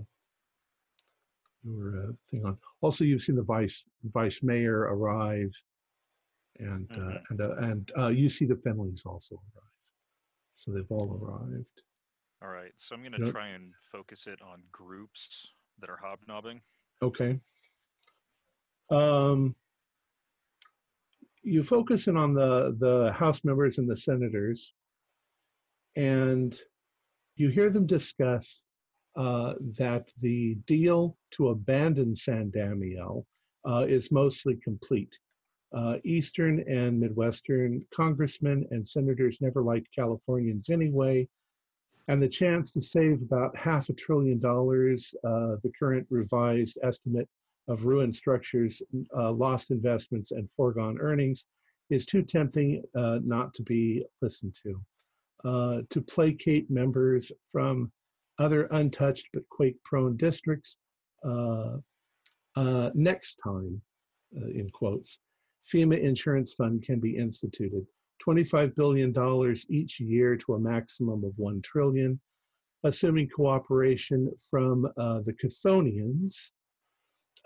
[1.65, 2.59] your uh, thing on?
[2.83, 5.51] Also, you've seen the vice vice mayor arrive,
[6.59, 7.25] and uh, Mhm.
[7.31, 9.65] and uh, and uh, you see the Finleys also arrive.
[10.57, 11.83] So they've all arrived.
[12.43, 13.33] All right, so I'm gonna Yep.
[13.33, 16.61] try and focus it on groups that are hobnobbing.
[17.01, 17.41] Okay.
[18.91, 19.55] Um,
[21.43, 24.73] you focus in on the the House members and the senators,
[25.97, 26.59] and
[27.37, 28.63] you hear them discuss
[29.17, 33.25] uh, that the deal to abandon San Damiel
[33.69, 35.19] uh, is mostly complete.
[35.73, 41.29] Uh, Eastern and Midwestern congressmen and senators never liked Californians anyway,
[42.09, 47.29] and the chance to save about half a trillion dollars, uh, the current revised estimate
[47.69, 48.83] of ruined structures,
[49.17, 51.45] uh, lost investments, and foregone earnings
[51.91, 54.81] is too tempting uh, not to be listened to.
[55.45, 57.93] Uh, to placate members from
[58.39, 60.77] other untouched but quake prone districts,
[61.25, 61.77] uh,
[62.57, 63.81] uh, next time,
[64.37, 65.19] uh, in quotes,
[65.73, 67.87] FEMA insurance fund can be instituted.
[68.27, 69.15] $25 billion
[69.69, 72.19] each year to a maximum of 1 trillion,
[72.83, 76.51] assuming cooperation from the Chthonians,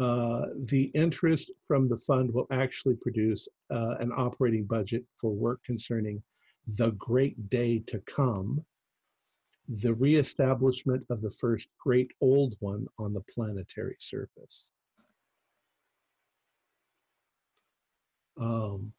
[0.00, 5.62] uh, the interest from the fund will actually produce uh, an operating budget for work
[5.64, 6.22] concerning
[6.66, 8.64] the great day to come,
[9.68, 14.70] the reestablishment of the first great old one on the planetary surface.
[18.40, 18.92] Um,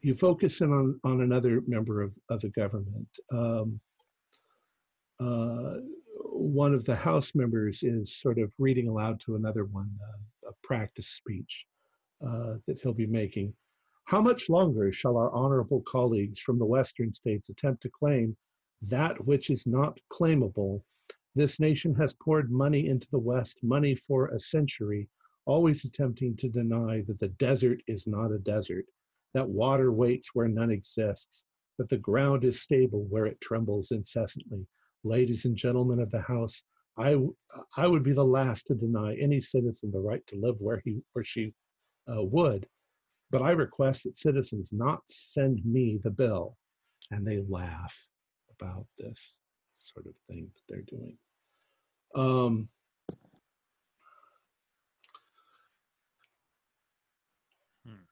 [0.00, 3.08] you focus in on, on another member of, of the government.
[3.32, 3.80] Um,
[5.20, 5.78] uh,
[6.38, 10.52] one of the House members is sort of reading aloud to another one uh, a
[10.62, 11.66] practice speech
[12.26, 13.52] uh, that he'll be making.
[14.04, 18.36] How much longer shall our honorable colleagues from the Western states attempt to claim
[18.80, 20.82] that which is not claimable,
[21.34, 25.08] This nation has poured money into the West, money for a century,
[25.46, 28.86] always attempting to deny that the desert is not a desert,
[29.34, 31.44] that water waits where none exists,
[31.76, 34.66] that the ground is stable where it trembles incessantly.
[35.04, 36.62] Ladies and gentlemen of the House,
[36.96, 37.16] I,
[37.76, 41.00] I would be the last to deny any citizen the right to live where he
[41.14, 41.54] or she
[42.12, 42.66] uh, would,
[43.30, 46.56] but I request that citizens not send me the bill.
[47.10, 47.96] And they laugh
[48.60, 49.38] about this
[49.76, 51.16] sort of thing that they're doing.
[52.14, 52.68] Um,
[57.88, 58.04] Hmm.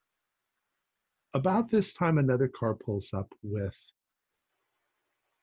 [1.34, 3.78] About this time, another car pulls up with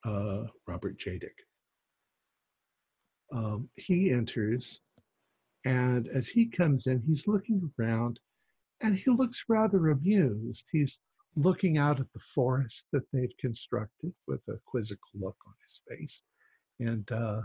[0.05, 1.37] uh, Robert Jadick.
[3.31, 4.79] Um, he enters,
[5.65, 8.19] and as he comes in, he's looking around
[8.81, 10.65] and he looks rather amused.
[10.71, 10.99] He's
[11.35, 16.21] looking out at the forest that they've constructed with a quizzical look on his face
[16.79, 17.41] and uh,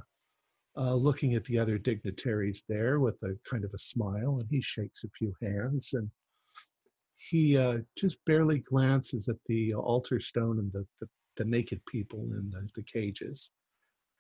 [0.77, 4.39] uh, looking at the other dignitaries there with a kind of a smile.
[4.41, 6.11] And he shakes a few hands and
[7.17, 11.09] he uh, just barely glances at the altar stone and the, the,
[11.39, 13.51] the naked people in the, the cages.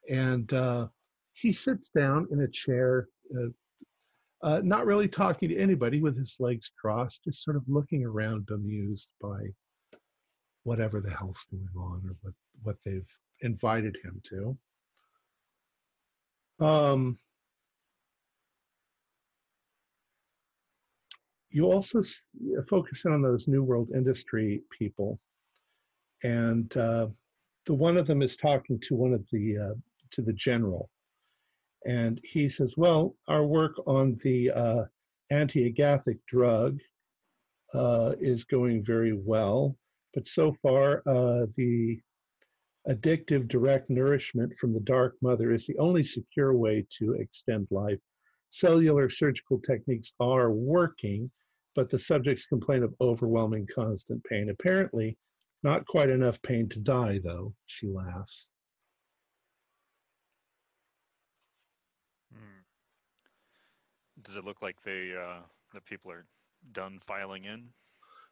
[0.08, 0.86] And uh,
[1.34, 3.48] he sits down in a chair, uh,
[4.42, 8.46] uh, not really talking to anybody with his legs crossed, just sort of looking around,
[8.46, 9.40] bemused by
[10.62, 13.06] whatever the hell's going on or what, what they've
[13.40, 14.56] invited him to.
[16.64, 17.18] Um,
[21.50, 22.02] you also
[22.68, 25.18] focus on those New World Industry people,
[26.22, 27.08] and uh,
[27.66, 29.74] the one of them is talking to one of the uh,
[30.12, 30.90] to the general,
[31.86, 34.84] and he says, "Well, our work on the uh,
[35.30, 36.78] anti-agathic drug
[37.74, 39.76] uh, is going very well,
[40.14, 42.00] but so far uh, the
[42.88, 47.98] addictive direct nourishment from the dark mother is the only secure way to extend life.
[48.50, 51.30] Cellular surgical techniques are working,
[51.74, 54.48] but the subjects complain of overwhelming constant pain.
[54.48, 55.18] Apparently,
[55.62, 58.50] not quite enough pain to die, though, she laughs.
[62.32, 62.62] Hmm.
[64.22, 65.40] Does it look like they uh,
[65.74, 66.26] the people are
[66.72, 67.68] done filing in?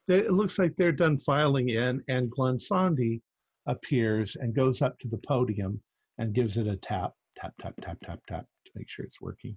[0.09, 3.21] It looks like they're done filing in, and Glansandi
[3.67, 5.81] appears and goes up to the podium
[6.19, 9.57] and gives it a tap, tap, tap, tap, tap, tap to make sure it's working.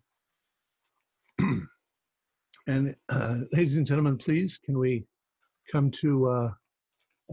[2.67, 5.05] and uh, ladies and gentlemen, please, can we
[5.71, 6.51] come to uh,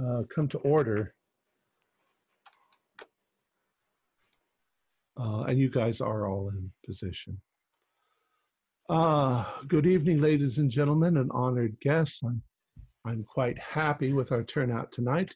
[0.01, 1.15] uh, come to order?
[5.19, 7.41] Uh, and you guys are all in position.
[8.89, 12.23] Uh, good evening, ladies and gentlemen, and honored guests.
[12.23, 12.43] I'm,
[13.07, 15.35] I'm quite happy with our turnout tonight.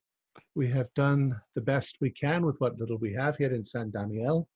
[0.55, 3.91] We have done the best we can with what little we have here in San
[3.91, 4.47] Damiel.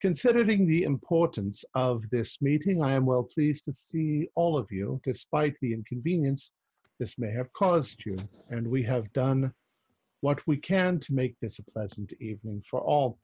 [0.00, 5.00] Considering the importance of this meeting, I am well pleased to see all of you,
[5.04, 6.50] despite the inconvenience
[7.02, 8.16] this may have caused you.
[8.50, 9.52] And we have done
[10.20, 13.18] what we can to make this a pleasant evening for all.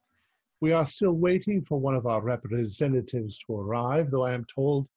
[0.60, 4.88] We are still waiting for one of our representatives to arrive, though I am told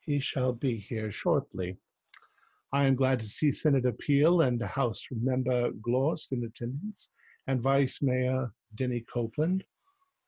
[0.00, 1.76] he shall be here shortly.
[2.72, 7.10] I am glad to see Senator Peel and House Member Glost in attendance,
[7.46, 9.62] and Vice Mayor Denny Copeland.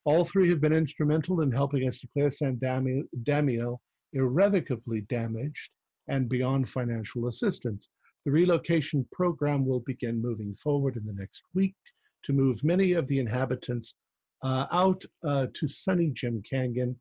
[0.04, 3.78] All three have been instrumental in helping us declare San Dami- Damiel
[4.12, 5.72] irrevocably damaged
[6.08, 7.88] and beyond financial assistance.
[8.24, 11.76] The relocation program will begin moving forward in the next week
[12.24, 13.94] to move many of the inhabitants
[14.42, 16.98] uh, out uh, to sunny Jim Canyon,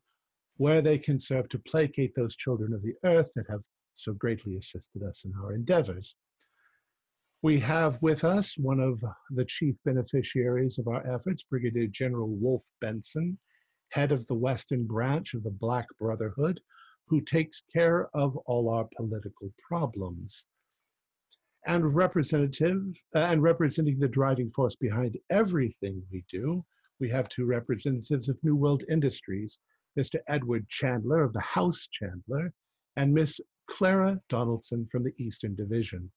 [0.56, 3.62] where they can serve to placate those children of the earth that have
[3.96, 6.14] so greatly assisted us in our endeavors.
[7.42, 12.64] We have with us one of the chief beneficiaries of our efforts, Brigadier General Wolf
[12.80, 13.38] Benson,
[13.90, 16.60] head of the Western branch of the Black Brotherhood,
[17.08, 20.44] who takes care of all our political problems.
[21.66, 22.82] And representative
[23.14, 26.64] uh, and representing the driving force behind everything we do,
[27.00, 29.58] we have two representatives of New World Industries,
[29.98, 30.20] Mr.
[30.28, 32.52] Edward Chandler of the House Chandler
[32.96, 36.10] and Miss Clara Donaldson from the Eastern Division.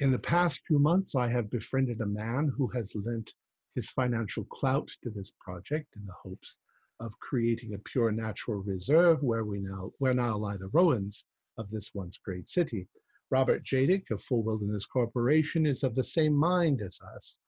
[0.00, 3.34] In the past few months, I have befriended a man who has lent
[3.74, 6.58] his financial clout to this project in the hopes
[7.00, 11.24] of creating a pure natural reserve where we now where now lie the ruins
[11.58, 12.86] of this once great city.
[13.30, 17.38] Robert Jadick of Full Wilderness Corporation is of the same mind as us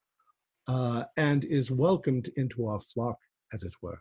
[0.69, 3.19] uh, and is welcomed into our flock,
[3.53, 4.01] as it were.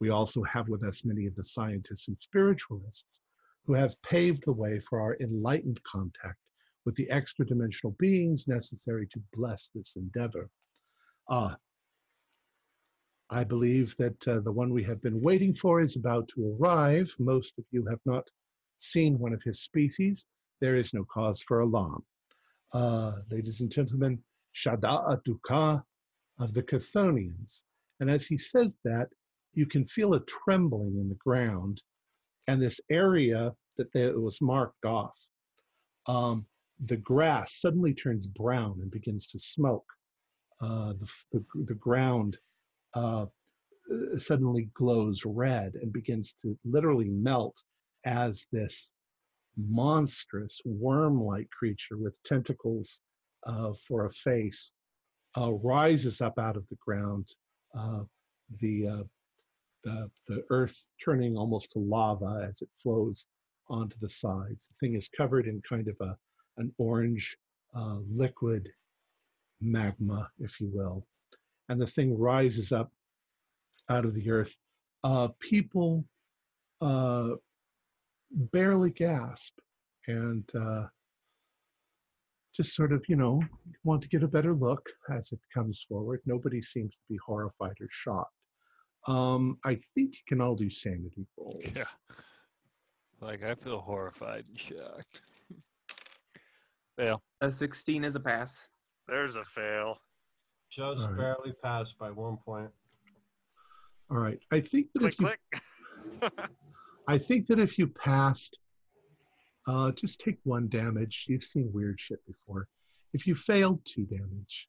[0.00, 3.18] We also have with us many of the scientists and spiritualists
[3.66, 6.38] who have paved the way for our enlightened contact
[6.86, 10.48] with the extra dimensional beings necessary to bless this endeavor.
[11.28, 11.56] Ah,
[13.32, 17.14] I believe that uh, the one we have been waiting for is about to arrive.
[17.20, 18.28] Most of you have not
[18.80, 20.26] seen one of his species.
[20.60, 22.02] There is no cause for alarm.
[22.72, 24.18] Uh, ladies and gentlemen,
[24.54, 25.80] Shada Duka
[26.40, 27.62] of the Chthonians.
[28.00, 29.08] And as he says that,
[29.54, 31.82] you can feel a trembling in the ground,
[32.48, 35.18] and this area that there was marked off,
[36.06, 36.46] um,
[36.86, 39.86] the grass suddenly turns brown and begins to smoke.
[40.60, 42.38] Uh, the, the, the ground
[42.94, 43.26] uh,
[44.18, 47.56] suddenly glows red and begins to literally melt
[48.04, 48.92] as this
[49.56, 53.00] monstrous worm-like creature with tentacles
[53.46, 54.70] uh, for a face
[55.36, 57.28] uh, rises up out of the ground.
[57.76, 58.00] Uh,
[58.60, 59.02] the, uh,
[59.84, 63.26] the the earth turning almost to lava as it flows
[63.68, 64.68] onto the sides.
[64.68, 66.16] The thing is covered in kind of a
[66.56, 67.36] an orange
[67.74, 68.68] uh, liquid
[69.60, 71.06] magma, if you will,
[71.70, 72.90] and the thing rises up
[73.88, 74.54] out of the earth.
[75.04, 76.04] Uh, people
[78.52, 79.58] barely gasp
[80.08, 80.86] and uh,
[82.54, 83.40] just sort of, you know,
[83.84, 86.20] want to get a better look as it comes forward.
[86.26, 88.34] Nobody seems to be horrified or shocked.
[89.06, 91.64] Um, I think you can all do sanity rolls.
[91.74, 91.84] Yeah.
[93.20, 95.20] Like I feel horrified and shocked.
[96.98, 97.22] Fail.
[97.40, 98.68] A 16 is a pass.
[99.06, 99.98] There's a fail.
[100.70, 101.16] Just All right.
[101.18, 102.70] barely passed by one point.
[104.10, 104.38] All right.
[104.52, 105.60] I think that Click, if
[106.22, 106.40] you, click.
[107.08, 108.56] I think that if you passed,
[109.68, 111.26] uh, just take one damage.
[111.28, 112.68] You've seen weird shit before.
[113.12, 114.68] If you failed, two damage.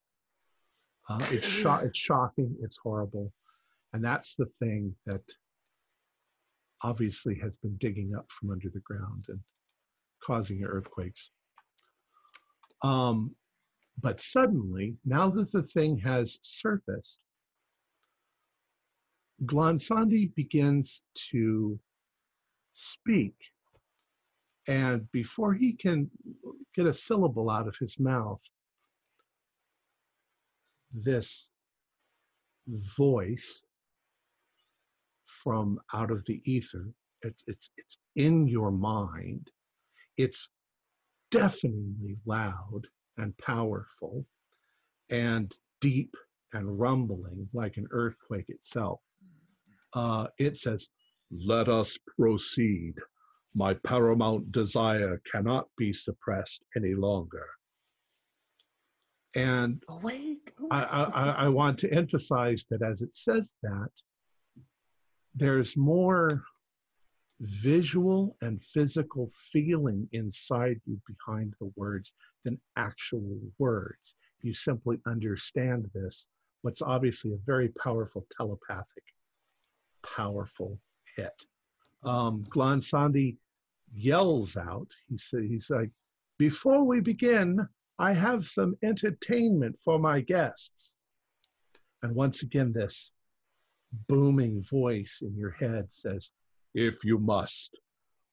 [1.09, 2.55] Uh, it's sho- It's shocking.
[2.61, 3.31] It's horrible,
[3.93, 5.21] and that's the thing that
[6.83, 9.39] obviously has been digging up from under the ground and
[10.23, 11.29] causing earthquakes.
[12.83, 13.35] Um,
[13.99, 17.19] but suddenly, now that the thing has surfaced,
[19.45, 21.01] Glansandi begins
[21.31, 21.79] to
[22.73, 23.35] speak.
[24.67, 26.09] And before he can
[26.75, 28.41] get a syllable out of his mouth,
[30.93, 31.49] this
[32.67, 33.61] voice
[35.25, 36.87] from out of the ether,
[37.23, 39.49] it's, it's, it's in your mind,
[40.17, 40.49] it's
[41.31, 42.87] deafeningly loud
[43.21, 44.25] and powerful
[45.09, 46.15] and deep
[46.53, 48.99] and rumbling like an earthquake itself.
[49.93, 50.87] Uh, it says,
[51.31, 52.95] let us proceed.
[53.53, 57.45] My paramount desire cannot be suppressed any longer.
[59.35, 60.51] And Awake.
[60.71, 63.89] I, I, I- I want to emphasize that as it says that,
[65.35, 66.43] there's more
[67.41, 72.13] visual and physical feeling inside you behind the words
[72.43, 74.15] than actual words.
[74.41, 76.27] You simply understand this,
[76.61, 79.03] what's obviously a very powerful telepathic,
[80.03, 80.79] powerful
[81.15, 81.45] hit.
[82.03, 83.37] Um, Glansandi
[83.93, 85.89] yells out, he said, he's like,
[86.37, 87.67] before we begin,
[87.99, 90.93] I have some entertainment for my guests.
[92.01, 93.11] And once again, this
[94.07, 96.31] booming voice in your head says,
[96.73, 97.77] If you must,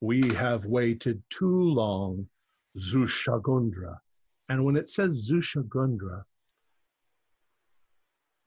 [0.01, 2.28] we have waited too long,
[2.78, 3.98] Zushagundra.
[4.48, 6.23] And when it says Zushagundra,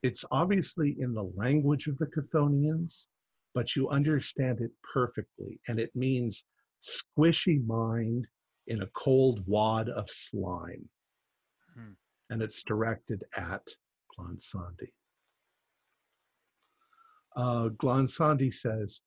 [0.02, 3.06] it's obviously in the language of the Chthonians,
[3.54, 5.60] but you understand it perfectly.
[5.68, 6.44] And it means
[6.82, 8.26] squishy mind
[8.66, 10.88] in a cold wad of slime.
[11.74, 11.92] Hmm.
[12.30, 13.66] And it's directed at
[14.18, 14.88] Glansandi.
[17.36, 19.00] Uh, Glansandi says,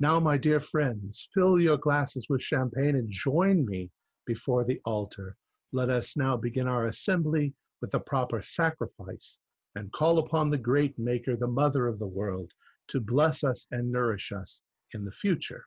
[0.00, 3.90] Now, my dear friends, fill your glasses with champagne and join me
[4.26, 5.36] before the altar.
[5.72, 7.52] Let us now begin our assembly
[7.82, 9.38] with the proper sacrifice
[9.76, 12.50] and call upon the great Maker, the Mother of the world,
[12.88, 14.62] to bless us and nourish us
[14.94, 15.64] in the future.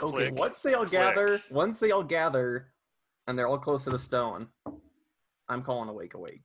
[0.00, 0.92] Okay, Click, once they all click.
[0.92, 2.72] gather, once they all gather,
[3.26, 4.48] and they're all close to the stone,
[5.48, 6.40] I'm calling awake, awake.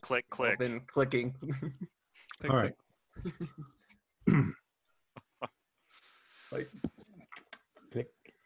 [0.00, 0.58] click, click.
[0.58, 1.34] Then clicking.
[2.40, 2.66] Tick, All right.
[2.68, 2.74] tick.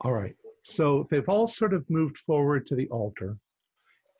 [0.01, 0.37] All right.
[0.65, 3.37] So they've all sort of moved forward to the altar,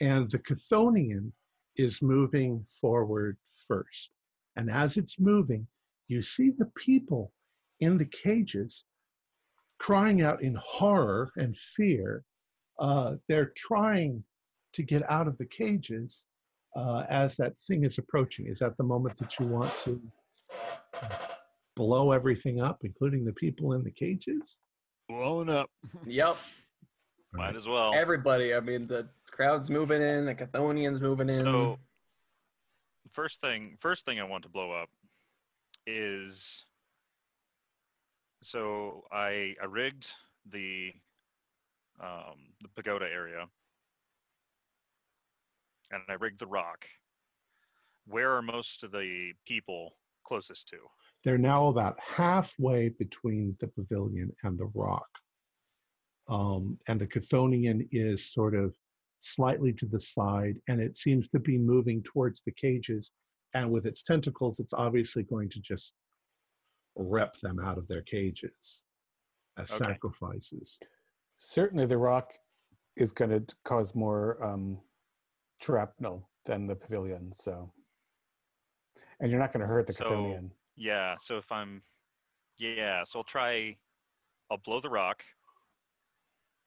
[0.01, 1.31] and the Chthonian
[1.77, 4.11] is moving forward first.
[4.57, 5.67] And as it's moving,
[6.09, 7.33] you see the people
[7.81, 8.85] in the cages
[9.79, 12.25] crying out in horror and fear.
[12.81, 14.25] Uh, they're trying
[14.73, 16.25] to get out of the cages
[16.77, 18.47] uh, as that thing is approaching.
[18.47, 20.01] Is that the moment that you want to
[21.77, 24.57] blow everything up, including the people in the cages?
[25.09, 25.71] Blown up.
[26.07, 26.37] yep.
[27.33, 27.93] Might as well.
[27.95, 28.55] Everybody.
[28.55, 31.37] I mean, the crowd's moving in, the Chthonians moving in.
[31.37, 31.79] So,
[33.13, 34.89] first thing first thing I want to blow up
[35.87, 36.65] is
[38.43, 40.09] so I I rigged
[40.51, 40.93] the
[42.01, 43.47] um, the pagoda area
[45.91, 46.87] and I rigged the rock.
[48.07, 49.95] Where are most of the people
[50.29, 50.77] closest to?
[51.25, 55.09] They're now about halfway between the pavilion and the rock.
[56.29, 58.77] Um, and the Chthonian is sort of
[59.23, 63.13] slightly to the side, and it seems to be moving towards the cages.
[63.55, 65.95] And with its tentacles, it's obviously going to just
[66.97, 68.85] rip them out of their cages
[69.57, 69.85] as Okay.
[69.93, 70.79] sacrifices.
[71.39, 72.33] Certainly, the rock
[72.97, 74.79] is going to cause more um,
[75.63, 77.33] shrapnel than the pavilion.
[77.33, 77.73] So,
[79.21, 80.51] and you're not going to hurt the So- Chthonian.
[80.77, 81.83] Yeah, so if I'm
[82.59, 83.77] yeah, so I'll try
[84.51, 85.23] I'll blow the rock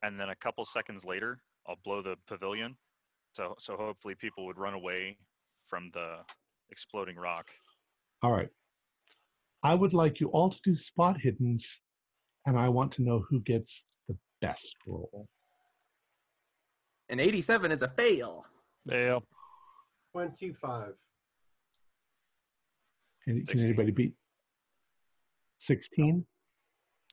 [0.03, 2.76] and then a couple seconds later I'll blow the pavilion.
[3.34, 5.18] So so hopefully people would run away
[5.68, 6.18] from the
[6.72, 7.49] exploding rock.
[8.22, 8.49] All right.
[9.64, 11.64] I would like you all to do spot hiddens,
[12.45, 15.28] and I want to know who gets the best roll.
[17.10, 18.44] An 87 is a fail.
[18.90, 19.23] Fail.
[20.14, 20.94] 25.
[23.26, 23.65] Can, can 16.
[23.65, 24.14] anybody beat
[25.60, 26.26] 16?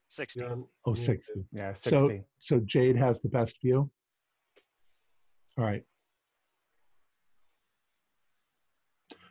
[0.09, 0.41] 60.
[0.41, 1.05] You're on- Oh, muted.
[1.05, 1.33] 60.
[1.53, 2.25] Yeah, So, 60.
[2.39, 3.91] so Jade has the best view.
[5.59, 5.85] All right.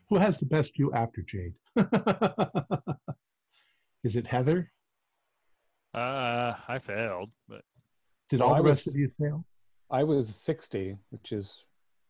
[0.09, 1.53] Who has the best view after Jade?
[4.03, 4.71] Is it Heather?
[5.93, 7.61] Uh, I failed, but
[8.29, 9.45] Did Well, all I the rest was- of you fail?
[9.89, 11.63] I was 60, which is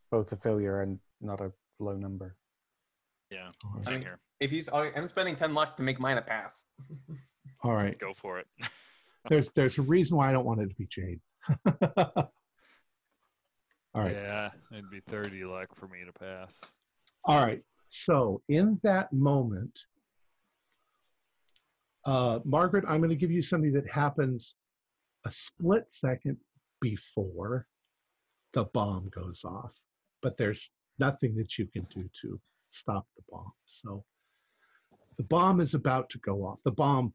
[0.09, 2.35] both a failure and not a low number.
[3.29, 3.85] Yeah, All right.
[3.85, 4.19] same here.
[4.39, 6.65] If he's, I'm spending 10 luck to make mine a pass.
[7.63, 7.97] All right.
[7.97, 8.47] Go for it.
[9.29, 11.19] There's there's a reason why I don't want it to be Jade.
[11.97, 12.31] all
[13.93, 14.13] right.
[14.13, 16.61] yeah, it'd be 30 luck for me to pass.
[17.25, 17.61] All right.
[17.89, 19.77] So in that moment,
[22.05, 24.55] uh, Margaret, I'm going to give you something that happens
[25.25, 26.37] a split second
[26.79, 27.67] before
[28.53, 29.73] the bomb goes off,
[30.21, 32.39] but there's nothing that you can do to
[32.77, 33.51] stop the bomb.
[33.65, 34.03] So
[35.17, 36.59] the bomb is about to go off.
[36.63, 37.13] The bomb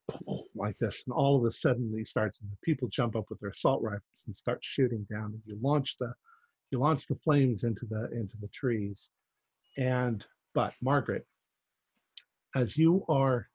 [0.55, 3.39] like this, and all of a sudden it starts, and the people jump up with
[3.41, 5.27] their assault rifles and start shooting down.
[5.27, 6.13] And you launch the
[6.71, 9.11] you launch the flames into the into the trees.
[9.77, 10.25] And
[10.55, 11.27] but Margaret,
[12.55, 13.49] as you are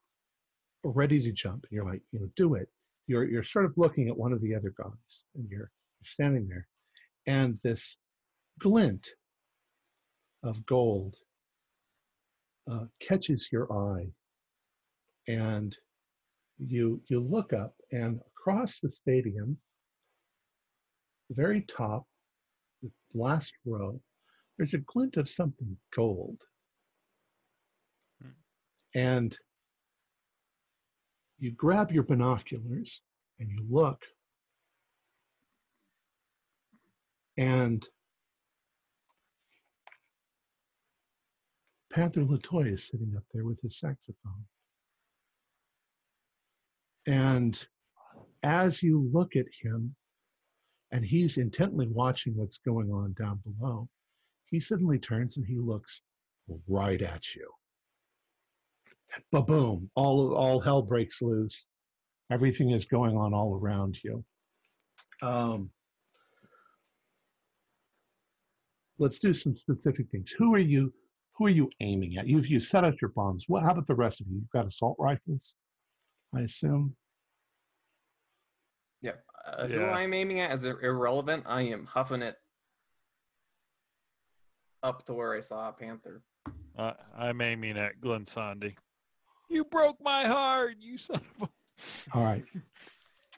[0.84, 2.70] ready to jump, and you're like, you know, do it.
[3.08, 6.48] You're you're sort of looking at one of the other guys, and you're you're standing
[6.48, 6.68] there,
[7.26, 7.98] and this
[8.60, 9.10] glint
[10.44, 11.16] of gold
[12.70, 14.08] uh, catches your eye,
[15.28, 15.78] and
[16.58, 19.58] you you look up, and across the stadium,
[21.30, 22.06] the very top,
[22.82, 24.00] the last row,
[24.58, 26.42] there's a glint of something gold.
[28.22, 28.30] Hmm.
[28.96, 29.38] And
[31.40, 33.02] you grab your binoculars
[33.40, 34.02] and you look,
[37.38, 37.88] and
[41.98, 44.46] Panther Latoya is sitting up there with his saxophone.
[47.08, 47.68] And
[48.44, 49.96] as you look at him,
[50.92, 53.90] and he's intently watching what's going on down below,
[54.46, 56.02] he suddenly turns and he looks
[56.68, 57.50] right at you.
[59.32, 59.90] Ba boom!
[59.96, 61.66] All all hell breaks loose.
[62.32, 64.24] Everything is going on all around you.
[65.24, 65.72] Um,
[69.00, 70.32] let's do some specific things.
[70.38, 70.94] Who are you?
[71.38, 72.28] Who are you aiming at?
[72.28, 73.46] You've you set up your bombs.
[73.48, 73.64] What?
[73.64, 74.36] How about the rest of you?
[74.38, 75.56] You've got assault rifles,
[76.36, 76.96] I assume.
[79.02, 79.12] Yeah.
[79.46, 81.44] Uh, Who I'm aiming at is irrelevant.
[81.46, 82.36] I am huffing it
[84.82, 86.24] up to where I saw a panther.
[86.78, 88.76] Uh, I'm aiming at Glansandi.
[89.50, 91.50] You broke my heart, you son of a.
[92.18, 92.44] All right,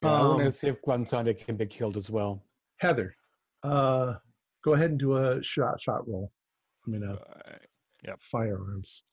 [0.02, 2.42] Yeah, I want Um, to see if Glansandi can be killed as well.
[2.80, 3.14] Heather,
[3.64, 4.16] uh,
[4.64, 6.32] go ahead and do a shot shot roll.
[6.88, 7.18] I mean, a
[8.06, 8.22] Alright.
[8.22, 9.04] firearms.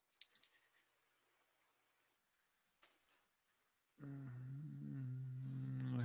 [4.03, 4.29] Mm,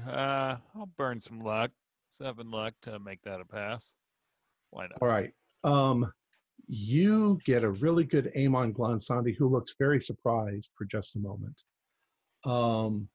[0.09, 1.71] Uh, I'll burn some luck.
[2.09, 3.95] Seven luck to make that a pass.
[4.71, 4.99] Why not?
[5.01, 5.33] All right.
[5.65, 6.13] Um,
[6.67, 11.19] you get a really good aim on Glansandi, who looks very surprised for just a
[11.19, 11.63] moment.
[12.45, 13.09] Um,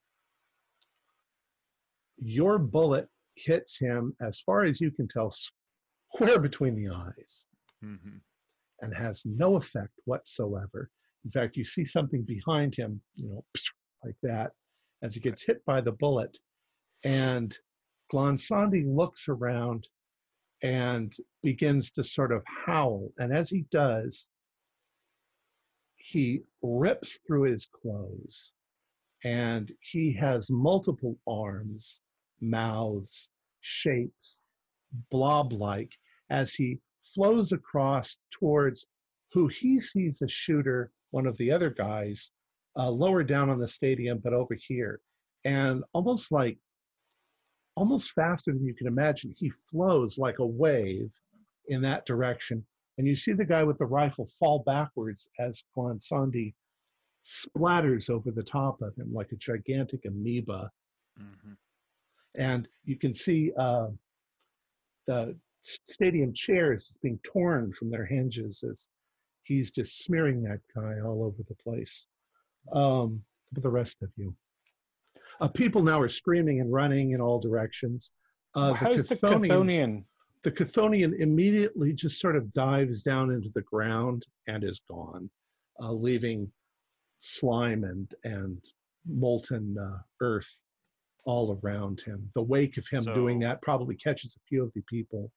[2.18, 7.46] your bullet hits him, as far as you can tell, square between the eyes
[7.82, 8.18] hmm
[8.82, 10.90] and has no effect whatsoever.
[11.26, 13.44] In fact, you see something behind him, you know,
[14.04, 14.52] like that,
[15.02, 16.38] as he gets hit by the bullet.
[17.04, 17.56] And
[18.12, 19.88] Glansandi looks around
[20.64, 23.12] and begins to sort of howl.
[23.18, 24.30] And as he does,
[25.96, 28.52] he rips through his clothes
[29.24, 32.00] and he has multiple arms,
[32.40, 33.30] mouths,
[33.62, 34.44] shapes,
[35.12, 35.92] blob like,
[36.30, 36.80] as he
[37.14, 38.86] flows across towards
[39.32, 42.32] who he sees a shooter, one of the other guys,
[42.78, 45.00] uh, lower down on the stadium, but over here.
[45.46, 46.58] And almost like,
[47.76, 51.14] almost faster than you can imagine, he flows like a wave
[51.68, 52.66] in that direction.
[52.98, 56.54] And you see the guy with the rifle fall backwards as Glansandi
[57.26, 60.72] splatters over the top of him like a gigantic amoeba.
[61.18, 61.54] hmm
[62.36, 63.88] And you can see uh,
[65.08, 65.36] the
[65.90, 68.88] stadium chairs is being torn from their hinges as
[69.44, 72.06] he's just smearing that guy all over the place.
[72.74, 73.22] Um,
[73.52, 74.36] but the rest of you.
[75.40, 78.12] Uh, people now are screaming and running in all directions.
[78.56, 80.04] Uh, How's the Chthonian- Chthonian?
[80.44, 85.30] the Chthonian immediately just sort of dives down into the ground and is gone,
[85.82, 86.52] uh, leaving
[87.22, 88.62] slime and and
[89.06, 90.60] molten uh, earth
[91.26, 92.30] all around him.
[92.36, 95.32] The wake of him So- doing that probably catches a few of the people.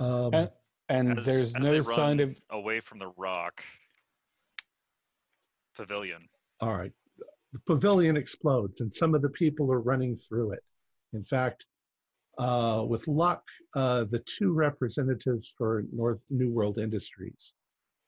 [0.00, 0.50] Um, And,
[0.88, 3.62] and As- there's as no they sign of away from the rock
[5.74, 6.28] pavilion.
[6.60, 6.92] all right,
[7.52, 10.62] the pavilion explodes, and some of the people are running through it.
[11.12, 11.66] In fact,
[12.38, 13.42] uh, with luck,
[13.74, 17.54] uh, the two representatives for North New World Industries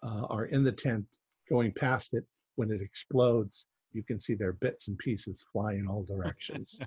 [0.02, 1.06] uh, are in the tent
[1.48, 2.24] going past it.
[2.56, 6.78] When it explodes, you can see their bits and pieces fly in all directions.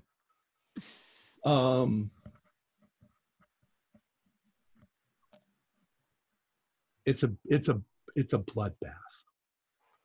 [1.46, 2.12] um,
[7.12, 7.80] it's a it's a
[8.16, 8.96] it's a bloodbath.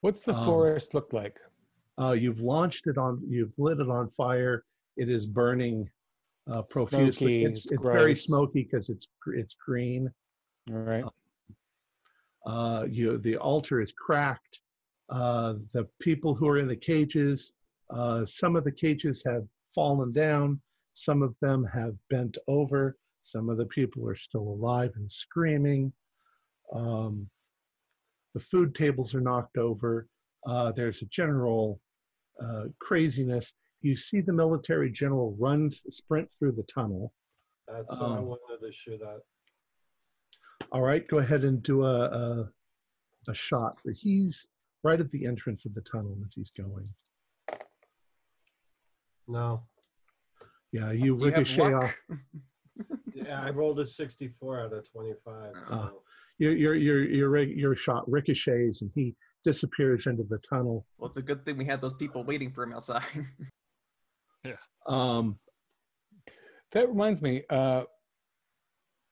[0.00, 1.38] what's the um, forest look like?
[1.98, 4.64] Uh, you've launched it on, you've lit it on fire.
[4.96, 5.88] It is burning
[6.50, 7.12] uh, profusely.
[7.12, 10.10] Smoky, it's it's very smoky because it's it's green.
[10.72, 11.04] All right.
[12.44, 14.60] Uh, you the altar is cracked.
[15.08, 17.52] Uh, the people who are in the cages,
[17.90, 20.60] uh, some of the cages have fallen down.
[20.94, 22.96] Some of them have bent over.
[23.22, 25.92] Some of the people are still alive and screaming.
[26.74, 27.28] Um,
[28.34, 30.08] the food tables are knocked over.
[30.46, 31.80] Uh, there's a general
[32.42, 33.54] uh, craziness.
[33.82, 37.12] You see the military general run, sprint through the tunnel.
[37.68, 39.20] That's what I Um, wanted to shoot at.
[40.72, 42.50] All right, go ahead and do a a,
[43.28, 43.80] a shot.
[43.94, 44.46] He's
[44.82, 46.88] right at the entrance of the tunnel as he's going.
[49.28, 49.62] No.
[50.72, 51.84] Yeah, you Do you ricochet luck?
[51.84, 52.04] off.
[53.14, 55.52] Yeah, I rolled a 64 out of 25.
[55.70, 55.88] Ah.
[55.88, 56.02] so-
[56.38, 59.14] Your your your your your shot ricochets and he
[59.44, 60.86] disappears into the tunnel.
[60.98, 63.02] Well, it's a good thing we had those people waiting for him outside.
[64.44, 64.52] Yeah.
[64.86, 65.40] Um,
[66.70, 67.82] That reminds me, uh,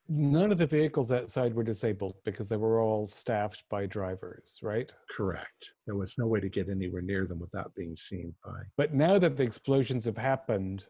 [0.07, 4.89] none of the vehicles outside were disabled because they were all staffed by drivers, right?
[5.09, 5.73] correct.
[5.85, 8.59] There was no way to get anywhere near them without being seen by.
[8.77, 10.85] But now that the explosions have happened,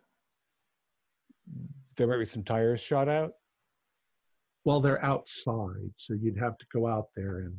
[1.98, 3.32] there might be some tires shot out.
[4.66, 7.54] Well, they're outside, so you'd have to go out there and.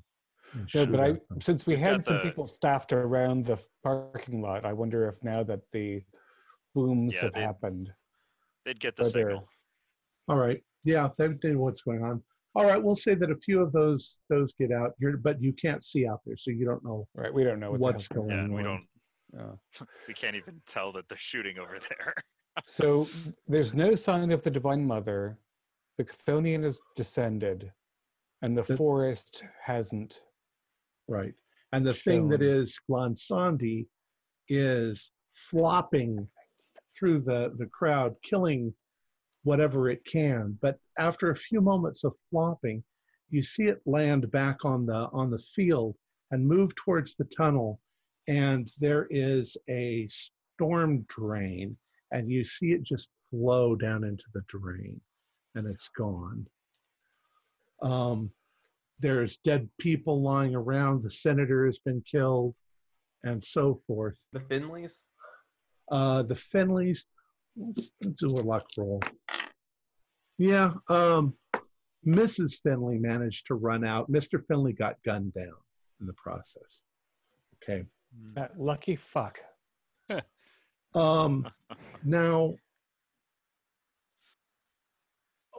[0.52, 1.40] and No, shoot but I, them.
[1.40, 5.22] since we We've had some the- people staffed around the parking lot, I wonder if
[5.22, 6.02] now that the
[6.74, 7.92] booms Yeah, have they- happened,
[8.64, 9.48] They'd get the Are there- signal.
[10.28, 10.60] All right.
[10.84, 12.22] Yeah, they they know what's going on.
[12.56, 14.94] All right, we'll say that a few of those those get out.
[14.98, 17.32] You're, but you can't see out there, so you don't know right?
[17.32, 18.44] We don't know what what's going Yeah, on.
[18.46, 18.84] and we don't.
[19.38, 19.58] on.
[20.08, 22.14] We can't even tell that they're shooting over there.
[22.64, 23.06] So
[23.46, 25.38] there's no sign of the Divine Mother.
[25.98, 27.72] The Chthonian has descended,
[28.42, 30.20] and the The- forest hasn't.
[31.08, 31.34] Right.
[31.72, 33.14] And the thing that is shown.
[33.14, 33.86] Glansandi
[34.48, 36.28] is flopping
[36.94, 38.74] through the, the crowd, killing
[39.42, 40.58] whatever it can.
[40.60, 42.82] But after a few moments of flopping,
[43.30, 45.96] you see it land back on the on the field
[46.30, 47.80] and move towards the tunnel.
[48.28, 51.76] And there is a storm drain,
[52.12, 55.00] and you see it just flow down into the drain,
[55.56, 56.46] and it's gone.
[57.82, 58.30] Um,
[59.00, 61.02] there's dead people lying around.
[61.02, 62.54] The senator has been killed,
[63.24, 64.16] and so forth.
[64.32, 65.02] the Finleys?
[65.90, 67.04] Uh, the Finleys,
[67.56, 69.02] let's do a luck roll.
[70.38, 71.34] Yeah, um,
[72.06, 72.60] Mrs.
[72.62, 74.10] Finley managed to run out.
[74.10, 74.40] Mr.
[74.46, 75.56] Finley got gunned down
[76.00, 76.78] in the process.
[77.62, 77.84] Okay.
[78.34, 79.40] That lucky fuck.
[80.94, 81.46] Um,
[82.04, 82.54] now,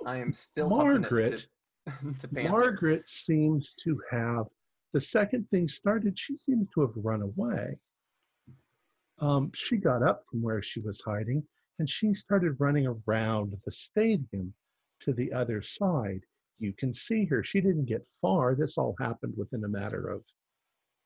[0.05, 1.47] I am still Margaret,
[1.87, 4.45] to, to Margaret seems to have,
[4.93, 7.77] the second thing started, she seems to have run away.
[9.19, 11.43] Um, she got up from where she was hiding
[11.79, 14.53] and she started running around the stadium
[15.01, 16.21] to the other side.
[16.59, 17.43] You can see her.
[17.43, 18.55] She didn't get far.
[18.55, 20.23] This all happened within a matter of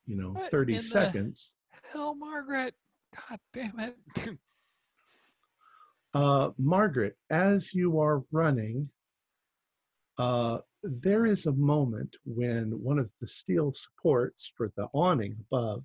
[0.05, 1.53] you know, What 30 seconds.
[1.91, 2.73] Hell, Margaret.
[3.30, 3.97] God damn it.
[6.14, 8.90] Uh, Margaret, as you are running,
[10.18, 15.84] uh, there is a moment when one of the steel supports for the awning above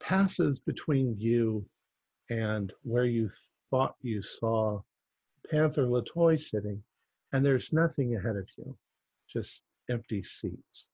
[0.00, 1.64] passes between you
[2.30, 3.30] and where you
[3.70, 4.80] thought you saw
[5.50, 6.82] Panther Latoy sitting,
[7.32, 8.76] and there's nothing ahead of you,
[9.28, 10.88] just empty seats.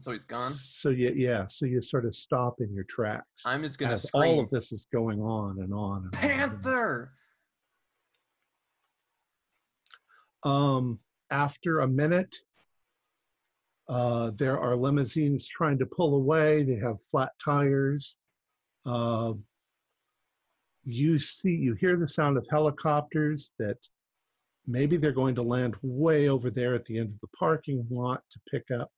[0.00, 0.52] So he's gone.
[0.52, 4.02] So you, yeah, so you sort of stop in your tracks I'm just gonna as
[4.02, 4.22] scream.
[4.22, 6.04] all of this is going on and on.
[6.04, 6.10] And on.
[6.12, 7.12] Panther.
[10.42, 10.98] Um,
[11.30, 12.36] after a minute,
[13.88, 16.62] uh, there are limousines trying to pull away.
[16.62, 18.16] They have flat tires.
[18.84, 19.32] Uh,
[20.84, 23.78] you see, you hear the sound of helicopters that
[24.66, 28.22] maybe they're going to land way over there at the end of the parking lot
[28.30, 28.90] to pick up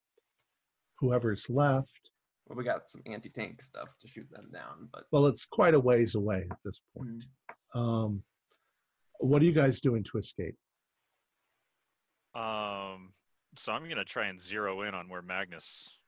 [0.99, 2.11] whoever's left.
[2.47, 5.81] Well, we got some anti-tank stuff to shoot them down, but Well, it's quite a
[5.81, 7.25] ways away at this point.
[7.75, 8.23] Um,
[9.21, 10.57] what are you guys doing to escape?
[12.35, 13.13] Um,
[13.57, 15.99] so I'm gonna try and zero in on where Magnus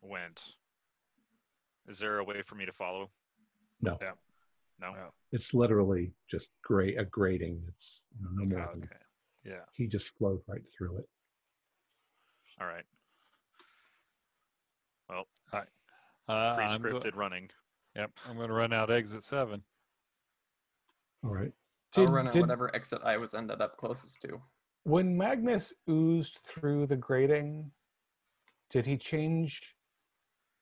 [0.00, 0.54] went.
[1.88, 3.10] Is there a way for me to follow?
[3.80, 3.98] No.
[4.00, 4.12] Yeah.
[4.80, 4.92] No.
[4.92, 5.10] No.
[5.32, 7.62] It's literally just gra- a grating.
[7.68, 8.68] It's you know, no more.
[8.68, 8.96] Oh, than- okay.
[9.44, 9.64] Yeah.
[9.72, 11.08] He just flowed right through it.
[12.60, 12.84] All right.
[16.30, 17.48] Uh, I'm go- Pre-scripted running.
[17.96, 18.10] yep.
[18.28, 19.62] I'm going to run out exit seven.
[21.24, 21.52] All right.
[21.96, 24.40] I'll run at did- whatever exit I was ended up closest to.
[24.84, 27.70] When Magnus oozed through the grating,
[28.70, 29.74] did he change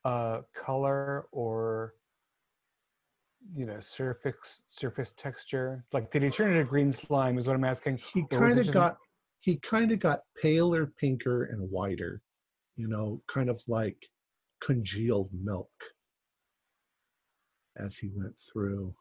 [0.04, 1.94] uh, color or
[3.54, 4.34] you know surface
[4.70, 5.84] surface texture?
[5.92, 7.38] Like, did he turn into green slime?
[7.38, 7.98] Is what I'm asking.
[7.98, 8.96] He kind of got
[9.40, 12.22] he kind of got paler, pinker, and whiter.
[12.76, 13.98] You know, kind of like
[14.60, 15.70] congealed milk
[17.76, 18.94] as he went through.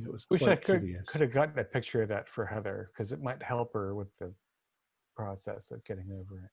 [0.00, 1.08] It was Wish I could hideous.
[1.08, 4.08] could have gotten a picture of that for Heather because it might help her with
[4.18, 4.32] the
[5.16, 6.50] process of getting over it.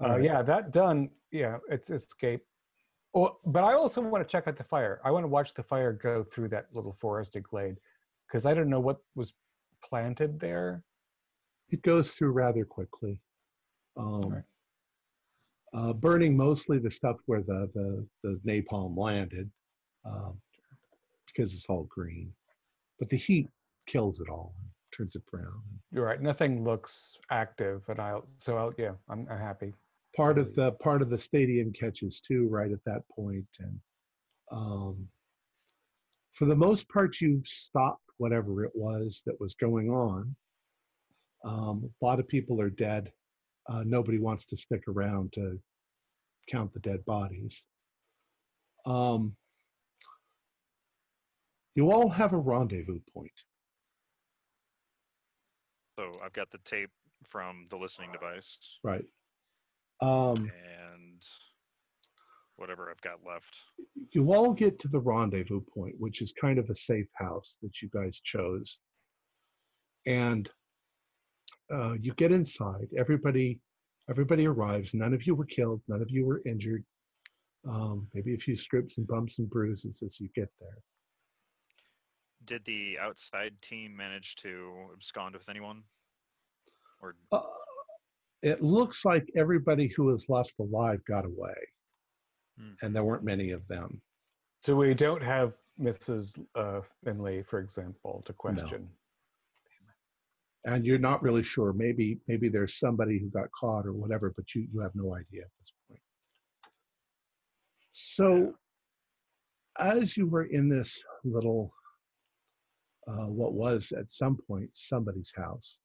[0.00, 0.24] Uh, Alright.
[0.24, 1.08] Yeah, that done.
[1.30, 2.44] Yeah, it's escape.
[3.14, 5.00] Oh, but I also want to check out the fire.
[5.04, 7.76] I want to watch the fire go through that little forested glade
[8.26, 9.32] because I don't know what was
[9.82, 10.82] planted there.
[11.70, 13.22] It goes through rather quickly.
[13.96, 14.42] Um, Alright.
[15.74, 19.50] Uh, burning mostly the stuff where the, the, the napalm landed
[20.06, 20.38] um,
[21.26, 22.32] because it's all green.
[22.98, 23.48] But the heat
[23.86, 25.62] kills it all and turns it brown.
[25.90, 26.22] You're right.
[26.22, 29.72] Nothing looks active, and I'll so I'll yeah, I'm, I'm happy.
[30.16, 33.80] Part of the part of the stadium catches too right at that point, and
[34.52, 35.08] um,
[36.34, 40.34] for the most part, you've stopped whatever it was that was going on.
[41.44, 43.12] Um, a lot of people are dead.
[43.68, 45.58] Uh, nobody wants to stick around to
[46.48, 47.66] count the dead bodies.
[48.86, 49.34] Um,
[51.74, 53.32] you all have a rendezvous point.
[55.98, 56.90] So I've got the tape
[57.26, 59.04] from the listening device Right.
[60.00, 60.50] Um,
[60.82, 61.22] and
[62.56, 63.56] whatever I've got left.
[64.12, 67.80] you all get to the rendezvous point, which is kind of a safe house that
[67.80, 68.80] you guys chose.
[70.06, 70.50] And
[71.72, 72.88] uh, you get inside.
[72.98, 73.58] Everybody,
[74.10, 74.94] everybody arrives.
[74.94, 75.80] None of you were killed.
[75.88, 76.84] None of you were injured.
[77.66, 80.78] Um, maybe a few strips and bumps and bruises as you get there.
[82.44, 85.82] Did the outside team manage to abscond with anyone?
[87.00, 87.42] Or Uh,
[88.42, 91.54] it looks like everybody who was left alive got away,
[92.58, 92.74] Hmm.
[92.82, 94.02] and there weren't many of them.
[94.60, 96.38] So we don't have Mrs.
[96.54, 98.94] Uh, Finley, for example, to question.
[100.64, 101.72] And you're not really sure.
[101.72, 105.42] Maybe maybe there's somebody who got caught or whatever, but you you have no idea
[105.42, 106.00] at this point.
[107.92, 108.54] So,
[109.78, 111.72] as you were in this little,
[113.06, 115.78] uh, what was at some point somebody's house,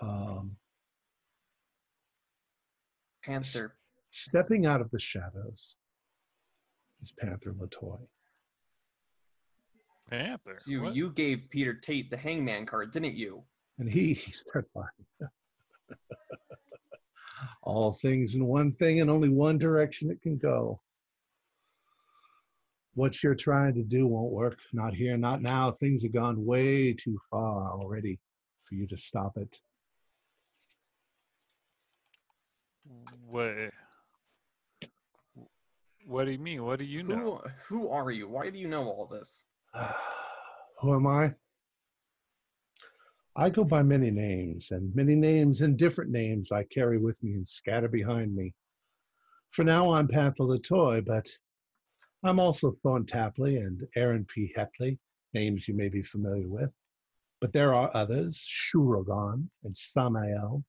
[0.00, 0.56] um,
[3.24, 3.74] Panther.
[4.10, 5.76] stepping out of the shadows
[7.02, 7.98] is Panther Latoy.
[10.10, 10.58] Panther.
[10.66, 10.94] You What?
[10.94, 13.42] you gave Peter Tate the hangman card, didn't you?
[13.78, 15.06] And he, he starts laughing.
[17.62, 20.80] All things in one thing and only one direction it can go.
[22.94, 24.58] What you're trying to do won't work.
[24.72, 25.70] Not here, not now.
[25.72, 28.20] Things have gone way too far already
[28.68, 29.58] for you to stop it.
[33.26, 33.54] What?
[36.06, 36.62] What do you mean?
[36.64, 37.42] What do you know?
[37.68, 38.28] Who who are you?
[38.28, 39.46] Why do you know all this?
[40.80, 41.34] Who am I?
[43.36, 47.32] I go by many names, and many names and different names I carry with me
[47.34, 48.54] and scatter behind me.
[49.50, 51.28] For now, I'm Panther Latoy, but
[52.22, 54.54] I'm also Thorn Tapley and Aaron P.
[54.56, 54.98] Hepley,
[55.32, 56.72] names you may be familiar with.
[57.40, 60.64] But there are others, Shuragon and Samael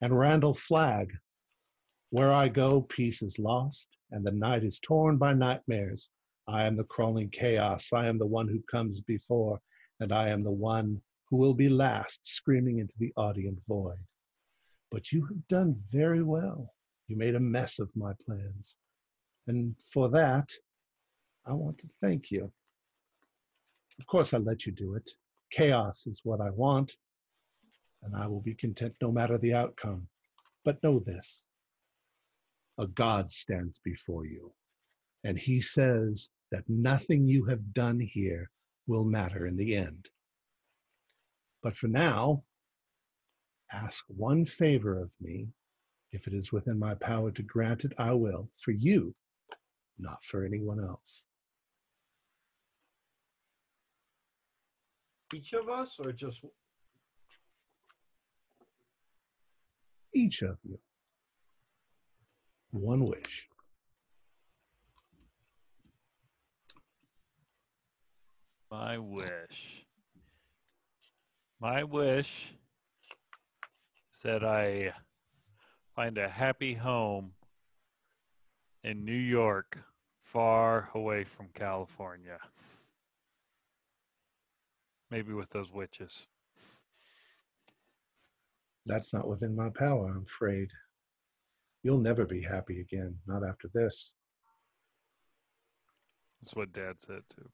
[0.00, 1.12] and Randall Flagg.
[2.10, 6.10] Where I go, peace is lost, and the night is torn by nightmares.
[6.48, 7.92] I am the crawling chaos.
[7.92, 9.60] I am the one who comes before,
[10.00, 13.98] and I am the one who will be last, screaming into the audience void.
[14.90, 16.72] But you have done very well.
[17.06, 18.76] You made a mess of my plans.
[19.46, 20.50] And for that,
[21.44, 22.50] I want to thank you.
[23.98, 25.10] Of course, I let you do it.
[25.50, 26.96] Chaos is what I want,
[28.02, 30.08] and I will be content no matter the outcome.
[30.64, 31.42] But know this
[32.78, 34.52] a God stands before you,
[35.24, 38.50] and he says that nothing you have done here
[38.86, 40.08] will matter in the end.
[41.62, 42.44] But for now,
[43.72, 45.48] ask one favor of me.
[46.10, 49.14] If it is within my power to grant it, I will, for you,
[49.98, 51.24] not for anyone else.
[55.34, 56.42] Each of us, or just
[60.14, 60.78] Each of you.
[62.70, 63.48] One wish.
[68.70, 69.86] My wish.
[71.58, 72.52] My wish
[74.12, 74.92] is that I
[75.96, 77.32] find a happy home
[78.84, 79.78] in New York,
[80.22, 82.38] far away from California.
[85.10, 86.26] Maybe with those witches.
[88.84, 90.68] That's not within my power, I'm afraid.
[91.82, 94.12] You'll never be happy again, not after this.
[96.40, 97.48] That's what Dad said too.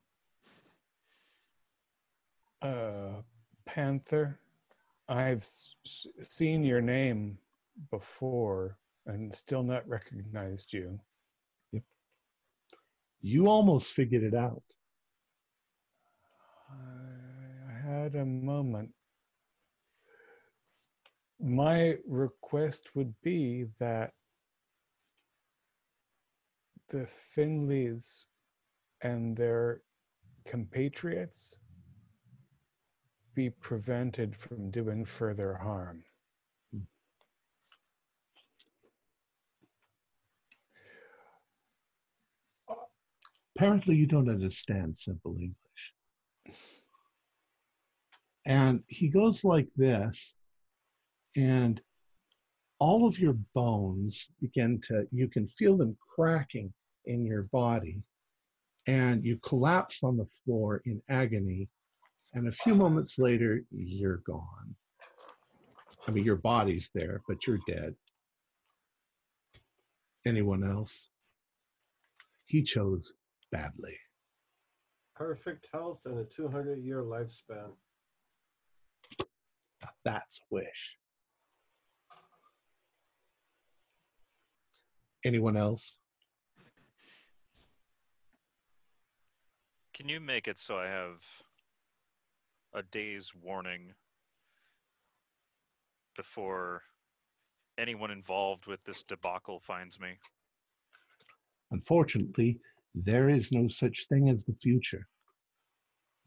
[2.65, 3.21] Uh,
[3.67, 4.39] Panther,
[5.07, 5.75] I've s-
[6.21, 7.37] seen your name
[7.91, 10.99] before and still not recognized you.
[11.73, 11.83] Yep.
[13.21, 14.63] You almost figured it out.
[16.71, 18.89] I had a moment.
[21.39, 24.11] My request would be that
[26.89, 28.25] the Finleys
[29.01, 29.81] and their
[30.47, 31.59] compatriots
[33.35, 36.03] be prevented from doing further harm.
[43.55, 45.55] Apparently, you don't understand simple English.
[48.45, 50.33] And he goes like this,
[51.35, 51.81] and
[52.79, 56.73] all of your bones begin to, you can feel them cracking
[57.05, 58.03] in your body,
[58.87, 61.69] and you collapse on the floor in agony.
[62.35, 64.75] And a few moments later, you're gone.
[66.05, 67.95] I mean, your body's there, but you're dead.
[70.27, 71.07] Anyone else?
[72.45, 73.13] He chose
[73.51, 73.97] badly.
[75.15, 77.71] perfect health and a 200 year lifespan.
[80.03, 80.97] That's a wish.
[85.23, 85.95] Anyone else?
[89.93, 91.21] Can you make it so I have
[92.75, 93.93] a day's warning
[96.15, 96.81] before
[97.77, 100.09] anyone involved with this debacle finds me?
[101.71, 102.59] Unfortunately,
[102.93, 105.07] there is no such thing as the future.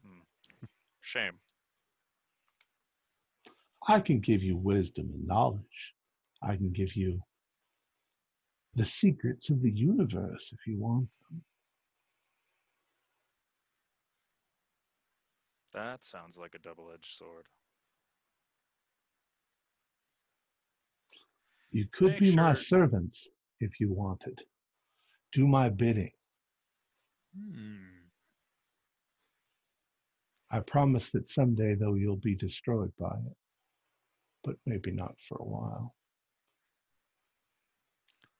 [0.03, 0.23] Hmm.
[1.01, 1.39] Shame.
[3.87, 5.93] I can give you wisdom and knowledge.
[6.41, 7.21] I can give you
[8.75, 11.41] the secrets of the universe if you want them.
[15.79, 17.45] That sounds like a double edged sword.
[21.71, 23.29] You could Make be my servants
[23.61, 24.41] if you wanted.
[25.31, 26.11] Do my bidding.
[27.33, 27.77] Hmm.
[30.51, 33.37] I promise that someday, though, you'll be destroyed by it,
[34.43, 35.95] but maybe not for a while.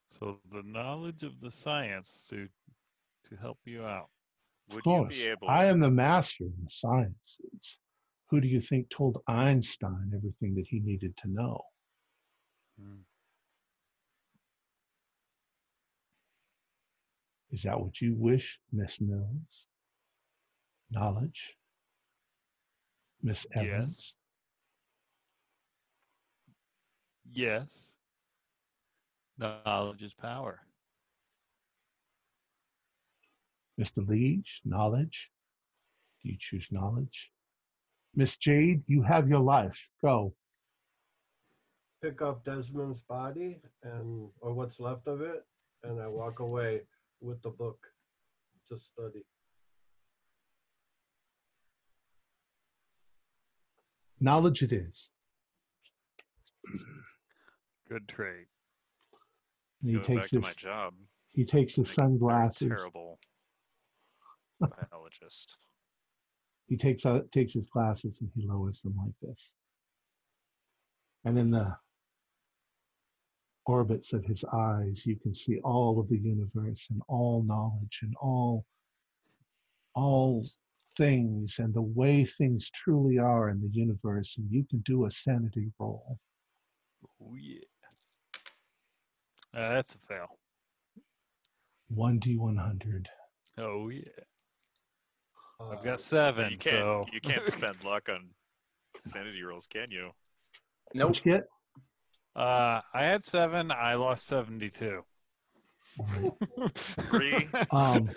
[0.08, 2.50] So the knowledge of the science to
[3.30, 4.10] to help you out.
[4.70, 7.80] Of Would you course, be able I am the master in the sciences.
[8.30, 11.62] Who do you think told Einstein everything that he needed to know?
[12.80, 13.00] Hmm.
[17.52, 19.66] Is that what you wish, Miss Mills?
[20.92, 21.56] Knowledge?
[23.24, 24.16] Miss Evans?
[27.32, 27.94] Yes.
[29.40, 29.56] Yes.
[29.66, 30.62] Knowledge is power.
[33.80, 34.06] Mr.
[34.08, 35.32] Liege, knowledge?
[36.22, 37.32] Do you choose knowledge?
[38.16, 39.90] Miss Jade, you have your life.
[40.04, 40.34] Go.
[42.02, 45.46] Pick up Desmond's body and or what's left of it,
[45.84, 46.82] and I walk away
[47.22, 47.78] with the book
[48.68, 49.24] to study.
[54.20, 55.12] Knowledge it is.
[57.90, 58.46] Good trade.
[59.82, 60.94] And he Going back takes to my his job.
[61.32, 62.68] he takes his make a very sunglasses.
[62.70, 63.20] Terrible
[64.60, 65.58] biologist.
[66.68, 69.56] He takes out takes his glasses and he lowers them like this.
[71.26, 71.76] And in the
[73.66, 78.16] orbits of his eyes, you can see all of the universe and all knowledge and
[78.22, 78.66] all
[79.96, 80.46] all
[80.98, 84.36] things and the way things truly are in the universe.
[84.38, 86.20] And you can do a sanity roll.
[87.22, 87.60] Oh yeah.
[89.54, 90.38] Uh, that's a fail.
[91.88, 93.10] One D one hundred.
[93.58, 94.04] Oh yeah.
[95.60, 96.52] Uh, I've got seven.
[96.52, 98.30] you can't so you can't spend luck on
[99.06, 100.10] sanity rolls, can you?
[100.94, 101.10] Nope.
[101.10, 101.48] What'd you get?
[102.36, 103.72] uh, I had seven.
[103.72, 105.04] I lost seventy-two.
[106.76, 107.50] Three.
[107.72, 108.10] Um,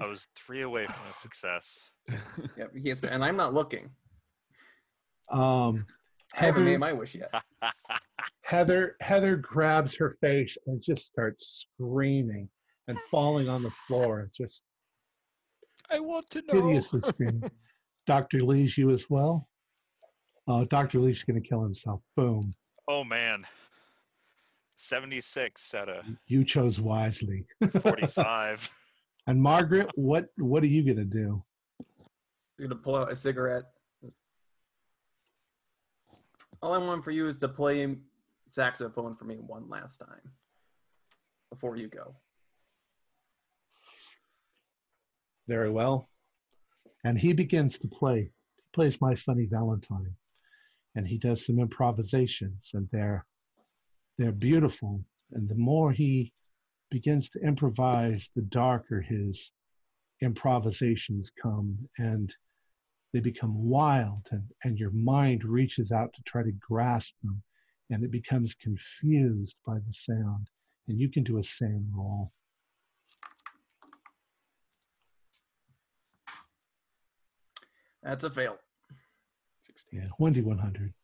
[0.00, 1.84] I was three away from a success.
[2.56, 3.90] Yep, he has, and I'm not looking.
[5.30, 5.84] um,
[6.34, 7.32] I haven't made Heather, my wish yet.
[8.42, 12.48] Heather, Heather grabs her face and just starts screaming
[12.86, 14.64] and falling on the floor, just
[15.90, 16.66] I want to know.
[16.66, 17.50] hideously screaming.
[18.06, 18.40] Dr.
[18.40, 19.48] Lee's you as well.
[20.46, 20.98] Uh, Dr.
[20.98, 22.00] Lee's going to kill himself.
[22.16, 22.40] Boom.
[22.88, 23.46] Oh man.
[24.76, 27.44] 76 out of You chose wisely.
[27.82, 28.70] 45.
[29.26, 31.44] And Margaret, what what are you going to do?
[32.56, 33.64] You're gonna pull out a cigarette.
[36.62, 37.94] All I want for you is to play
[38.48, 40.32] saxophone for me one last time
[41.50, 42.14] before you go.
[45.48, 46.10] Very well.
[47.04, 48.30] And he begins to play.
[48.56, 50.14] He plays My Funny Valentine.
[50.94, 53.26] And he does some improvisations, and they're
[54.18, 55.04] they're beautiful.
[55.32, 56.32] And the more he
[56.90, 59.50] begins to improvise, the darker his
[60.20, 62.34] improvisations come, and
[63.12, 67.42] they become wild, and, and your mind reaches out to try to grasp them,
[67.90, 70.48] and it becomes confused by the sound.
[70.88, 72.32] And you can do a SAN roll.
[78.08, 78.56] That's a fail.
[79.66, 80.00] 16.
[80.00, 80.94] Yeah, 1d100.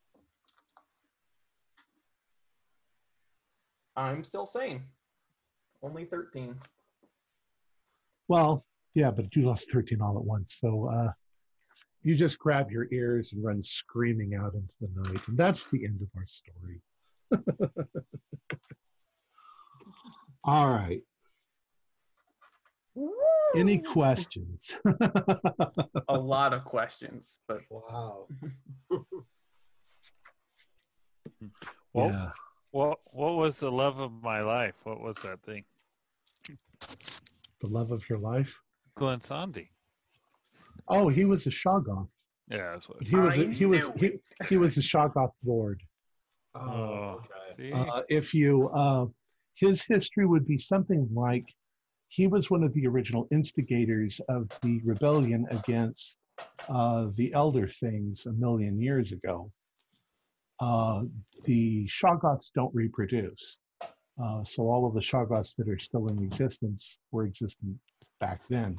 [3.94, 4.84] I'm still sane.
[5.82, 6.56] Only 13.
[8.28, 8.64] Well,
[8.94, 10.54] yeah, but you lost 13 all at once.
[10.54, 11.12] So uh,
[12.02, 15.28] you just grab your ears and run screaming out into the night.
[15.28, 16.80] And that's the end of our story.
[20.44, 21.02] all right.
[23.56, 24.76] Any questions?
[26.08, 28.28] A lot of questions, but Wow.
[31.92, 32.30] Well, yeah.
[32.72, 34.74] what what was the love of my life?
[34.82, 35.64] What was that thing?
[37.60, 38.60] The love of your life?
[38.96, 39.68] Glansandi.
[40.88, 42.08] Oh, he was a Shoggoth.
[42.48, 43.02] Yeah, that's what.
[43.02, 44.12] He was a, I he was he,
[44.48, 45.82] he was a Shoggoth lord.
[46.54, 47.20] Oh, Oh,
[47.58, 47.72] okay.
[47.72, 49.06] Uh, if you, uh,
[49.54, 51.46] his history would be something like
[52.14, 56.18] he was one of the original instigators of the rebellion against
[56.68, 59.50] uh, the Elder Things a million years ago.
[60.60, 61.02] Uh,
[61.44, 63.58] the Shoggoths don't reproduce.
[63.82, 67.76] Uh, so all of the Shoggoths that are still in existence were existent
[68.20, 68.78] back then.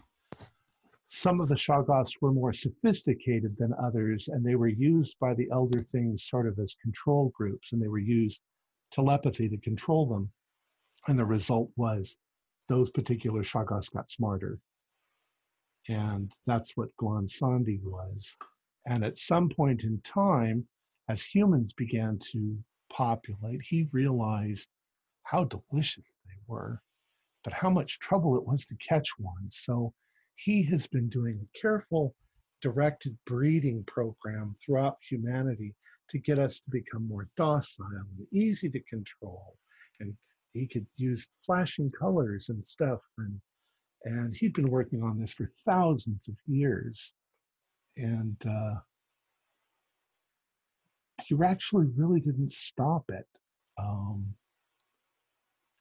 [1.09, 5.49] Some of the Shoggoths were more sophisticated than others, and they were used by the
[5.51, 8.39] Elder Things sort of as control groups, and they were used
[8.91, 10.31] telepathy to control them.
[11.07, 12.15] And the result was
[12.67, 14.59] those particular Shoggoths got smarter.
[15.87, 18.35] And that's what Glansandi was.
[18.87, 20.67] And at some point in time,
[21.09, 22.57] as humans began to
[22.89, 24.67] populate, he realized
[25.23, 26.81] how delicious they were,
[27.43, 29.49] but how much trouble it was to catch one.
[29.49, 29.93] So
[30.35, 32.15] he has been doing a careful,
[32.61, 35.75] directed breeding program throughout humanity
[36.09, 39.55] to get us to become more docile and easy to control.
[39.99, 40.15] And
[40.55, 43.01] he could use flashing colors and stuff.
[43.17, 43.39] And,
[44.05, 47.13] and he'd been working on this for thousands of years.
[47.97, 48.75] And uh,
[51.29, 53.27] you actually really didn't stop it.
[53.77, 54.25] Um,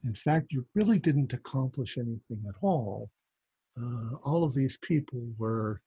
[0.03, 3.09] in fact, you really didn't accomplish anything at all.
[3.81, 5.81] Uh, all of these people were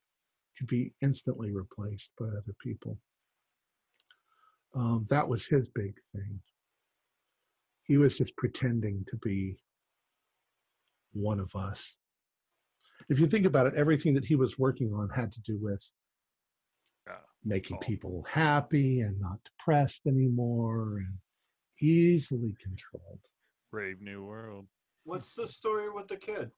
[0.57, 2.99] could be instantly replaced by other people.
[4.75, 6.41] Um, that was his big thing.
[7.89, 9.57] He was just pretending to be
[11.15, 11.97] one of us.
[13.09, 15.83] If you think about it, everything that he was working on had to do with
[17.07, 17.21] Yeah.
[17.43, 17.81] making Oh.
[17.81, 21.19] people happy and not depressed anymore and
[21.81, 23.21] easily controlled.
[23.71, 24.69] Brave New World.
[25.05, 26.53] What's the story with the kid?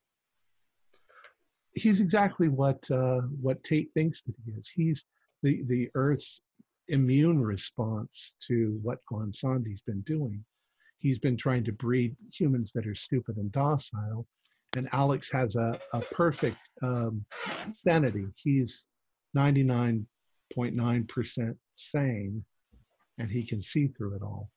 [1.75, 4.69] He's exactly what uh, what Tate thinks that he is.
[4.69, 5.05] He's
[5.45, 6.41] the the Earth's
[6.89, 10.45] immune response to what Glansandi's been doing.
[11.01, 14.25] He's been trying to breed humans that are stupid and docile,
[14.77, 17.25] and Alex has a, a perfect um,
[17.73, 18.27] sanity.
[18.37, 18.87] He's
[19.37, 22.45] 99.9% sane,
[23.19, 24.51] and he can see through it all.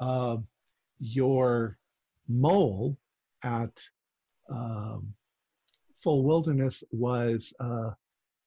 [0.00, 0.36] Uh,
[0.98, 1.78] your
[2.28, 2.96] mole
[3.42, 3.72] at
[4.50, 5.14] um,
[6.02, 7.90] Full Wilderness was uh,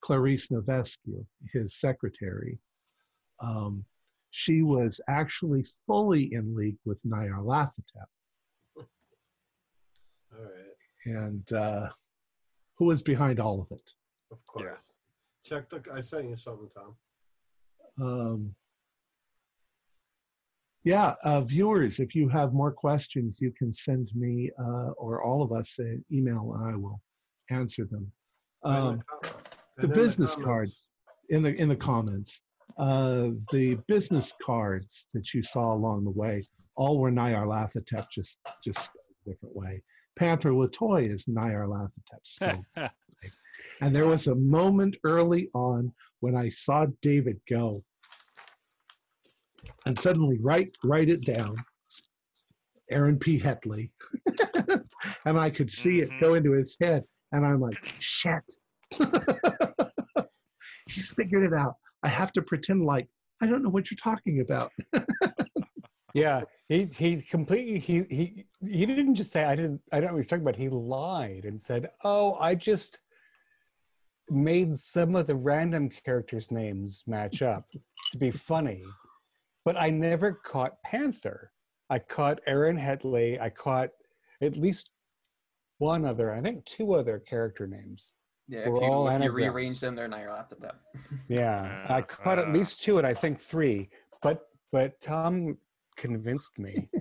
[0.01, 2.59] Clarice Novescu, his secretary.
[3.39, 3.85] Um,
[4.33, 8.09] she was actually fully in league with Nyarlathotep,
[8.77, 8.85] All
[10.31, 11.89] right, and uh,
[12.79, 13.91] who was behind all of it.
[14.31, 14.91] of course.
[15.45, 15.83] Check the.
[15.93, 16.95] I sent you something, Tom.
[18.01, 18.55] Um,
[20.83, 25.43] yeah, uh, viewers, if you have more questions, you can send me uh, or all
[25.43, 26.99] of us an email, and I will
[27.51, 28.11] answer them.
[28.63, 29.37] Um, the com-
[29.77, 30.89] the business cards
[31.29, 32.41] in the in the comments.
[32.77, 36.43] Uh, the business cards that you saw along the way
[36.75, 38.89] all were Nyarlathotep, just just
[39.25, 39.81] a different way.
[40.15, 42.63] Panther Latoy is Nyarlathotep
[43.81, 47.83] And there was a moment early on when I saw David go
[49.85, 51.55] and suddenly write write it down.
[52.89, 53.39] Aaron P.
[53.39, 53.89] Hetley.
[55.25, 57.03] and I could see it go into his head.
[57.31, 58.43] And I'm like, shit.
[60.87, 61.75] He's figured it out.
[62.03, 63.07] I have to pretend like
[63.41, 64.71] I don't know what you're talking about.
[66.13, 70.13] Yeah, he he completely he he he didn't just say I didn't I don't know
[70.13, 70.55] what you're talking about.
[70.55, 72.99] He lied and said, "Oh, I just
[74.29, 77.65] made some of the random characters' names match up
[78.11, 78.83] to be funny,
[79.65, 81.51] but I never caught Panther.
[81.89, 83.41] I caught Aaron Hetley.
[83.41, 83.89] I caught
[84.41, 84.91] at least
[85.79, 88.13] one other, I think two other character names.
[88.47, 89.35] Yeah, We're if you, all if you anagrams.
[89.35, 90.73] rearrange them, they're Nyarlathotep.
[91.29, 92.51] Yeah, Yeah, I caught at uh.
[92.51, 93.89] least two, and I think three.
[94.21, 94.41] But
[94.71, 95.57] but Tom
[95.97, 96.89] convinced me.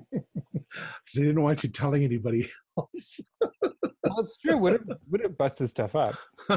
[1.04, 2.48] Because I didn't want you telling anybody
[2.78, 3.20] else.
[3.42, 4.56] well, it's true.
[4.56, 6.16] Would have would have busted stuff up.
[6.48, 6.56] Yeah,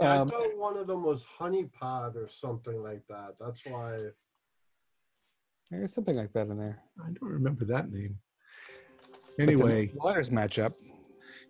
[0.00, 3.34] I Um, thought one of them was honeypot or something like that.
[3.38, 3.98] That's why.
[5.70, 6.82] There's something like that in there.
[7.00, 8.16] I don't remember that name.
[9.36, 10.72] But the Anyway, waters match up.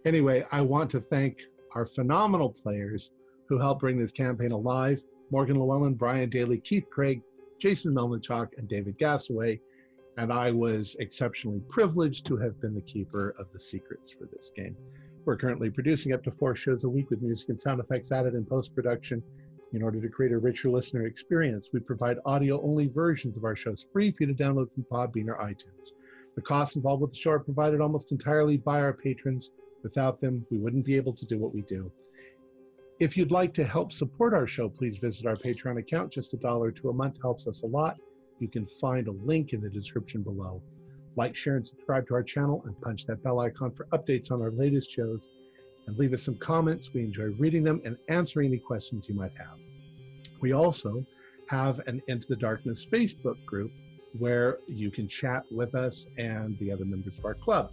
[0.05, 1.43] anyway, I want to thank
[1.75, 3.13] our phenomenal players
[3.49, 7.23] who helped bring this campaign alive Morgan Llewellyn, Brian Daly, Keith Craig,
[7.59, 9.59] Jason Melnichuk, and David Gassaway.
[10.19, 14.51] And I was exceptionally privileged to have been the keeper of the secrets for this
[14.55, 14.77] game.
[15.25, 18.35] We're currently producing up to four shows a week with music and sound effects added
[18.35, 19.23] in post production.
[19.73, 23.57] In order to create a richer listener experience, we provide audio only versions of our
[23.57, 25.93] shows free for you to download from Podbean or iTunes.
[26.35, 29.51] The costs involved with the show are provided almost entirely by our patrons.
[29.83, 31.91] Without them, we wouldn't be able to do what we do.
[33.01, 36.13] If you'd like to help support our show, please visit our Patreon account.
[36.13, 37.97] Just a dollar to a month helps us a lot.
[38.39, 40.63] You can find a link in the description below.
[41.17, 44.41] Like, share, and subscribe to our channel and punch that bell icon for updates on
[44.41, 45.29] our latest shows.
[45.87, 46.93] And leave us some comments.
[46.95, 49.59] We enjoy reading them and answering any questions you might have.
[50.41, 51.05] We also
[51.49, 53.73] have an Into the Darkness Facebook group
[54.19, 57.73] where you can chat with us and the other members of our club.